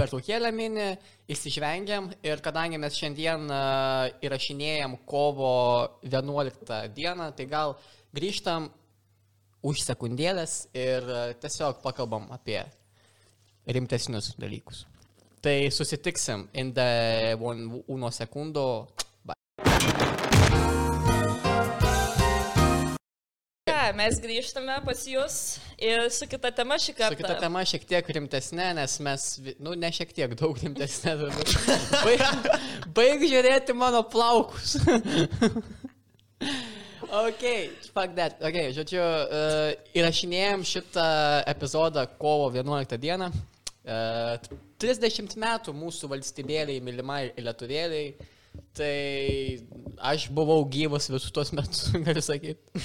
pertraukėlę 0.00 0.50
mini, 0.56 0.88
įsižvengiam 1.30 2.10
ir 2.26 2.42
kadangi 2.42 2.82
mes 2.82 2.98
šiandien 2.98 3.46
uh, 3.46 4.10
įrašinėjom 4.26 4.98
kovo 5.06 5.54
11 6.02 6.82
dieną, 6.98 7.30
tai 7.38 7.46
gal 7.46 7.76
grįžtam 8.16 8.72
už 9.62 9.86
sekundėlės 9.86 10.64
ir 10.74 11.06
uh, 11.06 11.24
tiesiog 11.38 11.78
pakalbam 11.86 12.26
apie 12.34 12.64
rimtesnius 13.66 14.34
dalykus. 14.40 14.84
Tai 15.40 15.70
susitiksim 15.72 16.48
in 16.54 16.72
the 16.76 17.36
one, 17.40 17.82
uno 17.88 18.10
sekundo. 18.10 18.88
Mes 23.96 24.20
grįžtame 24.22 24.76
pas 24.84 25.00
jūs 25.08 25.36
ir 25.82 26.04
su 26.14 26.26
kita 26.30 26.52
tema 26.54 26.76
šį 26.78 26.92
Su 26.92 26.98
kartą. 26.98 27.16
kita 27.18 27.34
tema 27.42 27.64
šiek 27.66 27.84
tiek 27.90 28.06
rimtesnė, 28.16 28.68
nes 28.78 28.94
mes, 29.02 29.24
nu, 29.58 29.72
ne 29.74 29.90
šiek 29.92 30.12
tiek, 30.14 30.34
daug 30.38 30.56
rimtesnė. 30.62 31.16
Baig, 32.06 32.22
baig 32.96 33.24
žiūrėti 33.26 33.74
mano 33.74 34.04
plaukus. 34.06 34.76
ok, 37.10 37.44
fuck 37.90 38.16
that. 38.16 38.40
Ok, 38.44 38.58
žodžiu, 38.76 39.00
uh, 39.02 39.70
įrašinėjom 39.98 40.66
šitą 40.66 41.06
epizodą 41.50 42.06
kovo 42.20 42.50
11 42.54 42.98
dieną. 43.02 43.30
Uh, 43.80 44.36
30 44.80 45.36
metų 45.40 45.74
mūsų 45.76 46.10
valstybėliai, 46.12 46.82
mylimai 46.84 47.30
lietuvėliai. 47.40 48.12
Tai 48.74 48.94
aš 50.10 50.26
buvau 50.34 50.62
gyvas 50.70 51.08
visus 51.10 51.32
tuos 51.34 51.50
metus, 51.54 51.88
galiu 52.06 52.22
sakyti. 52.24 52.82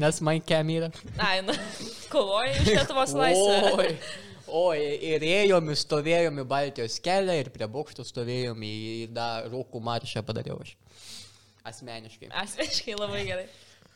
Nes 0.00 0.20
man 0.26 0.42
kem 0.46 0.74
yra. 0.74 0.90
Ai, 1.18 1.40
nu, 1.46 1.54
kovoji 2.12 2.58
už 2.60 2.70
Lietuvos 2.74 3.14
laisvę. 3.18 3.72
Oi, 3.78 3.88
oi, 4.60 4.80
ir 5.12 5.26
ėjom, 5.26 5.72
stovėjom 5.78 6.42
į 6.42 6.46
Baltijos 6.50 6.98
kelią, 7.02 7.38
ir 7.42 7.50
prie 7.54 7.68
bokšto 7.70 8.06
stovėjom, 8.06 8.62
į 8.66 9.10
dar 9.14 9.50
rūkų 9.52 9.82
maršą 9.86 10.24
padariau 10.26 10.60
aš. 10.62 10.76
Asmeniškai. 11.68 12.30
Asmeniškai 12.42 12.96
labai 12.98 13.24
gerai. 13.28 13.48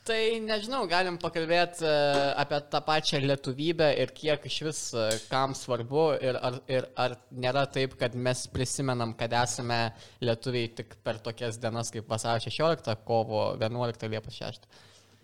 Tai 0.05 0.19
nežinau, 0.45 0.83
galim 0.85 1.15
pakalbėti 1.17 1.87
uh, 1.89 2.35
apie 2.37 2.59
tą 2.69 2.81
pačią 2.85 3.23
lietuvybę 3.23 3.87
ir 4.03 4.11
kiek 4.13 4.43
iš 4.51 4.59
vis 4.67 4.81
uh, 4.93 5.07
kam 5.31 5.55
svarbu 5.57 6.03
ir 6.21 6.37
ar, 6.45 6.59
ir 6.69 6.85
ar 7.01 7.15
nėra 7.33 7.63
taip, 7.73 7.95
kad 8.01 8.13
mes 8.27 8.43
prisimenam, 8.53 9.15
kad 9.17 9.33
esame 9.41 9.79
lietuviai 10.21 10.75
tik 10.77 10.93
per 11.07 11.23
tokias 11.25 11.57
dienas 11.63 11.89
kaip 11.95 12.11
vasario 12.13 12.53
16, 12.53 12.93
kovo 13.09 13.47
11, 13.57 14.05
Liepos 14.13 14.37
6. 14.43 14.69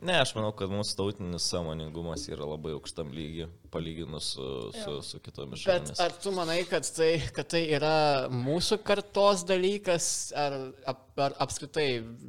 Ne, 0.01 0.15
aš 0.17 0.31
manau, 0.33 0.49
kad 0.57 0.71
mūsų 0.73 0.95
tautinis 0.97 1.45
sąmoningumas 1.53 2.23
yra 2.33 2.47
labai 2.49 2.71
aukštam 2.73 3.11
lygiui, 3.13 3.51
palyginus 3.73 4.31
su, 4.33 4.45
su, 4.73 4.95
su 5.05 5.19
kitomis 5.21 5.61
Bet 5.61 5.91
šalimis. 5.91 6.01
ar 6.01 6.15
tu 6.25 6.33
manai, 6.33 6.63
kad 6.69 6.87
tai, 6.97 7.11
kad 7.37 7.51
tai 7.53 7.61
yra 7.77 7.91
mūsų 8.33 8.79
kartos 8.87 9.43
dalykas, 9.49 10.07
ar, 10.41 10.57
ap, 10.89 11.03
ar 11.21 11.35
apskritai 11.45 11.89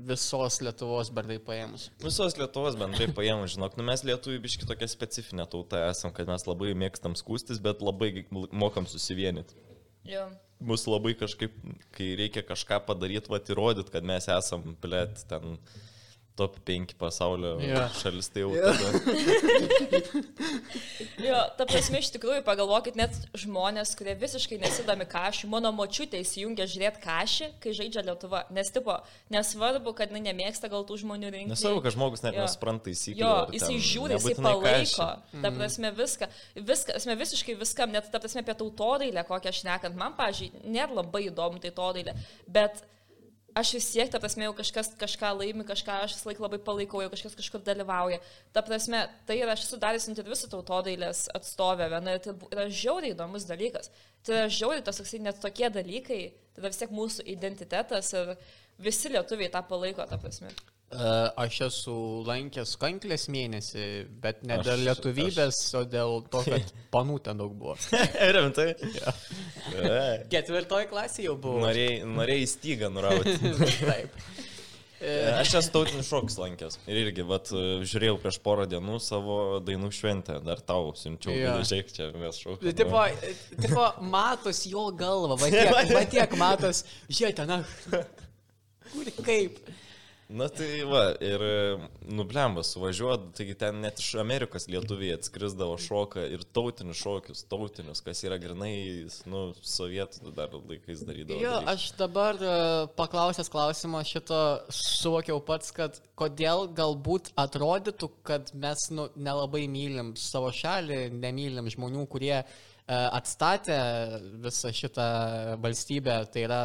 visos 0.10 0.60
Lietuvos 0.66 1.14
bendrai 1.16 1.38
paėmus? 1.46 1.88
Visos 2.04 2.36
Lietuvos 2.42 2.76
bendrai 2.80 3.08
paėmus, 3.16 3.54
žinok, 3.56 3.78
nu 3.80 3.86
mes 3.88 4.04
lietuviai 4.04 4.44
biški 4.44 4.68
tokia 4.68 4.90
specifinė 4.92 5.46
tauta 5.54 5.86
esam, 5.94 6.12
kad 6.18 6.28
mes 6.28 6.44
labai 6.50 6.74
mėgstam 6.76 7.16
skūstis, 7.16 7.62
bet 7.64 7.80
labai 7.80 8.26
mokam 8.52 8.90
susivienyti. 8.90 9.56
Jo. 10.12 10.26
Mūsų 10.62 10.92
labai 10.92 11.16
kažkaip, 11.18 11.56
kai 11.96 12.12
reikia 12.20 12.44
kažką 12.46 12.82
padaryti, 12.86 13.32
va, 13.32 13.40
įrodyti, 13.40 13.96
kad 13.96 14.04
mes 14.06 14.28
esam, 14.30 14.76
blėt, 14.84 15.24
ten 15.32 15.56
top 16.40 16.56
5 16.66 16.96
pasaulio 16.98 17.58
Jo. 17.62 17.82
šalis, 18.00 18.30
tai 18.34 18.42
jau 18.46 18.54
Jo. 18.56 18.72
tada. 18.72 20.02
Jo, 21.22 21.38
ta 21.58 21.66
prasme, 21.70 22.00
iš 22.02 22.10
tikrųjų, 22.16 22.42
pagalvokit, 22.46 22.96
net 22.98 23.14
žmonės, 23.38 23.92
kurie 24.00 24.14
visiškai 24.20 24.58
nesidomi 24.62 25.06
kažį, 25.10 25.50
mano 25.52 25.72
močiutė 25.76 26.22
įsijungia 26.24 26.66
žiūrėti 26.72 27.02
kažį, 27.04 27.50
kai 27.64 27.74
žaidžia 27.78 28.04
Lietuva. 28.08 28.44
Nes, 28.56 28.72
tipo, 28.74 28.96
nesvarbu, 29.34 29.94
kad 29.98 30.12
jinai 30.14 30.24
nemėgsta 30.32 30.70
gal 30.72 30.86
tų 30.88 30.98
žmonių 31.04 31.32
rinkti. 31.36 31.52
Nesvarbu, 31.54 31.84
kad 31.86 31.96
žmogus 31.98 32.24
net 32.26 32.38
Jo. 32.38 32.46
nesupranta 32.48 32.88
taisyklių. 32.90 33.22
Jo, 33.22 33.34
jisai 33.56 33.78
žiūri, 33.92 34.18
jisai 34.18 34.36
palaiko. 34.40 34.66
kašį. 34.66 35.42
Ta 35.46 35.52
prasme, 35.58 35.92
viską. 36.00 36.32
Viską, 36.72 36.98
esmė 37.02 37.18
visiškai 37.22 37.58
viskam, 37.62 37.92
net 37.94 38.10
ta 38.12 38.20
prasme 38.24 38.42
apie 38.46 38.56
tautodailę, 38.62 39.26
kokią 39.28 39.54
aš 39.54 39.64
nekant. 39.68 39.96
Man, 40.00 40.16
pažiūrėjau, 40.18 40.66
nėra 40.66 40.98
labai 41.02 41.28
įdomu 41.30 41.62
tai 41.62 41.70
tautodailė. 41.72 42.16
Bet 42.48 42.82
aš 43.56 43.74
vis 43.78 43.88
tiek, 43.94 44.10
ta 44.12 44.20
prasme, 44.22 44.46
jau 44.48 44.54
kažkas 44.58 44.92
kažką 45.00 45.32
laimi, 45.40 45.66
kažką 45.68 45.98
aš 46.06 46.16
vis 46.18 46.26
laik 46.30 46.42
labai 46.44 46.60
palaikau, 46.64 47.02
jau 47.04 47.12
kažkas 47.14 47.36
kažkur 47.38 47.64
dalyvauja. 47.66 48.20
Ta 48.56 48.64
prasme, 48.66 49.04
tai 49.28 49.40
yra, 49.42 49.56
aš 49.56 49.68
esu 49.68 49.80
daręs 49.82 50.08
interviu 50.12 50.38
su 50.40 50.50
tautodailės 50.52 51.28
atstovė, 51.38 51.90
viena, 51.94 52.16
ir 52.18 52.24
tai 52.26 52.36
yra 52.52 52.68
žiauriai 52.82 53.16
įdomus 53.16 53.48
dalykas. 53.50 53.92
Tai 54.26 54.38
yra 54.40 54.52
žiauriai 54.52 54.86
tas, 54.86 55.02
net 55.20 55.42
tokie 55.44 55.70
dalykai, 55.74 56.22
tai 56.54 56.64
yra 56.64 56.74
vis 56.74 56.82
tiek 56.82 56.94
mūsų 56.96 57.28
identitetas 57.36 58.14
ir 58.18 58.36
visi 58.82 59.12
lietuviai 59.14 59.52
tą 59.54 59.64
palaiko, 59.68 60.08
ta 60.10 60.20
prasme. 60.22 60.54
Aš 60.92 61.58
esu 61.70 61.94
lankęs 62.28 62.74
kanklės 62.82 63.30
mėnesį, 63.32 63.84
bet 64.24 64.42
ne 64.44 64.58
Aš- 64.60 64.66
dėl 64.68 64.82
lietuvybės, 64.90 65.60
o 65.80 65.86
dėl 65.88 66.18
to, 66.34 66.42
kad 66.52 66.72
panų 66.92 67.20
ten 67.24 67.40
daug 67.40 67.54
buvo. 67.56 67.78
Rimtai? 68.36 68.74
E, 69.72 70.00
Ketvirtoji 70.34 70.90
klasė 70.92 71.30
jau 71.30 71.38
buvo. 71.40 71.62
Norėjai 71.64 72.02
norėjai 72.12 72.48
stygą 72.58 72.90
nurauti. 72.92 73.38
Taip. 73.92 74.18
E, 75.02 75.14
Aš 75.40 75.54
esu 75.62 75.72
tautinis 75.74 76.10
šoks 76.12 76.36
lankęs. 76.38 76.76
Ir 76.92 77.00
irgi, 77.06 77.24
vat, 77.26 77.48
žiūrėjau 77.88 78.18
prieš 78.22 78.42
porą 78.44 78.68
dienų 78.70 79.00
savo 79.02 79.38
dainų 79.66 79.90
šventę. 79.96 80.36
Dar 80.46 80.60
tau 80.62 80.92
siunčiau. 81.00 81.32
Yeah. 81.34 81.62
Žiūrėk, 81.64 81.94
čia 81.96 82.10
mes 82.20 82.38
šokame. 82.44 82.74
Tipo, 82.78 83.06
tipo, 83.64 83.86
matos 84.12 84.66
jo 84.70 84.90
galva, 85.00 85.40
va 85.42 85.50
tiek, 85.56 85.72
va 85.96 86.04
tiek 86.18 86.36
matos, 86.38 86.84
žiūrėk, 87.10 87.42
na, 87.50 87.64
kur 88.92 89.10
kaip. 89.26 89.64
Na 90.32 90.48
tai 90.48 90.84
va, 90.88 91.02
ir 91.20 91.42
nublemba 92.08 92.64
suvažiuot, 92.64 93.32
taigi 93.36 93.56
ten 93.60 93.82
net 93.84 94.00
iš 94.00 94.14
Amerikos 94.22 94.68
lietuviai 94.72 95.18
atskrisdavo 95.18 95.76
šoką 95.82 96.24
ir 96.32 96.46
tautinius 96.56 97.02
šokius, 97.04 97.44
tautinius, 97.52 98.00
kas 98.06 98.24
yra 98.24 98.38
grinai, 98.40 98.72
nu, 99.32 99.44
sovietų 99.74 100.32
dar 100.38 100.56
laikais 100.56 101.04
darydavo. 101.08 101.40
Jo, 101.42 101.58
dalykus. 101.58 101.74
aš 101.74 102.00
dabar 102.00 102.40
e, 102.40 102.56
paklausęs 102.96 103.52
klausimo 103.52 104.04
šito 104.08 104.42
suvokiau 104.72 105.42
pats, 105.44 105.74
kad 105.76 106.00
kodėl 106.20 106.70
galbūt 106.80 107.34
atrodytų, 107.42 108.12
kad 108.28 108.54
mes 108.56 108.88
nu, 108.96 109.10
nelabai 109.20 109.66
mylim 109.72 110.16
savo 110.20 110.54
šalį, 110.56 111.10
nemylim 111.18 111.68
žmonių, 111.76 112.08
kurie 112.12 112.38
e, 112.40 112.46
atstatė 112.90 113.78
visą 114.44 114.72
šitą 114.76 115.08
valstybę, 115.64 116.16
tai 116.34 116.46
yra 116.48 116.62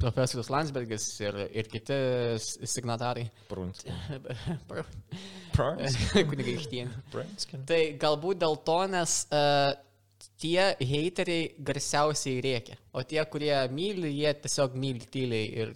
profesorius 0.00 0.50
Landsbergis 0.50 1.04
ir, 1.22 1.38
ir 1.54 1.68
kiti 1.70 1.96
signatarai. 2.40 3.28
Prunski. 3.50 3.94
Kunigai 5.54 6.24
Kunigaikštienė. 6.32 7.04
Prunski. 7.12 7.60
Tai 7.68 7.80
galbūt 8.02 8.42
dėl 8.42 8.58
to, 8.66 8.78
nes 8.90 9.16
uh, 9.30 9.70
tie 10.42 10.72
heiteriai 10.80 11.52
garsiausiai 11.70 12.42
rėkia, 12.44 12.78
o 12.94 13.04
tie, 13.06 13.22
kurie 13.30 13.54
myli, 13.74 14.10
jie 14.18 14.34
tiesiog 14.42 14.76
myli 14.78 15.06
tyliai 15.14 15.48
ir, 15.64 15.74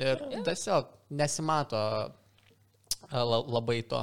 ir 0.00 0.24
tiesiog 0.46 0.92
nesimato 1.20 1.80
uh, 1.80 2.14
la- 3.12 3.44
labai 3.58 3.82
to. 3.90 4.00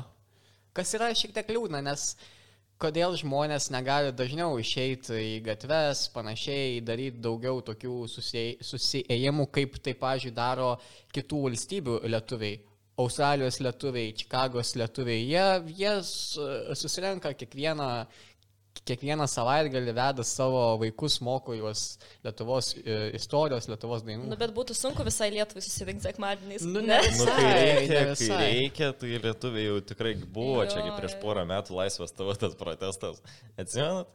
Kas 0.78 0.94
yra 0.96 1.10
šiek 1.18 1.34
tiek 1.36 1.50
liūdna, 1.52 1.82
nes 1.84 2.14
kodėl 2.82 3.16
žmonės 3.20 3.70
negali 3.74 4.12
dažniau 4.16 4.58
išeiti 4.62 5.20
į 5.36 5.36
gatves, 5.46 6.08
panašiai, 6.16 6.82
daryti 6.86 7.22
daugiau 7.22 7.62
tokių 7.66 7.96
susiejimų, 8.10 9.48
kaip 9.54 9.78
tai, 9.86 9.94
pažiūrėjau, 10.02 10.38
daro 10.38 10.74
kitų 11.16 11.46
valstybių 11.48 12.02
lietuviai. 12.10 12.60
Australijos 13.02 13.58
lietuviai, 13.64 14.12
Čikagos 14.18 14.76
lietuviai, 14.78 15.22
jie, 15.26 15.46
jie 15.80 15.94
susirenka 16.78 17.32
kiekvieną, 17.40 17.88
kiekvieną 18.88 19.28
savaitgalį, 19.30 19.94
veda 19.98 20.24
savo 20.26 20.62
vaikus, 20.82 21.20
moko 21.26 21.54
juos 21.58 21.98
Lietuvos 22.26 22.72
e, 22.82 22.96
istorijos, 23.18 23.68
Lietuvos 23.70 24.02
dainų. 24.08 24.30
Nu, 24.32 24.38
bet 24.40 24.54
būtų 24.56 24.76
sunku 24.78 25.06
visai 25.08 25.30
Lietuvai 25.36 25.62
susirinkti 25.66 26.08
sekmadieniais. 26.10 26.66
Nu, 26.66 26.82
ne? 26.82 26.98
ne. 27.04 27.12
Nu, 27.20 27.28
kai 27.30 27.52
reikia, 27.52 28.02
ne 28.10 28.16
kai 28.18 28.40
reikia, 28.42 28.92
tai 28.98 29.14
lietuviai 29.28 29.68
jau 29.68 29.78
tikrai 29.94 30.16
buvo 30.24 30.66
čia, 30.66 30.80
kaip 30.82 30.92
Jo, 30.94 30.98
prieš 31.02 31.16
jo. 31.18 31.22
porą 31.26 31.46
metų 31.52 31.78
laisvas 31.78 32.16
tavo 32.18 32.34
tas 32.40 32.58
protestas. 32.60 33.22
Atsimenat? 33.60 34.12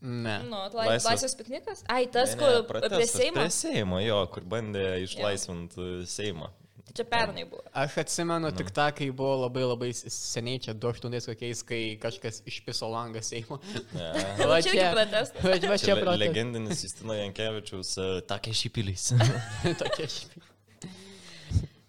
Ne. 0.00 0.38
Nu, 0.48 0.56
Laisvas- 0.56 0.76
laisvės, 0.80 1.06
laisvės 1.10 1.34
piknikas? 1.36 1.82
Ai, 1.92 2.06
tas, 2.08 2.30
Ne, 2.32 2.38
kur 2.40 2.48
ne, 2.54 2.60
prie 2.64 2.80
protestas 2.80 3.10
Seimo. 3.18 3.36
Prie 3.36 3.50
Seimo, 3.52 3.98
jo, 4.00 4.20
kur 4.32 4.46
bandė 4.48 4.86
išlaisvinti 5.04 5.88
Seimą. 6.08 6.48
Čia 6.96 7.04
pernai 7.06 7.44
buvo. 7.46 7.62
Aš 7.76 7.96
atsimenu 8.02 8.48
nu. 8.48 8.56
tik 8.56 8.70
tą, 8.74 8.88
kai 8.96 9.10
buvo 9.14 9.36
labai 9.44 9.62
labai 9.66 9.90
seniai, 9.94 10.60
čia 10.64 10.74
2-8 10.74 11.28
kokiais, 11.30 11.62
kai 11.66 11.80
kažkas 12.02 12.40
išpiso 12.50 12.88
langą 12.90 13.22
Seimo. 13.22 13.60
Ne. 13.94 14.08
Va 14.50 14.58
čia 14.64 14.74
irgi 14.74 14.86
protestas. 14.96 15.44
Va, 15.44 15.58
Čia 15.58 15.76
čia 15.78 15.96
protestas. 15.98 16.22
legendinis 16.24 16.84
Justino 16.86 17.18
Jankievičius 17.18 17.92
uh, 18.00 18.14
takė 18.30 18.54
šypilys. 18.56 19.10
Tokie 19.82 20.08
šiaip. 20.16 20.48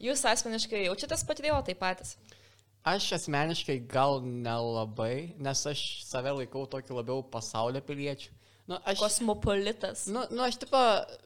Jūs 0.01 0.25
asmeniškai 0.25 0.85
jaučiatės 0.87 1.25
patriotai 1.29 1.75
patys. 1.77 2.15
Aš 2.81 3.11
asmeniškai 3.19 3.75
gal 3.89 4.23
nelabai, 4.25 5.35
nes 5.37 5.59
aš 5.69 5.81
save 6.01 6.31
laikau 6.39 6.63
tokį 6.69 6.95
labiau 6.97 7.21
pasaulio 7.21 7.81
piliečių. 7.85 8.31
Nu, 8.69 8.77
aš, 8.87 8.99
Kosmopolitas. 9.01 10.05
nu, 10.07 10.21
nu, 10.31 10.43
aš 10.45 10.59
tipo, 10.61 10.79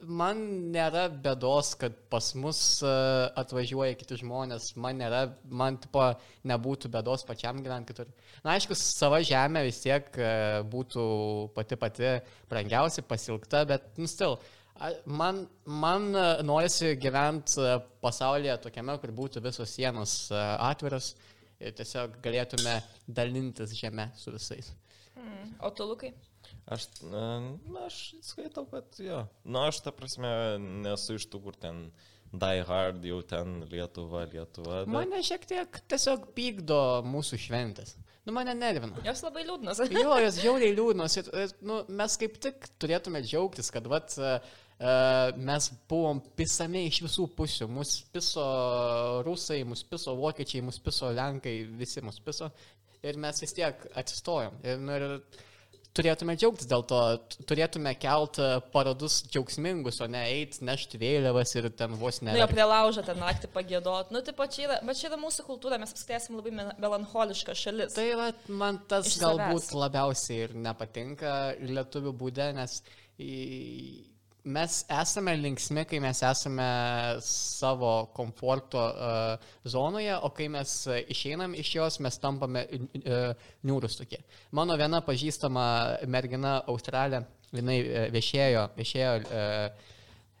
man 0.08 0.40
nėra 0.74 1.06
bėdos, 1.12 1.74
kad 1.78 1.94
pas 2.10 2.32
mus 2.34 2.60
uh, 2.82 3.28
atvažiuoja 3.38 3.94
kiti 4.00 4.18
žmonės, 4.22 4.72
man 4.80 4.98
nėra, 5.02 5.20
man 5.46 5.76
tipo, 5.82 6.08
nebūtų 6.48 6.90
bėdos 6.96 7.26
pačiam 7.28 7.60
gyventi 7.62 7.92
kitur. 7.92 8.10
Na, 8.40 8.56
aišku, 8.56 8.74
sava 8.78 9.20
žemė 9.20 9.66
vis 9.68 9.82
tiek 9.84 10.08
uh, 10.16 10.64
būtų 10.66 11.06
pati 11.54 11.78
pati 11.78 12.14
brangiausia, 12.50 13.04
pasilgta, 13.06 13.66
bet, 13.68 13.92
nu, 14.00 14.10
stil, 14.10 14.40
man, 15.04 15.48
man 15.64 16.14
e, 16.14 16.42
norisi 16.42 16.96
gyventi 17.00 17.60
e, 17.60 17.76
pasaulyje 18.02 18.56
tokiame, 18.66 18.96
kur 19.00 19.12
būtų 19.20 19.42
visos 19.44 19.72
sienos 19.72 20.16
e, 20.30 20.40
atviros 20.68 21.14
ir 21.60 21.74
tiesiog 21.76 22.18
galėtume 22.24 22.76
dalintis 23.08 23.74
žemę 23.76 24.10
su 24.16 24.34
visais. 24.34 24.72
Mm. 25.16 25.54
O 25.64 25.70
tu, 25.72 25.86
Lukai? 25.88 26.12
Aš, 26.66 26.88
na, 27.06 27.24
aš 27.84 28.00
skaitau, 28.26 28.66
kad 28.70 28.98
jo. 28.98 29.22
Na, 29.44 29.68
aš 29.70 29.84
ta 29.84 29.92
prasme 29.94 30.28
nesu 30.58 31.20
iš 31.20 31.28
tų, 31.30 31.40
kur 31.44 31.58
ten 31.62 31.86
Die 32.34 32.64
Hard, 32.66 33.04
jau 33.06 33.20
ten 33.22 33.60
Lietuva, 33.70 34.24
Lietuva. 34.32 34.82
Bet... 34.82 34.90
Mane 34.90 35.22
šiek 35.24 35.46
tiek 35.46 35.78
tiesiog 35.88 36.26
pykdo 36.36 36.80
mūsų 37.06 37.38
šventės. 37.46 37.94
Nu, 38.26 38.34
mane 38.34 38.56
nervina. 38.58 38.98
Jos 39.06 39.22
labai 39.22 39.44
liūdnas. 39.46 39.84
Jo, 39.94 40.16
jos 40.18 40.40
žiauriai 40.42 40.74
liūdnos. 40.74 41.14
Ir, 41.20 41.28
ir, 41.44 41.52
nu, 41.62 41.78
mes 42.00 42.16
kaip 42.18 42.40
tik 42.42 42.66
turėtume 42.82 43.22
džiaugtis, 43.22 43.70
kad 43.70 43.86
vat, 43.86 44.16
uh, 44.18 44.56
mes 45.38 45.68
buvom 45.88 46.20
pisami 46.36 46.88
iš 46.88 47.04
visų 47.06 47.28
pusių. 47.38 47.68
Mus 47.70 48.00
piso 48.12 48.46
rusai, 49.26 49.62
mus 49.64 49.84
piso 49.86 50.16
vokiečiai, 50.18 50.64
mus 50.66 50.82
piso 50.82 51.12
lenkai, 51.14 51.60
visi 51.78 52.02
mus 52.02 52.18
piso. 52.18 52.50
Ir 53.06 53.22
mes 53.22 53.38
vis 53.40 53.54
tiek 53.54 53.86
atsistojom. 53.94 54.58
Ir, 54.66 54.82
nu, 54.82 54.98
ir 54.98 55.46
turėtume 55.96 56.34
džiaugtis 56.38 56.68
dėl 56.70 56.84
to. 56.90 56.98
Turėtume 57.48 57.92
kelt 58.00 58.38
e, 58.42 58.48
paradus 58.74 59.22
džiaugsmingus, 59.32 60.00
o 60.04 60.08
ne 60.12 60.22
eiti, 60.30 60.60
nešti 60.68 61.00
vėliavas 61.02 61.54
ir 61.58 61.68
ten 61.78 61.96
vos 62.00 62.20
ne. 62.22 62.32
Nu, 62.36 62.42
jo 62.42 62.48
prie 62.52 62.66
laužo 62.68 63.04
ten 63.06 63.18
naktį 63.22 63.50
pagėdot. 63.54 64.12
Nu, 64.14 64.22
taip, 64.26 64.40
čia 64.54 64.66
yra, 64.68 64.80
bet 64.86 65.00
čia 65.00 65.08
yra 65.10 65.20
mūsų 65.22 65.46
kultūra, 65.48 65.78
mes 65.82 65.94
apskritai 65.96 66.36
labai 66.36 66.54
me- 66.58 66.68
melancholiška 66.86 67.54
šalis. 67.56 67.96
Tai 67.96 68.06
va, 68.20 68.28
man 68.48 68.82
tas 68.90 69.14
galbūt 69.20 69.72
labiausiai 69.76 70.44
ir 70.48 70.54
nepatinka 70.68 71.32
lietuvių 71.64 72.12
būdė, 72.24 72.52
nes 72.60 72.80
į- 73.18 74.04
mes 74.46 74.76
esame 75.00 75.34
linksmi, 75.40 75.84
kai 75.90 75.98
mes 76.02 76.20
esame 76.22 76.66
savo 77.24 77.92
komforto 78.14 78.82
uh, 78.82 79.48
zonoje, 79.66 80.12
o 80.22 80.30
kai 80.34 80.46
mes 80.52 80.74
išeinam 81.10 81.56
iš 81.58 81.72
jos, 81.78 81.98
mes 82.04 82.18
tampame 82.22 82.62
uh, 82.70 83.48
niūrus 83.66 83.98
tokie. 83.98 84.22
Mano 84.54 84.76
viena 84.78 85.02
pažįstama 85.06 85.66
mergina 86.12 86.60
Australė, 86.70 87.24
jinai 87.56 87.80
uh, 87.82 88.06
viešėjo, 88.14 88.70
viešėjo 88.78 89.12
uh, 89.26 89.92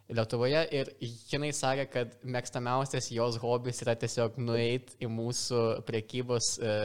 Lietuvoje 0.06 0.60
ir 0.78 0.92
jinai 1.02 1.48
sakė, 1.50 1.84
kad 1.90 2.12
mėgstamiausias 2.22 3.08
jos 3.10 3.40
hobis 3.42 3.82
yra 3.82 3.96
tiesiog 3.98 4.36
nueiti 4.38 5.00
į 5.02 5.08
mūsų 5.10 5.62
priekybos 5.88 6.52
uh, 6.60 6.84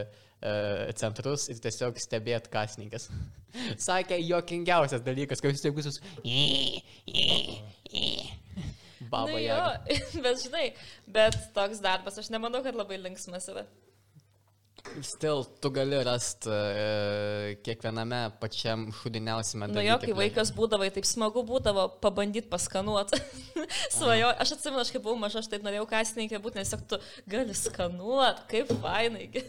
centrus 0.98 1.48
ir 1.54 1.60
tiesiog 1.62 2.00
stebėti 2.02 2.52
kasininkas. 2.54 3.10
sakė, 3.90 4.20
jokingiausias 4.26 5.04
dalykas, 5.06 5.42
kai 5.42 5.54
jūs 5.54 5.66
tiek 5.66 5.76
visus... 5.78 6.02
Baba 9.12 9.40
Jaga. 9.42 9.82
jo, 9.90 9.98
bet 10.26 10.44
žinai, 10.44 10.66
bet 11.10 11.38
toks 11.56 11.82
darbas, 11.84 12.20
aš 12.22 12.30
nemanau, 12.32 12.62
kad 12.64 12.78
labai 12.78 13.00
linksmas 13.02 13.50
yra. 13.52 13.66
Still, 15.06 15.46
tu 15.62 15.70
gali 15.72 16.00
rasti 16.04 16.50
uh, 16.52 17.52
kiekviename 17.64 18.20
pačiam 18.42 18.88
šudiniausiame 19.02 19.70
Nu 19.72 19.84
jo, 19.86 19.98
kai 20.02 20.16
vaikas 20.18 20.52
būdavo, 20.56 20.88
taip 20.92 21.08
smagu 21.08 21.44
būdavo 21.48 21.86
pabandyti 22.04 22.50
paskanuoti. 22.52 23.20
Svajo, 23.96 24.34
aš 24.42 24.56
atsimenu, 24.58 24.82
aš 24.84 24.92
kai 24.96 25.02
buvau 25.04 25.20
maža, 25.22 25.40
aš 25.44 25.52
taip 25.54 25.64
norėjau 25.66 25.88
kasininkė 25.92 26.42
būti, 26.44 26.60
nes 26.60 26.76
tu 26.92 27.00
gali 27.32 27.56
skanuoti, 27.56 28.48
kaip 28.52 28.74
fainai. 28.84 29.30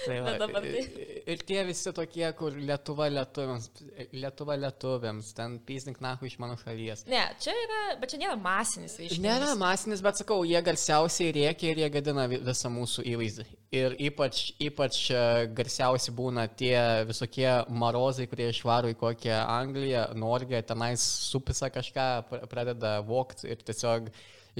Tai 0.00 0.16
va, 0.24 0.32
dabar 0.38 0.62
tai- 0.64 0.84
ir, 1.28 1.40
tie 1.44 1.60
visi 1.66 1.90
tokie, 1.92 2.24
kur 2.38 2.54
Lietuva 2.56 3.08
lietuviams, 3.10 3.66
Lietuva 4.14 4.54
lietuviams, 4.56 5.32
ten 5.36 5.58
pysnik 5.66 5.98
nahu 6.00 6.28
iš 6.28 6.38
mano 6.40 6.54
šalies. 6.60 7.02
Ne, 7.10 7.20
čia 7.42 7.52
yra, 7.52 7.80
bet 8.00 8.12
čia 8.14 8.20
nėra 8.22 8.36
masinis 8.40 8.94
reiškinys. 9.00 9.20
Nėra 9.24 9.50
masinis, 9.60 10.00
bet 10.04 10.20
sakau, 10.22 10.38
jie 10.48 10.62
garsiausiai 10.64 11.34
rėkia 11.36 11.74
ir 11.74 11.82
jie 11.82 11.90
gadina 11.98 12.24
vi- 12.30 12.40
visą 12.46 12.70
mūsų 12.72 13.04
įvaizdį. 13.12 13.46
Ir 13.76 13.98
ypač, 14.08 14.46
ypač 14.60 14.96
e, 15.14 15.20
garsiausi 15.56 16.12
būna 16.12 16.44
tie 16.52 16.76
visokie 17.08 17.48
marozai, 17.72 18.26
kurie 18.30 18.50
išvaro 18.52 18.90
į 18.92 18.96
kokią 19.00 19.38
Angliją, 19.48 20.02
Norgiją, 20.20 20.60
tenais 20.68 21.00
supisa 21.30 21.70
kažką, 21.72 22.06
pr- 22.28 22.44
pradeda 22.50 22.98
vokti 23.06 23.48
ir 23.54 23.62
tiesiog 23.64 24.10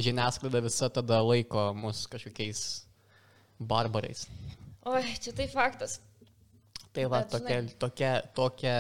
žiniasklaida 0.01 0.63
visa 0.65 0.89
tada 0.89 1.21
laiko 1.27 1.71
mus 1.77 2.07
kažkokiais 2.11 2.63
barbarais. 3.61 4.25
Oi, 4.89 5.03
čia 5.21 5.35
tai 5.37 5.49
faktas. 5.53 5.99
Tai 6.97 7.05
va, 7.13 7.21
Bet, 7.21 7.31
tokia, 7.37 7.59
žinai- 7.61 7.77
tokia, 7.85 8.13
tokia, 8.35 8.77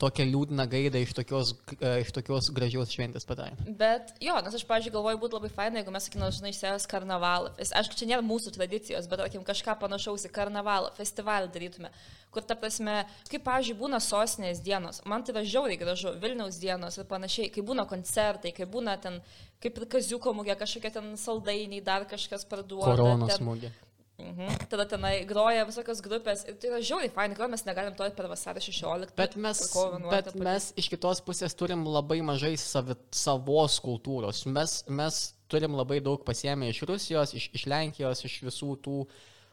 tokia 0.00 0.24
liūdna 0.28 0.64
gaida 0.70 1.00
iš 1.04 1.12
tokios, 1.18 1.52
e, 1.76 1.90
iš 2.02 2.12
tokios 2.16 2.48
gražios 2.56 2.92
šventės 2.94 3.26
padarė. 3.28 3.58
Bet 3.80 4.14
jo, 4.24 4.36
nes 4.44 4.56
aš, 4.56 4.64
pavyzdžiui, 4.68 4.94
galvoju, 4.94 5.20
būtų 5.24 5.38
labai 5.38 5.50
faina, 5.52 5.80
jeigu 5.82 5.92
mes, 5.94 6.06
sakykime, 6.08 6.30
žinai, 6.38 6.52
išsėjęs 6.54 6.86
karnavalą. 6.90 7.52
Aišku, 7.60 7.98
čia 8.00 8.08
nėra 8.10 8.24
mūsų 8.24 8.54
tradicijos, 8.56 9.08
bet, 9.10 9.20
tarkim, 9.22 9.44
kažką 9.46 9.76
panašaus 9.82 10.24
į 10.28 10.32
karnavalą, 10.38 10.94
festivalį 10.96 11.52
darytume. 11.52 11.92
Kur, 12.30 12.46
ta 12.46 12.54
prasme, 12.54 13.04
kaip, 13.28 13.44
pavyzdžiui, 13.44 13.76
būna 13.80 14.00
sostinės 14.00 14.62
dienos. 14.64 15.02
Man 15.04 15.24
tai 15.26 15.34
yra 15.34 15.44
žiauriai 15.44 15.80
gražu, 15.80 16.14
Vilniaus 16.22 16.60
dienos 16.62 16.96
ir 16.98 17.04
panašiai. 17.10 17.50
Kai 17.52 17.64
būna 17.66 17.84
koncertai, 17.90 18.52
kai 18.56 18.68
būna 18.70 18.94
ten, 19.02 19.20
kaip 19.60 19.76
ir 19.82 19.88
kaziuko 19.96 20.32
mugė, 20.38 20.54
kažkokie 20.60 20.92
ten 20.94 21.12
saldainiai, 21.18 21.82
dar 21.84 22.06
kažkas 22.06 22.46
parduoda. 22.46 22.86
Koronos 22.92 23.34
ten- 23.34 23.42
smūgė. 23.44 23.72
Mhm. 24.20 24.68
Tada 24.70 24.86
tenai 24.88 25.14
groja 25.28 25.64
visokios 25.68 26.02
grupės. 26.04 26.44
Ir 26.48 26.58
tai 26.60 26.70
yra 26.70 26.80
žiauriai 26.84 27.12
fainai, 27.14 27.36
kodėl 27.38 27.52
mes 27.54 27.66
negalim 27.66 27.96
to 27.98 28.06
per 28.16 28.28
vasario 28.30 28.62
16. 28.62 29.16
Bet 29.18 29.36
mes, 29.36 29.64
per 29.64 29.72
kovo 29.72 29.98
11 29.98 30.12
bet 30.12 30.30
padaryt? 30.30 30.46
mes 30.46 30.70
iš 30.82 30.90
kitos 30.92 31.22
pusės 31.24 31.56
turim 31.56 31.84
labai 31.88 32.20
mažai 32.26 32.54
savi, 32.60 32.96
savos 33.14 33.80
kultūros. 33.84 34.44
Mes, 34.50 34.80
mes 34.88 35.20
turim 35.50 35.74
labai 35.78 36.00
daug 36.04 36.22
pasiemę 36.26 36.70
iš 36.70 36.84
Rusijos, 36.88 37.34
iš, 37.34 37.50
iš 37.56 37.66
Lenkijos, 37.70 38.24
iš 38.28 38.38
visų 38.46 38.76
tų, 38.84 39.00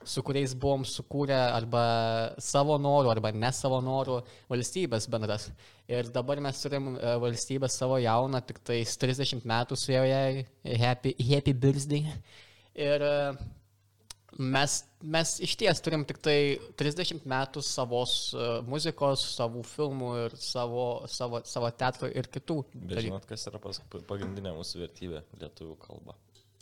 su 0.08 0.22
kuriais 0.24 0.54
buvom 0.56 0.86
sukūrę 0.88 1.38
arba 1.52 1.84
savo 2.44 2.78
norų, 2.80 3.12
arba 3.16 3.32
ne 3.34 3.50
savo 3.56 3.80
norų 3.84 4.22
valstybės 4.52 5.10
bendras. 5.12 5.50
Ir 5.90 6.12
dabar 6.14 6.40
mes 6.44 6.62
turim 6.62 6.94
e, 6.96 7.16
valstybę 7.24 7.70
savo 7.72 7.98
jauną, 8.04 8.42
tik 8.46 8.62
tai 8.68 8.82
30 8.86 9.46
metų 9.48 9.80
su 9.80 9.94
jai, 9.96 10.46
happy, 10.80 11.16
happy 11.32 11.54
birthday. 11.56 12.06
Ir 12.78 13.04
e, 13.04 13.16
Mes, 14.38 14.74
mes 15.02 15.32
iš 15.42 15.56
ties 15.58 15.80
turim 15.82 16.04
tik 16.06 16.20
tai 16.22 16.36
30 16.78 17.24
metų 17.26 17.64
savos 17.66 18.12
uh, 18.38 18.60
muzikos, 18.70 19.24
savų 19.34 19.64
filmų 19.66 20.12
ir 20.28 20.36
savo, 20.38 20.84
savo, 21.10 21.42
savo 21.50 21.72
teatro 21.74 22.10
ir 22.12 22.30
kitų. 22.30 22.60
Bet 22.78 23.02
žinot, 23.08 23.26
kas 23.30 23.48
yra 23.50 23.58
pas- 23.64 23.82
pagrindinė 24.10 24.54
mūsų 24.60 24.84
vertybė- 24.84 25.24
lietuvių 25.42 25.78
kalba. 25.82 26.14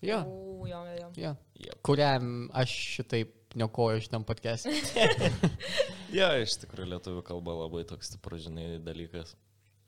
Jo, 0.05 0.21
U, 0.27 0.65
jo, 0.69 0.79
jo, 0.85 0.95
jo. 1.01 1.09
jo. 1.19 1.33
Yep. 1.65 1.81
Kuriam 1.87 2.29
aš 2.53 2.71
šitaip 2.97 3.33
nekoju 3.55 4.01
šitam 4.07 4.25
podcast'e. 4.27 4.71
Ja, 6.15 6.29
iš 6.39 6.53
tikrųjų 6.61 6.93
lietuvių 6.93 7.21
kalba 7.27 7.55
labai 7.65 7.81
toks 7.87 8.07
stiprus, 8.13 8.45
žinai, 8.45 8.77
dalykas. 8.83 9.33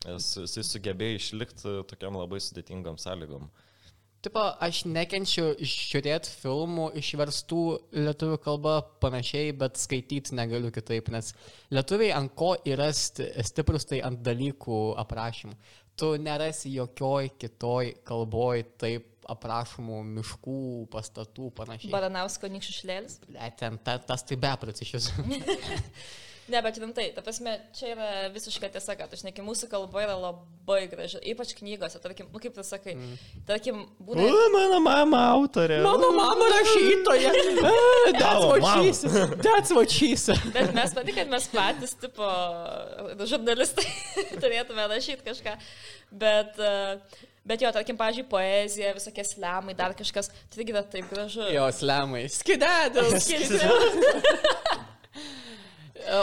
Nes 0.03 0.25
Jisai 0.41 0.63
sugebėjo 0.67 1.19
išlikti 1.21 1.73
tokiam 1.87 2.17
labai 2.19 2.39
sudėtingam 2.43 2.97
sąlygom. 2.99 3.47
Tipo, 4.25 4.41
aš 4.65 4.81
nekenčiu 4.89 5.51
žiūrėti 5.61 6.31
filmų 6.41 6.87
išverstų 6.99 7.59
lietuvių 7.93 8.37
kalba 8.43 8.79
panašiai, 9.03 9.51
bet 9.55 9.77
skaityti 9.77 10.35
negaliu 10.35 10.71
kitaip, 10.73 11.11
nes 11.13 11.33
lietuviai 11.71 12.15
ant 12.17 12.33
ko 12.35 12.55
yra 12.67 12.89
sti- 12.97 13.29
stiprus, 13.45 13.85
tai 13.87 14.01
ant 14.07 14.23
dalykų 14.25 14.79
aprašymų. 15.03 15.53
Tu 15.97 16.09
nerasi 16.21 16.73
jokioj 16.75 17.29
kitoj 17.41 17.93
kalboj 18.05 18.65
taip 18.81 19.13
aprašomų 19.27 20.01
miškų, 20.17 20.57
pastatų, 20.93 21.51
panašiai. 21.57 21.91
Baranausko 21.93 22.49
nikščių 22.51 22.75
šlėlis. 22.81 23.19
Le, 23.33 23.51
ten 23.59 23.77
ta, 23.83 23.97
tas 23.99 24.23
tai 24.25 24.37
beprats 24.39 24.81
iš 24.85 24.95
jūsų. 24.97 25.25
Ne, 26.47 26.61
bet 26.63 26.77
rimtai, 26.79 27.09
ta 27.11 27.19
prasme, 27.23 27.57
čia 27.75 27.89
yra 27.91 28.09
visiška 28.31 28.69
tiesa, 28.71 28.93
kad 28.95 29.11
aš 29.11 29.25
neki, 29.27 29.43
mūsų 29.43 29.67
kalba 29.67 30.05
yra 30.05 30.13
labai 30.15 30.85
graži, 30.87 31.19
ypač 31.33 31.51
knygose, 31.57 31.99
tarkim, 31.99 32.29
nu 32.31 32.39
kaip 32.39 32.55
tu 32.55 32.63
sakai, 32.63 32.93
mm. 32.95 33.17
tarkim, 33.49 33.81
būna... 34.07 34.27
mano 34.53 34.79
mama 34.85 35.25
autorė. 35.33 35.81
Mano 35.83 36.13
mama 36.15 36.47
rašytoja. 36.53 37.33
That's 38.21 38.47
what 38.47 38.63
she 38.71 38.93
said. 38.95 39.35
That's 39.43 39.75
what 39.75 39.91
she 39.91 40.13
said. 40.15 40.39
Bet 40.55 40.71
mes 40.77 40.95
pati, 40.95 41.17
kad 41.19 41.27
mes 41.35 41.49
patys, 41.51 41.97
tipo, 41.99 42.31
žurnalistai, 43.27 43.91
turėtume 44.41 44.87
rašyti 44.87 45.27
kažką. 45.27 45.59
Bet, 46.23 46.55
e, 46.63 47.27
bet 47.43 47.67
jo, 47.67 47.75
tarkim, 47.75 47.99
pažiūrėjau, 47.99 48.31
poezija, 48.31 48.95
visokie 48.95 49.27
slemai, 49.27 49.75
dar 49.75 49.99
kažkas, 49.99 50.31
tai 50.31 50.63
irgi 50.63 50.77
yra 50.77 50.87
taip 50.95 51.11
gražu. 51.11 51.43
Jo, 51.51 51.67
slemai. 51.75 52.29
Skidedėl. 52.31 53.11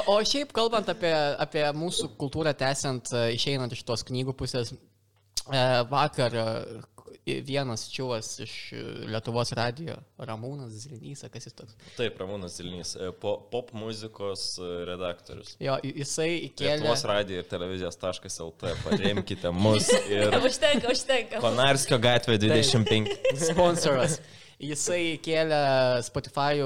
O 0.07 0.17
šiaip 0.25 0.53
kalbant 0.55 0.89
apie, 0.93 1.13
apie 1.41 1.65
mūsų 1.77 2.15
kultūrą, 2.21 2.55
tęsiant, 2.57 3.11
e, 3.13 3.29
išeinant 3.37 3.73
iš 3.75 3.85
tos 3.87 4.05
knygų 4.07 4.35
pusės, 4.39 4.73
e, 4.75 5.63
vakar 5.91 6.37
e, 6.41 6.45
vienas 7.45 7.87
čiuvas 7.93 8.29
iš 8.45 8.55
Lietuvos 9.09 9.55
radio, 9.57 9.97
Ramūnas 10.21 10.77
Zilnys, 10.85 11.25
kas 11.33 11.49
jis 11.49 11.57
toks. 11.57 11.77
Taip, 11.97 12.19
Ramūnas 12.21 12.59
Zilnys, 12.61 12.95
e, 13.01 13.11
po, 13.21 13.35
pop 13.51 13.73
muzikos 13.77 14.47
redaktorius. 14.89 15.57
Jo, 15.63 15.79
jisai 15.85 16.31
įkėlė. 16.51 16.79
Lietuvos 16.83 17.05
radio 17.09 17.41
ir 17.41 17.51
televizijos.lt, 17.51 18.77
paremkite 18.85 19.53
mus 19.57 19.91
ir 20.13 20.39
Užtenka, 20.39 20.93
užtenka. 20.93 21.43
Konarskio 21.45 22.01
gatvė 22.03 22.39
25. 22.45 23.15
Sponsoras. 23.51 24.21
Jisai 24.63 25.17
kėlė 25.25 25.59
Spotify 26.07 26.63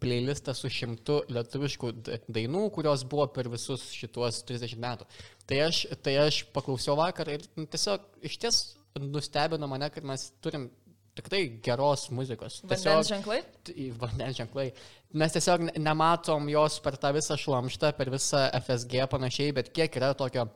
playlistą 0.00 0.54
su 0.56 0.70
šimtu 0.72 1.20
lietuviškų 1.32 1.92
dainų, 2.32 2.62
kurios 2.74 3.04
buvo 3.08 3.26
per 3.32 3.50
visus 3.52 3.84
šituos 3.92 4.40
30 4.48 4.80
metų. 4.80 5.08
Tai 5.46 5.60
aš, 5.68 5.84
tai 6.02 6.16
aš 6.24 6.42
paklausiau 6.54 6.96
vakar 6.98 7.30
ir 7.34 7.44
nu, 7.58 7.66
tiesiog 7.70 8.08
iš 8.26 8.40
ties 8.42 8.60
nustebino 8.96 9.68
mane, 9.68 9.90
kad 9.92 10.06
mes 10.08 10.30
turim 10.40 10.70
tikrai 11.16 11.42
geros 11.64 12.08
muzikos. 12.12 12.60
Vandens 12.68 13.10
ženklai? 13.12 13.40
vandens 14.00 14.40
ženklai. 14.40 14.70
Mes 15.16 15.32
tiesiog 15.32 15.66
ne- 15.68 15.74
nematom 15.80 16.48
jos 16.52 16.78
per 16.84 16.98
tą 17.00 17.12
visą 17.16 17.38
šlamštą, 17.40 17.92
per 17.96 18.12
visą 18.12 18.46
FSG 18.60 19.06
panašiai, 19.12 19.54
bet 19.56 19.72
kiek 19.76 19.96
yra 20.00 20.12
tokio 20.18 20.48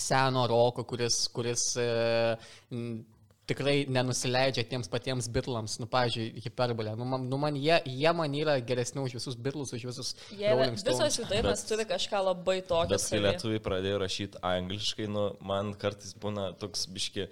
seno 0.00 0.46
roko, 0.48 0.84
kuris, 0.88 1.24
kuris 1.34 1.64
e, 1.80 1.88
tikrai 3.50 3.74
nenusileidžia 3.90 4.64
tiems 4.70 4.88
patiems 4.92 5.28
bitlams, 5.34 5.76
nu, 5.82 5.86
pavyzdžiui, 5.90 6.42
hiperbolė. 6.46 6.94
Nu, 6.98 7.06
man, 7.12 7.28
nu, 7.30 7.38
man 7.42 7.58
jie, 7.58 7.76
jie 7.90 8.12
man 8.16 8.34
yra 8.38 8.56
geresni 8.64 9.02
už 9.02 9.18
visus 9.18 9.36
bitlus, 9.36 9.74
už 9.76 9.84
visus 9.90 10.14
Jie, 10.30 10.50
visos 10.78 11.18
jų 11.20 11.28
dainos 11.30 11.64
turi 11.68 11.86
kažką 11.90 12.22
labai 12.30 12.60
tokio. 12.62 12.94
Bet 12.94 13.06
kai 13.10 13.22
lietuviai 13.26 13.62
pradėjo 13.66 14.02
rašyti 14.04 14.42
angliškai, 14.54 15.08
nu, 15.10 15.28
man 15.52 15.74
kartais 15.74 16.14
būna 16.22 16.50
toks 16.62 16.86
biški 16.94 17.26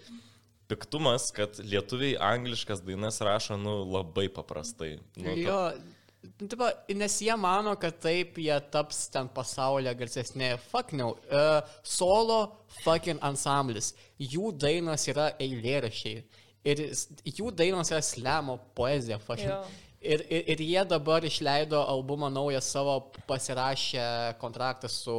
piktumas, 0.69 1.31
kad 1.33 1.57
lietuviai 1.65 2.17
angliškas 2.21 2.83
dainas 2.85 3.21
rašo, 3.25 3.57
nu, 3.61 3.79
labai 3.89 4.27
paprastai. 4.29 4.99
Nu, 5.17 5.31
to- 5.33 5.39
Jo, 5.41 5.61
nu, 5.79 5.95
tipo, 6.39 6.69
nes 6.95 7.17
jie 7.23 7.35
mano, 7.41 7.75
kad 7.81 7.99
taip 8.03 8.39
jie 8.43 8.57
taps 8.73 9.07
ten 9.15 9.31
pasaulyje 9.35 9.95
garsesnė. 9.99 10.53
Fuck 10.71 10.95
no. 10.99 11.15
Uh, 11.31 11.61
solo 11.83 12.41
fucking 12.83 13.23
ansamblis. 13.25 13.93
Jų 14.21 14.53
dainos 14.59 15.09
yra 15.11 15.33
eilėrašiai. 15.41 16.23
Ir 16.69 16.83
jų 17.25 17.53
dainos 17.57 17.93
yra 17.95 18.03
slemo 18.05 18.59
poezija. 18.77 19.21
fucking. 19.23 19.51
Jo. 19.51 19.63
Ir, 19.99 20.23
ir, 20.31 20.45
ir 20.55 20.61
jie 20.63 20.83
dabar 20.87 21.25
išleido 21.27 21.81
albumą 21.83 22.29
naują 22.31 22.61
savo, 22.63 23.01
pasirašę 23.27 24.37
kontraktą 24.39 24.87
su 24.89 25.15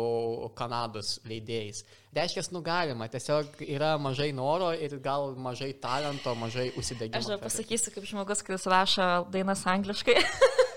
Kanados 0.55 1.17
leidėjais. 1.27 1.83
Reiškia, 2.15 2.45
nu 2.55 2.61
galima, 2.63 3.09
tiesiog 3.11 3.59
yra 3.67 3.97
mažai 3.99 4.29
noro 4.31 4.71
ir 4.71 4.95
gal 5.03 5.35
mažai 5.35 5.73
talento, 5.83 6.31
mažai 6.39 6.69
užsidegimo. 6.79 7.19
Aš 7.19 7.27
dar 7.33 7.43
pasakysiu, 7.43 7.91
kaip 7.91 8.07
žmogus, 8.07 8.41
kuris 8.47 8.69
rašo 8.71 9.09
dainas 9.35 9.67
angliškai. 9.67 10.15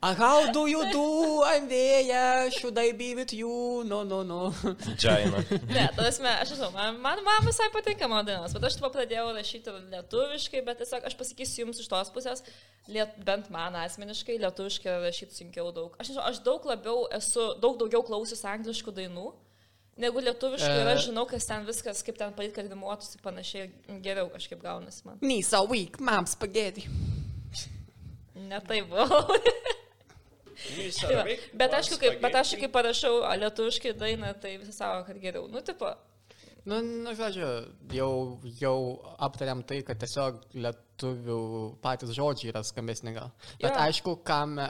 "Ah, 0.00 0.14
How 0.14 0.52
do 0.52 0.66
you 0.68 0.82
do? 0.92 1.42
I'm 1.42 1.66
there. 1.68 2.50
Should 2.52 2.78
I 2.78 2.92
be 2.92 3.14
with 3.16 3.32
you? 3.32 3.82
No, 3.84 4.04
no, 4.04 4.22
no. 4.22 4.52
Džaina. 4.94 5.40
Ne, 5.66 5.88
tas 5.96 6.20
mes, 6.22 6.36
aš 6.44 6.52
žinau, 6.54 6.70
man, 6.72 7.00
man, 7.02 7.18
man 7.26 7.42
visai 7.46 7.66
patinka 7.74 8.06
mano 8.08 8.22
dainos, 8.28 8.52
bet 8.54 8.62
aš 8.68 8.76
tipo 8.78 8.90
pradėjau 8.94 9.32
rašyti 9.34 9.74
lietuviškai, 9.94 10.62
bet 10.68 10.78
tiesiog 10.84 11.08
aš 11.10 11.16
pasakysiu 11.18 11.64
jums 11.64 11.80
iš 11.82 11.88
tos 11.90 12.12
pusės, 12.14 12.44
liet, 12.86 13.16
bent 13.26 13.50
man 13.50 13.74
asmeniškai, 13.82 14.38
lietuviškai 14.44 14.94
rašyti 15.08 15.34
sunkiau 15.40 15.72
daug. 15.74 15.98
Aš 15.98 16.12
nežinau, 16.12 16.26
aš 16.30 16.38
daug 16.46 16.70
labiau 16.70 17.02
esu, 17.18 17.48
daug 17.58 17.74
daugiau 17.82 18.04
klausius 18.06 18.44
angliškų 18.46 18.94
dainų. 19.00 19.32
Negu 19.98 20.22
lietuviškai 20.22 20.76
ir 20.78 20.92
aš 20.92 21.08
žinau, 21.08 21.24
kas 21.26 21.42
ten 21.50 21.66
viskas, 21.66 22.04
kaip 22.06 22.20
ten 22.20 22.30
padaryti, 22.30 22.54
kad 22.60 22.70
rimuotųsi 22.70 23.18
panašiai 23.24 23.66
geriau 24.06 24.30
kažkaip 24.30 24.62
gaunasi 24.62 25.02
man. 25.08 25.18
Knees 25.26 25.50
are 25.58 25.66
weak, 25.66 25.98
mom 25.98 26.22
spaghetti. 26.30 26.86
Ne 28.46 28.60
tai 28.62 28.84
buvo. 28.86 29.18
Tai 31.00 31.14
va. 31.14 31.24
bet 31.62 31.74
aišku, 31.78 31.98
kaip, 32.02 32.20
bet 32.24 32.34
aš 32.40 32.54
kai 32.60 32.68
parašau 32.74 33.22
lietuviškai 33.44 33.92
dainą, 34.00 34.32
tai 34.42 34.56
visi 34.58 34.72
savo, 34.74 35.04
kad 35.06 35.18
geriau. 35.22 35.48
Nu, 35.48 35.60
tipo, 35.64 35.94
Nu, 36.68 36.82
nu, 36.84 37.14
žodžiu, 37.16 37.46
jau, 37.96 38.08
jau 38.60 38.74
aptariam 39.24 39.62
tai, 39.64 39.78
kad 39.86 39.96
tiesiog 40.02 40.42
lietuvių 40.52 41.36
patys 41.80 42.10
žodžiai 42.12 42.50
yra 42.50 42.60
skambesni 42.66 43.14
gal. 43.16 43.30
Bet 43.62 43.70
Jo. 43.70 43.78
aišku, 43.86 44.14
ką 44.26 44.40
me, 44.50 44.66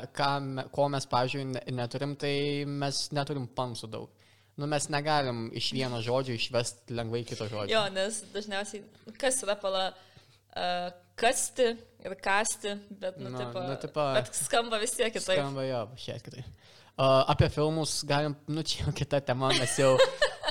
ko 0.70 0.84
mes, 0.92 1.06
pavyzdžiui, 1.10 1.46
ne- 1.56 1.64
neturim, 1.74 2.12
tai 2.20 2.62
mes 2.70 3.00
neturim 3.16 3.48
pansų 3.50 3.90
daug. 3.90 4.12
Nu, 4.58 4.68
mes 4.70 4.86
negalim 4.90 5.48
iš 5.58 5.72
vieno 5.74 5.98
žodžio 6.04 6.36
išvesti 6.38 6.94
lengvai 6.94 7.24
kito 7.26 7.48
žodžio. 7.50 7.72
jo, 7.74 7.82
nes 7.96 8.20
dažniausiai, 8.34 8.84
kas 9.18 9.42
yra 9.42 9.56
pala 9.58 9.88
uh, 9.90 10.92
kasti 11.20 11.68
ir 12.06 12.14
kasti, 12.22 12.76
bet, 13.02 13.18
nu, 13.18 13.30
Nu, 13.34 13.38
tipo, 13.42 13.62
nu, 13.66 13.76
tipo- 13.82 14.06
bet 14.16 14.34
skamba 14.38 14.78
vis 14.82 14.94
tiek 14.96 15.12
kitaip. 15.14 15.38
Skamba 15.40 15.64
jo, 15.68 15.80
šiek 15.98 16.22
tiek 16.22 16.28
kitaip. 16.30 16.54
Uh, 16.98 17.22
apie 17.30 17.46
filmus 17.54 18.00
galim, 18.10 18.32
nu 18.50 18.62
čia 18.66 18.82
jau 18.88 18.92
kita 18.98 19.20
tema, 19.22 19.52
mes 19.54 19.74
jau, 19.78 19.92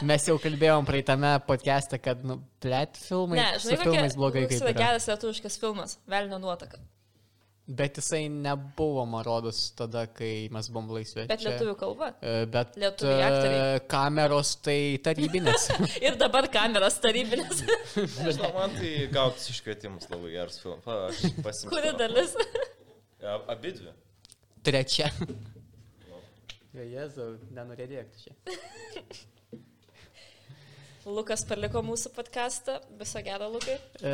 mes 0.07 0.27
jau 0.29 0.37
kalbėjom 0.39 0.85
praeitame 0.87 1.33
podcast'e, 1.47 1.99
kad, 1.99 2.21
nu, 2.23 2.37
plėt 2.63 2.95
filmai, 3.01 3.35
Ne, 3.41 3.47
su 3.59 3.73
žinai, 3.73 3.83
filmais 3.83 4.15
blogai 4.15 4.45
koks 4.45 4.53
kaip 4.53 4.63
yra 4.63 4.71
yra. 4.71 4.79
geras 4.85 5.07
lietuviškas 5.11 5.57
filmas, 5.59 5.97
Velnio 6.07 6.39
nuotaka. 6.39 6.79
Bet 7.67 7.97
jisai 7.99 8.29
nebuvo, 8.31 9.01
man 9.11 9.25
rodos, 9.27 9.57
tada, 9.75 10.05
kai 10.15 10.47
mes 10.55 10.69
buvom 10.71 10.93
laisvi. 10.95 11.25
Bet 11.27 11.41
čia. 11.41 11.49
lietuvių 11.51 11.73
kalba. 11.81 12.07
E, 12.23 12.45
Bet 12.47 12.77
Lietuviai 12.79 13.17
e, 13.19 13.25
aktoriai. 13.27 13.81
kameros 13.91 14.53
tai 14.63 14.77
tarybinės. 15.03 15.65
Ir 16.07 16.15
dabar 16.21 16.47
kameras 16.53 16.95
tarybinės. 17.03 17.65
Nežinau, 18.23 18.53
man 18.55 18.71
tai 18.79 18.93
gautus 19.11 19.49
iškvietimus 19.51 20.07
labai 20.13 20.31
geras 20.37 20.61
filmas. 20.63 20.85
Pa, 20.87 20.97
aš 21.09 21.21
pasimčiau. 21.43 21.75
Kuri 21.75 21.91
dalis? 21.99 22.37
Abi 23.35 23.75
dvi. 23.81 23.95
Trečia. 24.63 25.11
Jėzau, 26.77 27.33
nenorėdėk 27.57 28.15
čia. 28.21 28.37
Lukas 31.07 31.45
paliko 31.47 31.79
mūsų 31.87 32.09
podcastą. 32.11 32.73
Viso 32.99 33.21
gero, 33.23 33.47
Lukai. 33.53 33.77
E, 34.03 34.11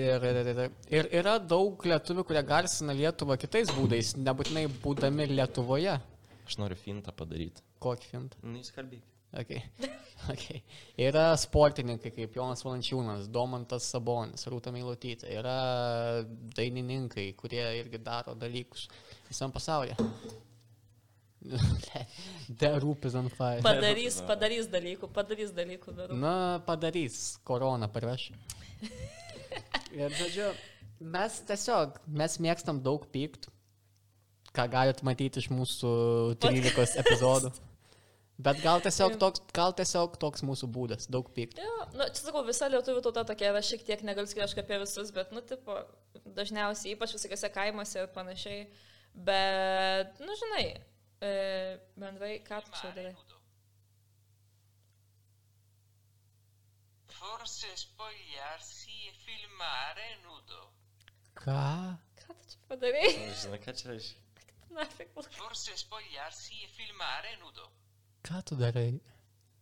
ir, 0.00 0.24
ir, 0.24 0.60
ir 0.96 1.08
yra 1.20 1.34
daug 1.42 1.84
lietuvių, 1.84 2.24
kurie 2.30 2.42
garsina 2.48 2.94
Lietuvą 2.96 3.36
kitais 3.40 3.68
būdais, 3.76 4.14
nebūtinai 4.16 4.64
būdami 4.80 5.28
Lietuvoje. 5.34 5.98
Aš 6.48 6.56
noriu 6.62 6.78
fintą 6.80 7.12
padaryti. 7.12 7.60
Kokį 7.84 8.10
fintą? 8.14 8.40
Nu, 8.46 8.56
jūs 8.62 8.72
kalbėkite. 8.76 9.12
Okay. 9.42 9.62
Okay. 10.32 10.64
Yra 10.98 11.30
sportininkai 11.38 12.10
kaip 12.10 12.34
Jonas 12.34 12.64
Valančiūnas, 12.66 13.28
Domantas 13.30 13.86
Sabonis, 13.92 14.42
Rūta 14.50 14.72
Meilutytė. 14.74 15.28
Yra 15.38 15.54
dainininkai, 16.56 17.28
kurie 17.38 17.62
irgi 17.78 18.00
daro 18.02 18.34
dalykus 18.34 18.88
visam 19.28 19.54
pasaulyje. 19.54 19.94
The 22.60 22.80
Roop 22.82 23.04
is 23.04 23.14
on 23.14 23.28
fire. 23.30 23.62
Padarys, 23.62 24.18
padarys 24.26 24.66
dalykų, 24.72 25.10
padarys 25.14 25.52
dalykų. 25.54 25.94
Bet... 25.94 26.16
Na, 26.18 26.34
padarys, 26.66 27.38
korona 27.46 27.88
parveš. 27.92 28.30
Ir 29.94 30.12
žodžiu, 30.18 30.50
mes 31.14 31.38
tiesiog, 31.48 32.00
mes 32.20 32.36
mėgstam 32.42 32.82
daug 32.84 33.06
pykt, 33.14 33.48
ką 34.56 34.66
galite 34.72 35.06
matyti 35.06 35.40
iš 35.42 35.48
mūsų 35.54 35.92
13 36.42 36.98
epizodų. 37.04 37.54
Bet 38.38 38.60
gal 38.62 38.78
tiesiog 38.82 39.16
toks, 39.18 39.42
gal 39.54 39.72
tiesiog 39.74 40.14
toks 40.22 40.44
mūsų 40.46 40.68
būdas, 40.70 41.08
daug 41.10 41.26
pykt. 41.34 41.58
Jo, 41.58 41.88
nu, 41.96 42.06
čia 42.14 42.28
sakau, 42.28 42.44
visa 42.46 42.68
lietuvių 42.70 43.00
tauta 43.02 43.24
tokia 43.26 43.48
yra 43.50 43.62
šiek 43.66 43.82
tiek, 43.86 44.04
negaliu 44.06 44.30
sakyti 44.30 44.44
kažkaip 44.44 44.68
apie 44.68 44.78
visus, 44.84 45.10
bet, 45.14 45.32
nu, 45.34 45.42
tipo, 45.42 45.74
dažniausiai, 46.36 46.94
ypač 46.94 47.16
visokiose 47.16 47.50
kaimuose 47.50 48.04
ir 48.04 48.12
panašiai. 48.14 48.60
Bet, 49.26 50.22
nu, 50.22 50.36
žinai, 50.38 50.62
e, 51.20 51.32
bendrai, 51.96 52.38
ką 52.46 52.60
tu 52.64 52.70
čia 52.80 52.92
darai? 52.96 53.14
Forse 57.18 57.70
spogliarsi 57.76 59.08
e 59.08 59.12
filmare 59.24 60.08
nudo. 60.22 60.60
Ką? 61.34 61.96
Ką 62.22 62.34
tu 62.38 62.48
čia 62.52 62.60
padarai? 62.68 63.10
Nu, 63.18 63.34
Žinai, 63.42 63.60
ką 63.64 63.74
čia 63.80 63.90
reiškia? 63.90 64.20
Nafik, 64.76 65.10
Forse 65.38 65.76
spogliarsi 65.76 66.62
e 66.64 66.68
filmare 66.76 67.36
nudo. 67.42 67.70
Ką 68.22 68.42
tu 68.46 68.54
darai? 68.56 69.00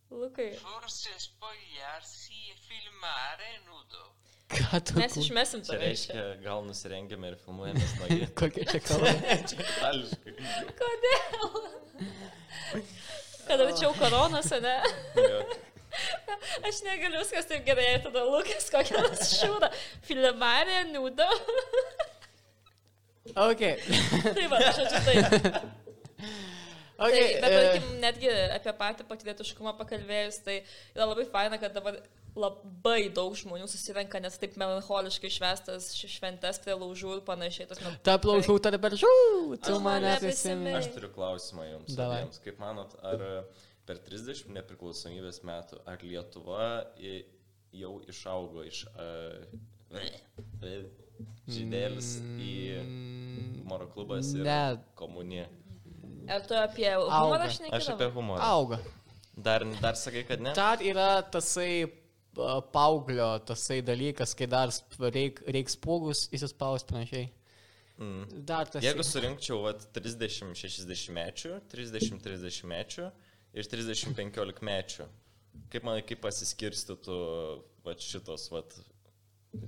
Lukai. 0.09 0.53
Forse 0.61 1.13
spogliarsi 1.19 2.37
e 2.51 2.55
filmare 2.67 3.51
nudo. 3.65 4.03
Ką 4.47 4.79
tu 4.79 4.95
Mes 4.95 5.11
išmesim 5.19 5.59
Čia 5.65 5.73
čia. 5.73 5.79
reiškia, 5.81 6.21
gal 6.43 6.61
nusirengėme 6.63 7.33
ir 7.33 7.35
filmuojame 7.43 7.83
smagi. 7.93 8.19
Kokia 8.39 8.63
čia 8.69 8.79
kalba? 8.85 9.11
Čia 9.49 9.59
itališkai. 9.65 10.33
Kodėl? 10.79 11.49
Kad 13.47 13.63
arčiau 13.65 13.91
koronos, 13.99 14.47
ne? 14.63 14.75
Jo. 15.19 15.41
Aš 16.67 16.79
negaliu 16.85 17.19
viskas 17.23 17.47
taip 17.49 17.65
gerai, 17.67 17.97
tada 18.03 18.23
Lukas 18.27 18.69
kokią 18.71 19.01
nors 19.03 19.33
šiūdą. 19.39 19.69
Filmarė, 20.07 20.79
nudo. 20.93 21.27
Ok. 23.35 23.63
tai 24.23 24.47
va, 24.51 24.59
žodžiu, 24.77 25.03
taip. 25.07 25.86
Okay. 26.97 27.25
Tai, 27.37 27.41
bet, 27.41 27.51
e, 27.51 27.63
tarkim, 27.71 27.89
netgi 28.03 28.29
apie 28.57 28.73
patį 28.81 29.05
patirietiškumą 29.09 29.73
pakalbėjus, 29.79 30.39
tai 30.45 30.59
yra 30.95 31.07
labai 31.11 31.25
faina, 31.31 31.59
kad 31.61 31.73
dabar 31.77 31.99
labai 32.37 33.07
daug 33.09 33.33
žmonių 33.39 33.65
susirenka, 33.69 34.19
nes 34.21 34.35
taip 34.37 34.57
melancholiškai 34.61 35.31
švestas 35.33 35.87
šventes 35.97 36.59
prie 36.61 36.75
laužų 36.77 37.15
ir 37.17 37.23
panašiai. 37.25 37.65
Tarp 38.05 38.27
laužų, 38.29 38.59
tarp 38.61 38.83
beržų, 38.83 39.13
tu 39.65 39.79
mane 39.81 40.11
prisimeni. 40.21 40.75
Aš 40.77 40.91
turiu 40.93 41.09
klausimą 41.15 41.65
jums. 41.71 41.95
Abiems. 41.97 42.37
Kaip 42.45 42.59
manot, 42.61 42.93
ar 43.01 43.23
per 43.89 43.97
30 44.05 44.51
nepriklausomybės 44.53 45.41
metų, 45.47 45.81
ar 45.89 45.97
Lietuva 46.05 46.67
i- 47.01 47.23
jau 47.77 47.95
išaugo 48.09 48.63
iš 48.67 48.83
uh, 48.93 49.41
žydėlis 51.47 52.09
į 52.43 52.53
humoro 53.61 53.87
klubas 53.93 54.33
ir 54.35 54.43
Ne. 54.45 54.77
komuniją? 54.99 55.47
Ar 56.27 56.43
tu 56.47 56.57
apie 56.59 56.89
humorą 56.93 57.47
Auga. 57.47 57.77
Aš 57.77 57.89
apie 57.93 58.09
humorą. 58.13 58.41
Auga. 58.43 58.79
Dar, 59.37 59.63
dar 59.81 59.95
sakai, 59.99 60.23
kad 60.27 60.41
ne? 60.41 60.53
Dar 60.57 60.81
yra 60.81 61.21
tasai 61.21 61.85
paauglio, 62.73 63.29
tasai 63.45 63.81
dalykas, 63.85 64.33
kai 64.37 64.47
dar 64.49 64.71
reik, 65.13 65.41
reiks 65.53 65.77
pūgus 65.81 66.27
įsispausti 66.33 66.93
panašiai. 66.93 67.29
Mm. 67.97 68.43
Dar 68.45 68.69
tas. 68.69 68.83
Jeigu 68.85 69.05
surinkčiau 69.05 69.63
vat, 69.63 69.87
30-60 69.95 71.13
mečių, 71.17 71.55
30-30 71.71 72.67
mečių 72.69 73.07
ir 73.57 73.69
30-15 73.71 74.61
mečių, 74.69 75.07
kaip 75.73 75.87
man 75.87 76.03
kaip 76.05 76.21
pasiskirstytų 76.25 77.17
vat, 77.87 78.03
šitos, 78.03 78.49
vat, 78.53 78.77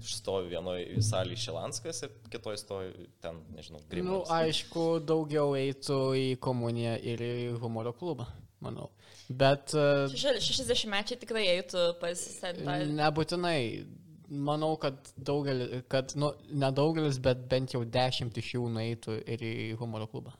stovi 0.01 0.49
vienoje 0.53 1.01
salėje 1.05 1.41
Šilanskas 1.45 2.03
ir 2.05 2.13
kitoje 2.33 2.57
stovi 2.61 3.07
ten, 3.23 3.39
nežinau, 3.55 3.79
Nu, 3.81 3.89
Grimas. 3.91 4.29
aišku, 4.31 4.85
daugiau 5.05 5.53
eitų 5.59 5.99
į 6.19 6.27
komuniją 6.43 6.97
ir 7.03 7.23
į 7.25 7.31
humoro 7.61 7.93
klubą, 7.93 8.27
manau. 8.61 8.89
Bet 9.29 9.73
a, 9.77 10.07
60 10.09 10.85
mečiai 10.89 11.19
tikrai 11.21 11.45
eitų 11.57 11.87
pasisentą. 12.01 12.77
nebūtinai. 12.99 13.85
Manau, 14.29 14.75
kad 14.77 14.93
daugelis, 15.17 15.83
kad, 15.89 16.11
nu, 16.15 16.27
nedaugelis, 16.53 17.17
bet 17.17 17.47
bent 17.49 17.71
jau 17.73 17.81
dešimt 17.81 18.35
iš 18.37 18.51
jų 18.53 18.67
nueitų 18.75 19.15
ir 19.25 19.41
į 19.41 19.53
humoro 19.81 20.05
klubą. 20.05 20.35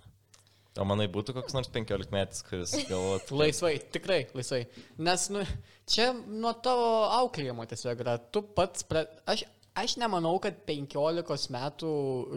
O 0.80 0.86
manai 0.88 1.10
būtų 1.12 1.36
koks 1.36 1.56
nors 1.56 1.70
15 1.76 2.14
metais, 2.14 2.44
kuris 2.48 2.74
galvotų. 2.88 3.38
Laisvai, 3.42 3.74
tikrai 3.92 4.20
laisvai. 4.38 4.62
Nes, 5.04 5.26
nu, 5.34 5.44
čia 5.90 6.12
nuo 6.16 6.54
tavo 6.64 6.90
auklėjimo 7.18 7.66
tiesiog 7.68 8.04
yra. 8.06 8.16
Tu 8.32 8.44
pats, 8.56 8.86
pre... 8.88 9.04
aš, 9.30 9.44
aš 9.80 9.98
nemanau, 10.00 10.38
kad 10.44 10.62
15 10.70 11.52
metų 11.56 11.92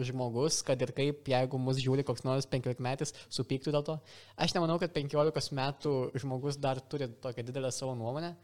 žmogus, 0.09 0.59
kad 0.67 0.83
ir 0.83 0.91
kaip, 0.97 1.23
jeigu 1.31 1.61
mus 1.61 1.79
žiūri 1.83 2.03
koks 2.07 2.25
nors 2.27 2.49
15 2.51 2.83
metais, 2.83 3.15
supyktų 3.31 3.75
dėl 3.75 3.87
to. 3.87 3.97
Aš 4.43 4.57
nemanau, 4.57 4.75
kad 4.81 4.91
15 4.95 5.55
metų 5.59 5.95
žmogus 6.25 6.59
dar 6.59 6.83
turi 6.83 7.07
tokią 7.23 7.47
didelę 7.47 7.71
savo 7.71 7.95
nuomonę. 7.99 8.35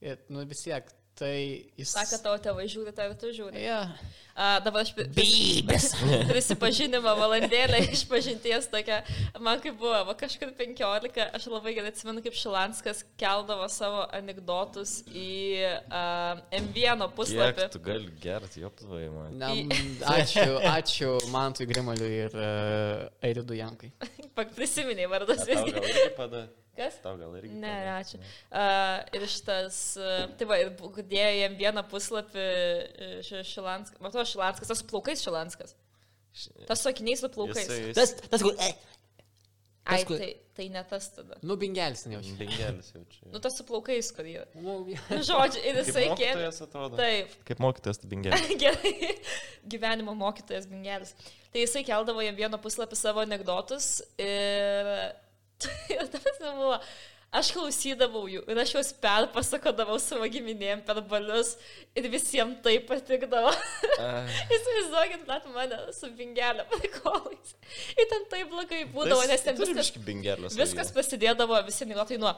Ir, 0.00 0.22
nu, 0.32 0.46
vis 0.48 0.62
tiek, 0.64 0.86
Tai 1.20 1.36
jis... 1.76 1.90
Sako, 1.92 2.16
tavo 2.24 2.38
tėvai 2.40 2.64
žiūri, 2.72 2.94
tave 2.96 3.12
tu 3.20 3.28
žiūri. 3.36 3.60
Ja. 3.60 3.82
A, 4.32 4.54
dabar 4.64 4.86
aš 4.86 4.94
Bybės. 4.96 5.90
prisipažinimą 6.30 7.12
valandėlę 7.18 7.82
iš 7.92 8.06
pažinties 8.08 8.70
tokia, 8.72 9.02
man 9.42 9.60
kaip 9.60 9.76
buvo, 9.82 9.98
va 10.08 10.14
kažkur 10.16 10.54
15, 10.56 11.20
aš 11.36 11.48
labai 11.52 11.74
gerai 11.76 11.90
atsimenu, 11.92 12.22
kaip 12.24 12.38
Šilanskas 12.40 13.02
keldavo 13.20 13.66
savo 13.68 14.06
anegdotus 14.16 15.02
į 15.12 15.34
uh, 15.66 16.40
M1 16.56 17.04
puslapį. 17.18 17.66
Kiek 17.66 17.74
tu 17.76 17.82
gali 17.84 18.08
gerti, 18.22 18.64
jo 18.64 18.72
pavai, 18.80 19.04
man. 19.12 19.36
Na, 19.42 19.52
ačiū, 20.14 20.56
ačiū 20.72 21.12
Mantui 21.34 21.68
Grimaliui 21.68 22.14
ir 22.22 22.38
uh, 22.40 23.28
Eiridų 23.28 23.60
Jankai. 23.60 23.92
Pak 24.38 24.54
prisiminiai 24.56 25.10
vardas 25.12 25.44
Tau 25.44 26.48
Kas? 26.80 26.96
Tau 27.04 27.14
gal 27.20 27.36
irgi 27.40 27.52
Ne, 27.60 27.72
pada? 27.76 27.96
ačiū. 28.00 28.20
Uh, 28.50 29.18
ir 29.20 29.26
šitas, 29.36 29.80
uh, 30.00 30.26
tai 30.40 30.48
va, 30.50 30.58
ir 30.64 30.72
dėjo 31.12 31.32
jam 31.42 31.58
vieną 31.60 31.84
puslapį 31.92 32.46
uh, 32.48 33.18
ši- 33.28 33.44
Šilanskas, 33.54 34.00
matau, 34.04 34.24
Šilanskas, 34.34 34.72
tas 34.72 34.80
su 34.82 34.88
plaukais 34.90 35.22
Šilanskas. 35.26 35.76
Tas 36.70 36.80
su 36.84 36.88
akiniais 36.88 37.20
su 37.20 37.28
plaukais. 37.34 37.66
Jisai- 37.68 37.92
Tas, 37.98 38.14
tas, 38.30 38.42
kur... 38.46 38.54
E, 38.62 38.70
Ai, 39.90 40.04
kur- 40.06 40.20
tai, 40.20 40.28
tai 40.54 40.66
ne 40.70 40.82
tas 40.86 41.08
tada. 41.16 41.34
nu, 41.42 41.56
bingelis 41.58 42.04
jau. 42.06 42.20
Bingelis 42.38 42.92
jau 42.94 43.00
čia. 43.10 43.24
Nu, 43.32 43.40
tas 43.42 43.56
su 43.58 43.64
plaukais, 43.66 44.10
kur 44.14 44.28
jie. 44.28 44.44
Nu, 44.62 44.74
Nu, 44.86 45.18
Žodžiu, 45.26 45.62
ir 45.66 45.80
Kaip 45.80 45.88
jisai 45.88 46.04
kėlė. 46.20 46.50
Taip, 47.00 47.32
Kaip 47.48 47.62
mokytojas, 47.64 47.98
tai 48.02 48.10
bingelis. 48.12 48.52
gerai. 48.62 48.92
Gyvenimo 49.72 50.14
mokytojas 50.20 50.68
Bingelis. 50.70 51.16
Tai 51.50 51.64
jisai 51.64 51.82
keldavo 51.88 52.22
jam 52.22 52.36
vieną 52.38 52.60
puslapį 52.62 53.00
savo 53.00 53.24
anegdotus 53.24 53.88
ir... 54.20 54.92
ir 55.94 56.04
tas 56.12 56.42
buvo. 56.42 56.76
Aš 57.30 57.52
klausydavau 57.54 58.24
jų 58.26 58.40
ir 58.50 58.58
aš 58.58 58.72
juos 58.74 58.88
perpasakodavau 58.98 60.00
savo 60.02 60.26
giminėm 60.34 60.80
per 60.86 60.98
balius 61.06 61.52
ir 61.94 62.08
visiems 62.10 62.58
tai 62.64 62.80
patikdavo. 62.88 63.52
Įsivaizduokit, 64.56 65.28
net 65.28 65.46
mane 65.54 65.78
su 65.94 66.10
bingelio 66.18 66.66
prikolais. 66.72 67.54
Ir 67.94 68.10
ten 68.10 68.26
taip 68.32 68.50
blogai 68.50 68.82
būdavo, 68.90 69.22
nes 69.30 69.46
ten 69.46 69.60
viskas, 69.62 69.92
viskas 70.58 70.90
prasidėdavo, 70.96 71.60
visi 71.68 71.86
anegdotai 71.86 72.18
nuo 72.18 72.34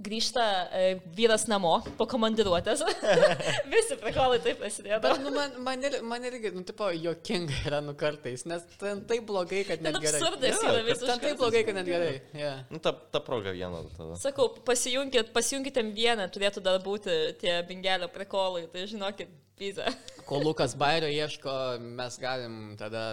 grįžta 0.00 0.44
e, 0.72 0.84
vyras 1.16 1.44
namo 1.50 1.76
po 1.98 2.06
komandiruotės. 2.10 2.82
visi 3.74 3.98
prikolai 4.00 4.38
taip 4.44 4.60
prasidėdavo. 4.62 5.02
Bet, 5.04 5.24
nu, 5.24 5.32
man, 5.34 5.58
man, 5.66 5.84
ir, 5.86 5.98
man 6.06 6.24
irgi, 6.30 6.52
nu, 6.56 6.64
tipo, 6.66 6.88
jokinga 6.94 7.60
yra 7.68 7.82
nu 7.84 7.94
kartais, 7.98 8.46
nes 8.48 8.64
ten 8.80 9.04
taip 9.10 9.26
blogai, 9.28 9.62
kad 9.68 9.84
net 9.84 9.98
Ten 9.98 10.06
gerai. 10.06 10.22
absurdas 10.22 10.64
yra 10.64 10.80
visiškai. 10.88 11.10
Ten 11.12 11.24
taip 11.26 11.42
blogai, 11.42 11.64
kad 11.68 11.78
net 11.80 11.90
gerai. 11.90 12.14
Yeah. 12.36 12.64
Nu, 12.72 12.80
ta, 12.82 12.94
ta 12.94 13.22
proga 13.24 13.52
viena 13.56 13.82
tada. 13.96 14.16
Sakau, 14.22 14.50
pasijunkit, 14.66 15.34
pasijunkit 15.36 15.82
M1, 15.84 16.26
turėtų 16.34 16.64
dar 16.64 16.80
būti 16.84 17.20
tie 17.42 17.60
bingelio 17.68 18.08
prikolai, 18.12 18.66
tai 18.72 18.86
žinokit, 18.90 19.30
pizza. 19.60 19.86
Kol 20.28 20.44
Lukas 20.46 20.74
Bairio 20.78 21.10
ieško, 21.10 21.52
mes 21.98 22.16
galim 22.22 22.56
tada 22.80 23.04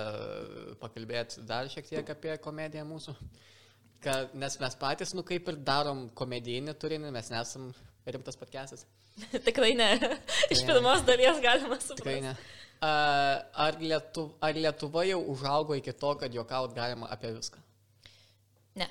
pakalbėti 0.81 1.43
dar 1.47 1.67
šiek 1.71 1.89
tiek 1.89 2.15
apie 2.15 2.37
komediją 2.43 2.85
mūsų. 2.87 3.15
Ka, 4.03 4.27
nes 4.37 4.59
mes 4.61 4.77
patys, 4.77 5.13
nu 5.17 5.23
kaip 5.25 5.49
ir 5.49 5.57
darom 5.65 6.05
komedijinį 6.17 6.75
turinį, 6.77 7.11
mes 7.13 7.31
nesam 7.33 7.71
rimtas 8.05 8.37
podcastas. 8.39 8.85
Tikrai 9.47 9.73
ne. 9.77 9.89
Iš 10.53 10.63
pirmos 10.67 11.03
dalies 11.07 11.41
galima 11.43 11.79
Tikrai 11.81 12.19
suprasti. 12.19 12.21
ne. 12.27 12.35
A, 12.77 12.91
Ar, 13.65 13.79
Lietu, 13.81 14.27
ar 14.43 14.53
Lietuva 14.53 15.01
jau 15.09 15.17
užaugo 15.33 15.73
iki 15.79 15.95
to, 15.97 16.13
kad 16.21 16.33
juokaut 16.33 16.75
galima 16.77 17.09
apie 17.09 17.33
viską? 17.33 17.63
Ne. 18.77 18.87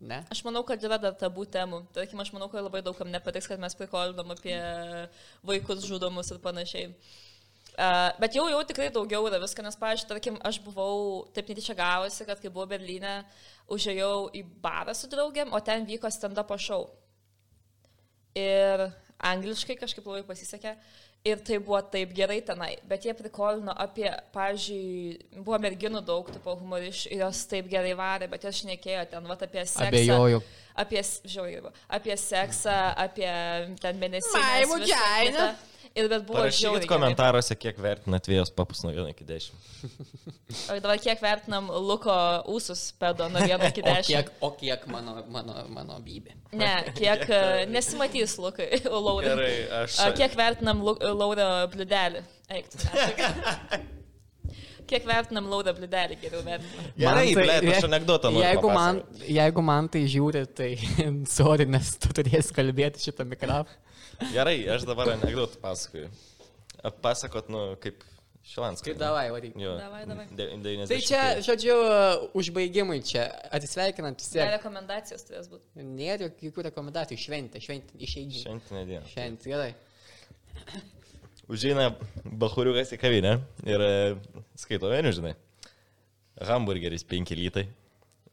Ne? 0.00 0.22
Aš 0.32 0.40
manau, 0.46 0.64
kad 0.64 0.80
yra 0.88 0.96
dar 1.02 1.12
tabų 1.20 1.44
temų. 1.52 1.82
Tarkim, 1.92 2.24
aš 2.24 2.32
manau, 2.32 2.48
kad 2.48 2.64
labai 2.64 2.80
daugam 2.86 3.12
nepatiks, 3.12 3.50
kad 3.50 3.60
mes 3.60 3.76
prikolinam 3.76 4.32
apie 4.32 4.56
vaikus 5.44 5.84
žudomus 5.84 6.32
ir 6.32 6.40
panašiai. 6.40 6.88
Uh, 6.88 7.27
bet 8.18 8.34
jau, 8.34 8.48
jau 8.50 8.60
tikrai 8.66 8.88
daugiau 8.90 9.26
yra 9.28 9.38
viską, 9.42 9.62
nes, 9.62 9.76
pavyzdžiui, 9.78 10.08
tarkim, 10.10 10.38
aš 10.46 10.58
buvau 10.64 11.26
taip 11.34 11.50
netyčia 11.50 11.76
gavosi, 11.78 12.24
kad 12.26 12.40
kai 12.42 12.50
buvau 12.50 12.66
Berlyne, 12.70 13.20
užėjau 13.70 14.30
į 14.34 14.42
barą 14.62 14.94
su 14.98 15.10
draugiam, 15.10 15.52
o 15.54 15.60
ten 15.62 15.86
vyko 15.86 16.10
stand-up 16.10 16.50
show. 16.58 16.88
Ir 18.38 18.88
angliškai 19.30 19.78
kažkaip 19.78 20.06
labai 20.06 20.24
pasisekė. 20.26 20.74
Ir 21.26 21.40
tai 21.42 21.56
buvo 21.58 21.80
taip 21.90 22.12
gerai 22.14 22.38
tenai. 22.46 22.76
Bet 22.86 23.06
jie 23.06 23.14
prikolino 23.18 23.72
apie, 23.82 24.06
pavyzdžiui, 24.34 25.40
buvo 25.42 25.58
merginų 25.62 26.02
daug, 26.06 26.28
tipo 26.30 26.54
humoriškų, 26.60 27.10
ir 27.14 27.24
jos 27.24 27.40
taip 27.50 27.66
gerai 27.70 27.96
varė, 27.98 28.28
bet 28.30 28.46
jos 28.46 28.60
šnekėjo 28.62 29.02
ten, 29.10 29.26
va, 29.26 29.34
apie 29.34 29.64
seksą. 29.64 29.88
Abejoju. 29.88 30.42
Apie, 30.78 31.02
žiauriai 31.26 31.72
apie 31.98 32.14
seksą, 32.22 32.76
apie 33.02 33.30
ten 33.82 33.98
mėnesį. 33.98 34.38
My 34.38 34.70
vagina. 34.70 35.48
Ir 35.96 36.08
bet 36.10 36.24
buvo 36.28 36.42
žiauriai 36.48 36.82
gerai. 36.84 36.88
komentaruose, 36.90 37.54
kiek 37.58 37.78
vertinat 37.80 38.26
vėjos 38.28 38.50
papus 38.54 38.82
nuo 38.84 38.92
1 38.92 39.10
iki 39.14 39.24
10. 39.24 39.52
O 40.72 40.76
dabar 40.80 40.96
kiek 40.98 41.20
vertinam 41.20 41.66
Luko 41.68 42.12
ūsus 42.56 42.86
pedo 42.98 43.26
nuo 43.32 43.40
1 43.44 43.66
iki 43.68 43.82
O 43.86 43.88
10? 43.90 44.06
kiek, 44.08 44.30
o 44.40 44.50
kiek 44.56 44.86
mano, 44.92 45.18
mano, 45.32 45.54
mano 45.72 45.98
bybė? 46.04 46.34
Ne, 46.56 46.72
kiek 47.00 47.24
e, 47.28 47.42
nesimatys 47.72 48.38
Lukai, 48.40 48.70
Laurai. 48.88 49.28
Gerai, 49.34 49.54
aš. 49.82 49.98
A, 50.06 50.10
Kiek 50.16 50.34
vertinam 50.38 50.80
Lauro 50.84 51.48
bliudelį? 51.74 52.24
Eik, 52.56 52.70
tu. 52.72 52.78
Kiek 54.88 55.04
vertinam 55.04 55.44
Lauro 55.52 55.72
bliudelį, 55.76 56.16
geriau 56.22 56.40
vertinam. 56.46 56.86
Gerai, 56.96 57.26
Man 57.28 57.34
tai- 57.36 57.44
blet, 57.44 57.66
aš 57.76 57.84
anekdotą 57.90 58.30
noriu 58.32 58.46
Jeigu 58.46 58.70
man, 58.72 59.00
jeigu 59.28 59.64
man 59.68 59.88
tai 59.92 60.02
žiūri, 60.08 60.46
tai 60.56 60.70
sorry, 61.28 61.66
nes 61.68 61.90
tu 62.00 62.08
turėsi 62.16 62.56
kalbėti 62.56 63.04
šitą 63.04 63.26
mikrofoną. 63.28 63.76
Gerai, 64.32 64.58
aš 64.74 64.86
dabar 64.88 65.14
anekdotą 65.14 65.60
pasakoju. 65.62 66.10
Pasakot, 67.02 67.50
nu, 67.52 67.62
kaip 67.82 68.02
Šilanskas. 68.48 68.86
Kaip 68.86 69.00
davai, 69.00 69.26
varyk. 69.28 69.56
Jo. 69.60 69.74
Davai, 69.76 70.04
davai. 70.08 70.24
De- 70.32 70.46
90. 70.56 70.88
Tai 70.88 70.98
čia, 71.04 71.22
žodžiu, 71.44 71.74
užbaigimui 72.38 73.02
čia, 73.04 73.26
atsisveikinant 73.52 74.22
vis 74.22 74.30
Ne 74.38 74.46
rekomendacijos 74.54 75.26
turės 75.28 75.50
būti. 75.52 75.84
Nėra 75.84 76.30
jokių 76.40 76.64
rekomendacijų, 76.70 77.18
šventė, 77.26 77.60
šventė, 77.60 77.98
išeidžiai. 78.06 78.46
Šventinė 78.46 78.84
diena. 78.88 79.10
Šventė, 79.10 79.52
gerai. 79.52 79.74
Užeina 81.48 81.90
bahuriukas 82.24 82.94
į 82.96 83.00
kavinę 83.02 83.34
ir 83.68 83.84
e, 83.84 83.92
skaito 84.56 84.88
meniu, 84.92 85.12
žinai. 85.12 85.34
Hamburgeris 86.48 87.04
5 87.08 87.36
litai, 87.36 87.66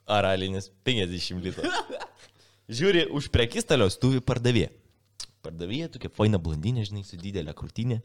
aralinis 0.08 0.72
50 0.88 1.44
litų. 1.44 1.68
Žiūri, 2.80 3.08
už 3.12 3.28
prekistalio 3.36 3.92
stuvi 3.92 4.24
pardavė. 4.24 4.70
Pardavėja 5.46 5.92
tokia 5.94 6.10
faina 6.14 6.40
blondinė, 6.42 6.86
žinai, 6.88 7.04
su 7.06 7.20
didelė 7.22 7.54
krūtinė. 7.58 8.00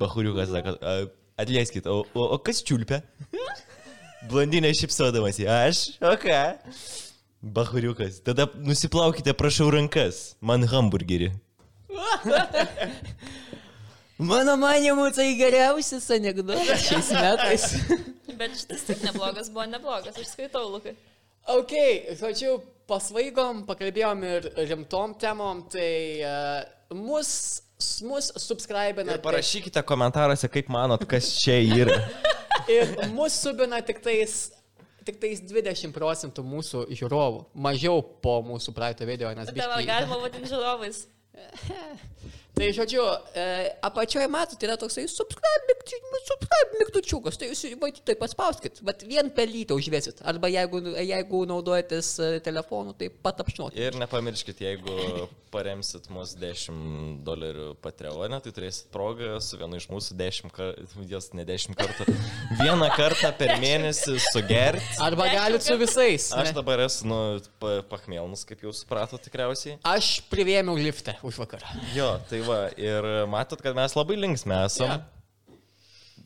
Bahuriukas 0.00 0.48
sako, 0.48 0.74
"A, 0.80 0.94
atleiskit, 1.44 1.86
o, 1.90 2.02
o, 2.16 2.26
o 2.36 2.38
kas 2.40 2.62
čiulpia? 2.64 3.02
Blondinė 4.30 4.70
šipsodamas, 4.72 5.40
aš, 5.44 5.82
o 6.00 6.14
ką? 6.20 6.40
Bahuriukas, 7.44 8.22
tada 8.24 8.46
nusiplaukite, 8.64 9.34
prašau, 9.36 9.68
rankas, 9.74 10.30
man 10.40 10.64
hamburgerį. 10.70 11.34
Mano 14.18 14.54
manimu, 14.56 15.10
tai 15.12 15.34
geriausias 15.36 16.06
anegdotas 16.14 16.86
šiais 16.86 17.10
metais. 17.18 17.64
Bet 18.38 18.54
šitas 18.56 18.86
tik 18.86 19.02
neblogas 19.04 19.50
buvo, 19.52 19.66
neblogas. 19.68 20.16
Aš 20.16 20.30
skaitau, 20.32 20.68
Lukai. 20.72 20.94
ok, 21.50 21.74
žodžiu, 22.20 22.56
pasvaigom, 22.90 23.62
pakalbėjom 23.68 24.24
ir 24.28 24.48
rimtom 24.70 25.14
temom, 25.20 25.62
tai 25.72 25.90
uh, 26.24 26.60
mus, 26.96 27.30
mus 28.06 28.30
subscribina. 28.44 29.16
Ir 29.16 29.22
parašykite 29.24 29.82
komentaruose, 29.88 30.50
kaip 30.52 30.68
manot, 30.72 31.06
kas 31.10 31.32
čia 31.40 31.58
yra. 31.64 31.98
Ir 32.74 32.94
mus 33.12 33.34
subina 33.44 33.80
tik 33.84 33.98
tais, 34.04 34.46
tik 35.04 35.18
tais 35.20 35.42
20 35.44 35.92
procentų 35.92 36.44
mūsų 36.48 36.86
žiūrovų. 36.96 37.42
Mažiau 37.66 37.98
po 38.24 38.38
mūsų 38.46 38.72
praeito 38.76 39.04
video, 39.08 39.32
nes 39.36 39.50
Dabar 39.50 39.74
biškį- 39.82 39.90
galima 39.90 40.20
vadinti 40.22 40.52
žiūrovais. 40.52 41.02
Tai 42.54 42.68
žodžiu, 42.70 43.02
e, 43.34 43.44
apačioje 43.82 44.28
matote, 44.30 44.62
yra 44.66 44.76
toksai 44.78 45.08
subscribe, 45.10 45.64
mygtu- 45.72 46.20
subscribe 46.22 46.78
mygtučiukas, 46.84 47.38
tai 47.40 47.48
jūs 47.50 47.64
tai 48.06 48.14
paspauskit, 48.14 48.78
bet 48.86 49.02
vien 49.02 49.26
pelytą 49.34 49.74
užvėsit. 49.74 50.22
Arba 50.22 50.46
jeigu, 50.52 50.78
jeigu 50.94 51.40
naudojatės 51.50 52.12
e, 52.22 52.28
telefonu, 52.46 52.94
tai 52.94 53.08
patapšnuokit. 53.10 53.80
Ir 53.82 53.98
nepamirškit, 53.98 54.62
jeigu 54.62 55.26
paremsit 55.54 56.06
mus 56.14 56.34
10 56.38 57.18
dolerių 57.26 57.72
Patreonė, 57.82 58.38
tai 58.42 58.52
turėsit 58.54 58.88
progą 58.94 59.36
su 59.42 59.58
vienu 59.58 59.78
iš 59.78 59.88
mūsų 59.90 60.16
10 60.18 60.54
kartų, 60.54 61.06
jos 61.10 61.28
ne 61.34 61.44
10 61.46 61.74
kartų, 61.78 62.06
vieną 62.62 62.88
kartą 62.94 63.30
per 63.38 63.56
mėnesį 63.62 64.16
sugerti. 64.30 64.94
Arba 65.02 65.28
galit 65.32 65.66
su 65.66 65.76
visais. 65.80 66.30
Aš 66.34 66.50
ne? 66.50 66.56
dabar 66.58 66.84
esu, 66.86 67.06
nu, 67.10 67.18
pa- 67.62 67.82
pachmelnus, 67.90 68.46
kaip 68.48 68.62
jau 68.66 68.74
suprato 68.74 69.18
tikriausiai. 69.22 69.78
Aš 69.94 70.16
privėmiau 70.30 70.78
liftą 70.78 71.16
už 71.26 71.38
vakarą. 71.44 71.70
Jo, 71.94 72.14
tai 72.30 72.43
va, 72.48 72.60
ir 72.80 73.10
matot, 73.32 73.60
kad 73.64 73.76
mes 73.76 73.96
labai 73.96 74.16
linksmė 74.20 74.64
esam. 74.68 74.94
Jo. 74.94 75.02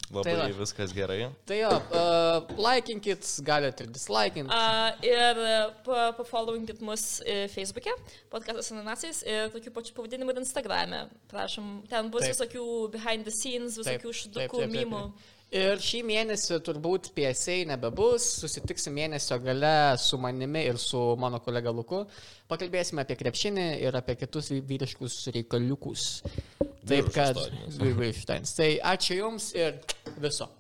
Labai 0.08 0.34
va. 0.38 0.46
viskas 0.56 0.92
gerai. 0.96 1.18
Tai 1.48 1.56
jo, 1.58 1.68
uh, 1.92 2.52
laikinkit, 2.64 3.26
galite 3.44 3.84
ir 3.84 3.90
dislaikinti. 3.92 4.48
Uh, 4.48 5.02
ir 5.04 5.40
pa- 5.84 6.12
pafollowinkit 6.16 6.80
mus 6.80 7.18
e, 7.28 7.42
Facebook'e, 7.52 7.92
podcastas 8.32 8.72
ananasais 8.72 9.20
ir 9.28 9.52
tokiu 9.52 9.72
pačiu 9.74 9.96
pavadinimu 9.98 10.32
ir 10.32 10.40
Instagram'e. 10.40 11.02
Prašom, 11.28 11.82
ten 11.90 12.08
bus 12.08 12.24
Taip. 12.24 12.30
taip. 12.30 12.38
visokių 12.38 12.68
behind 12.96 13.28
the 13.28 13.34
scenes, 13.34 13.76
visokių 13.82 14.14
šudukų, 14.22 14.64
mymų. 14.72 15.02
Ir 15.48 15.80
šį 15.80 16.02
mėnesį 16.04 16.58
turbūt 16.60 17.06
PSA 17.16 17.62
nebebus, 17.70 18.26
susitiksim 18.42 18.92
mėnesio 18.98 19.38
gale 19.40 19.96
su 19.96 20.18
manimi 20.20 20.66
ir 20.68 20.76
su 20.76 21.00
mano 21.16 21.40
kolega 21.40 21.72
Luku. 21.72 22.02
Pakalbėsime 22.52 23.00
apie 23.00 23.16
krepšinį 23.16 23.64
ir 23.80 23.96
apie 23.96 24.18
kitus 24.20 24.52
vyriškus 24.52 25.16
reikaliukus. 25.32 26.04
Taip 26.88 27.08
kad... 27.16 27.40
Tai 28.60 28.70
ačiū 28.92 29.20
Jums 29.22 29.54
ir 29.56 29.80
viso. 30.20 30.50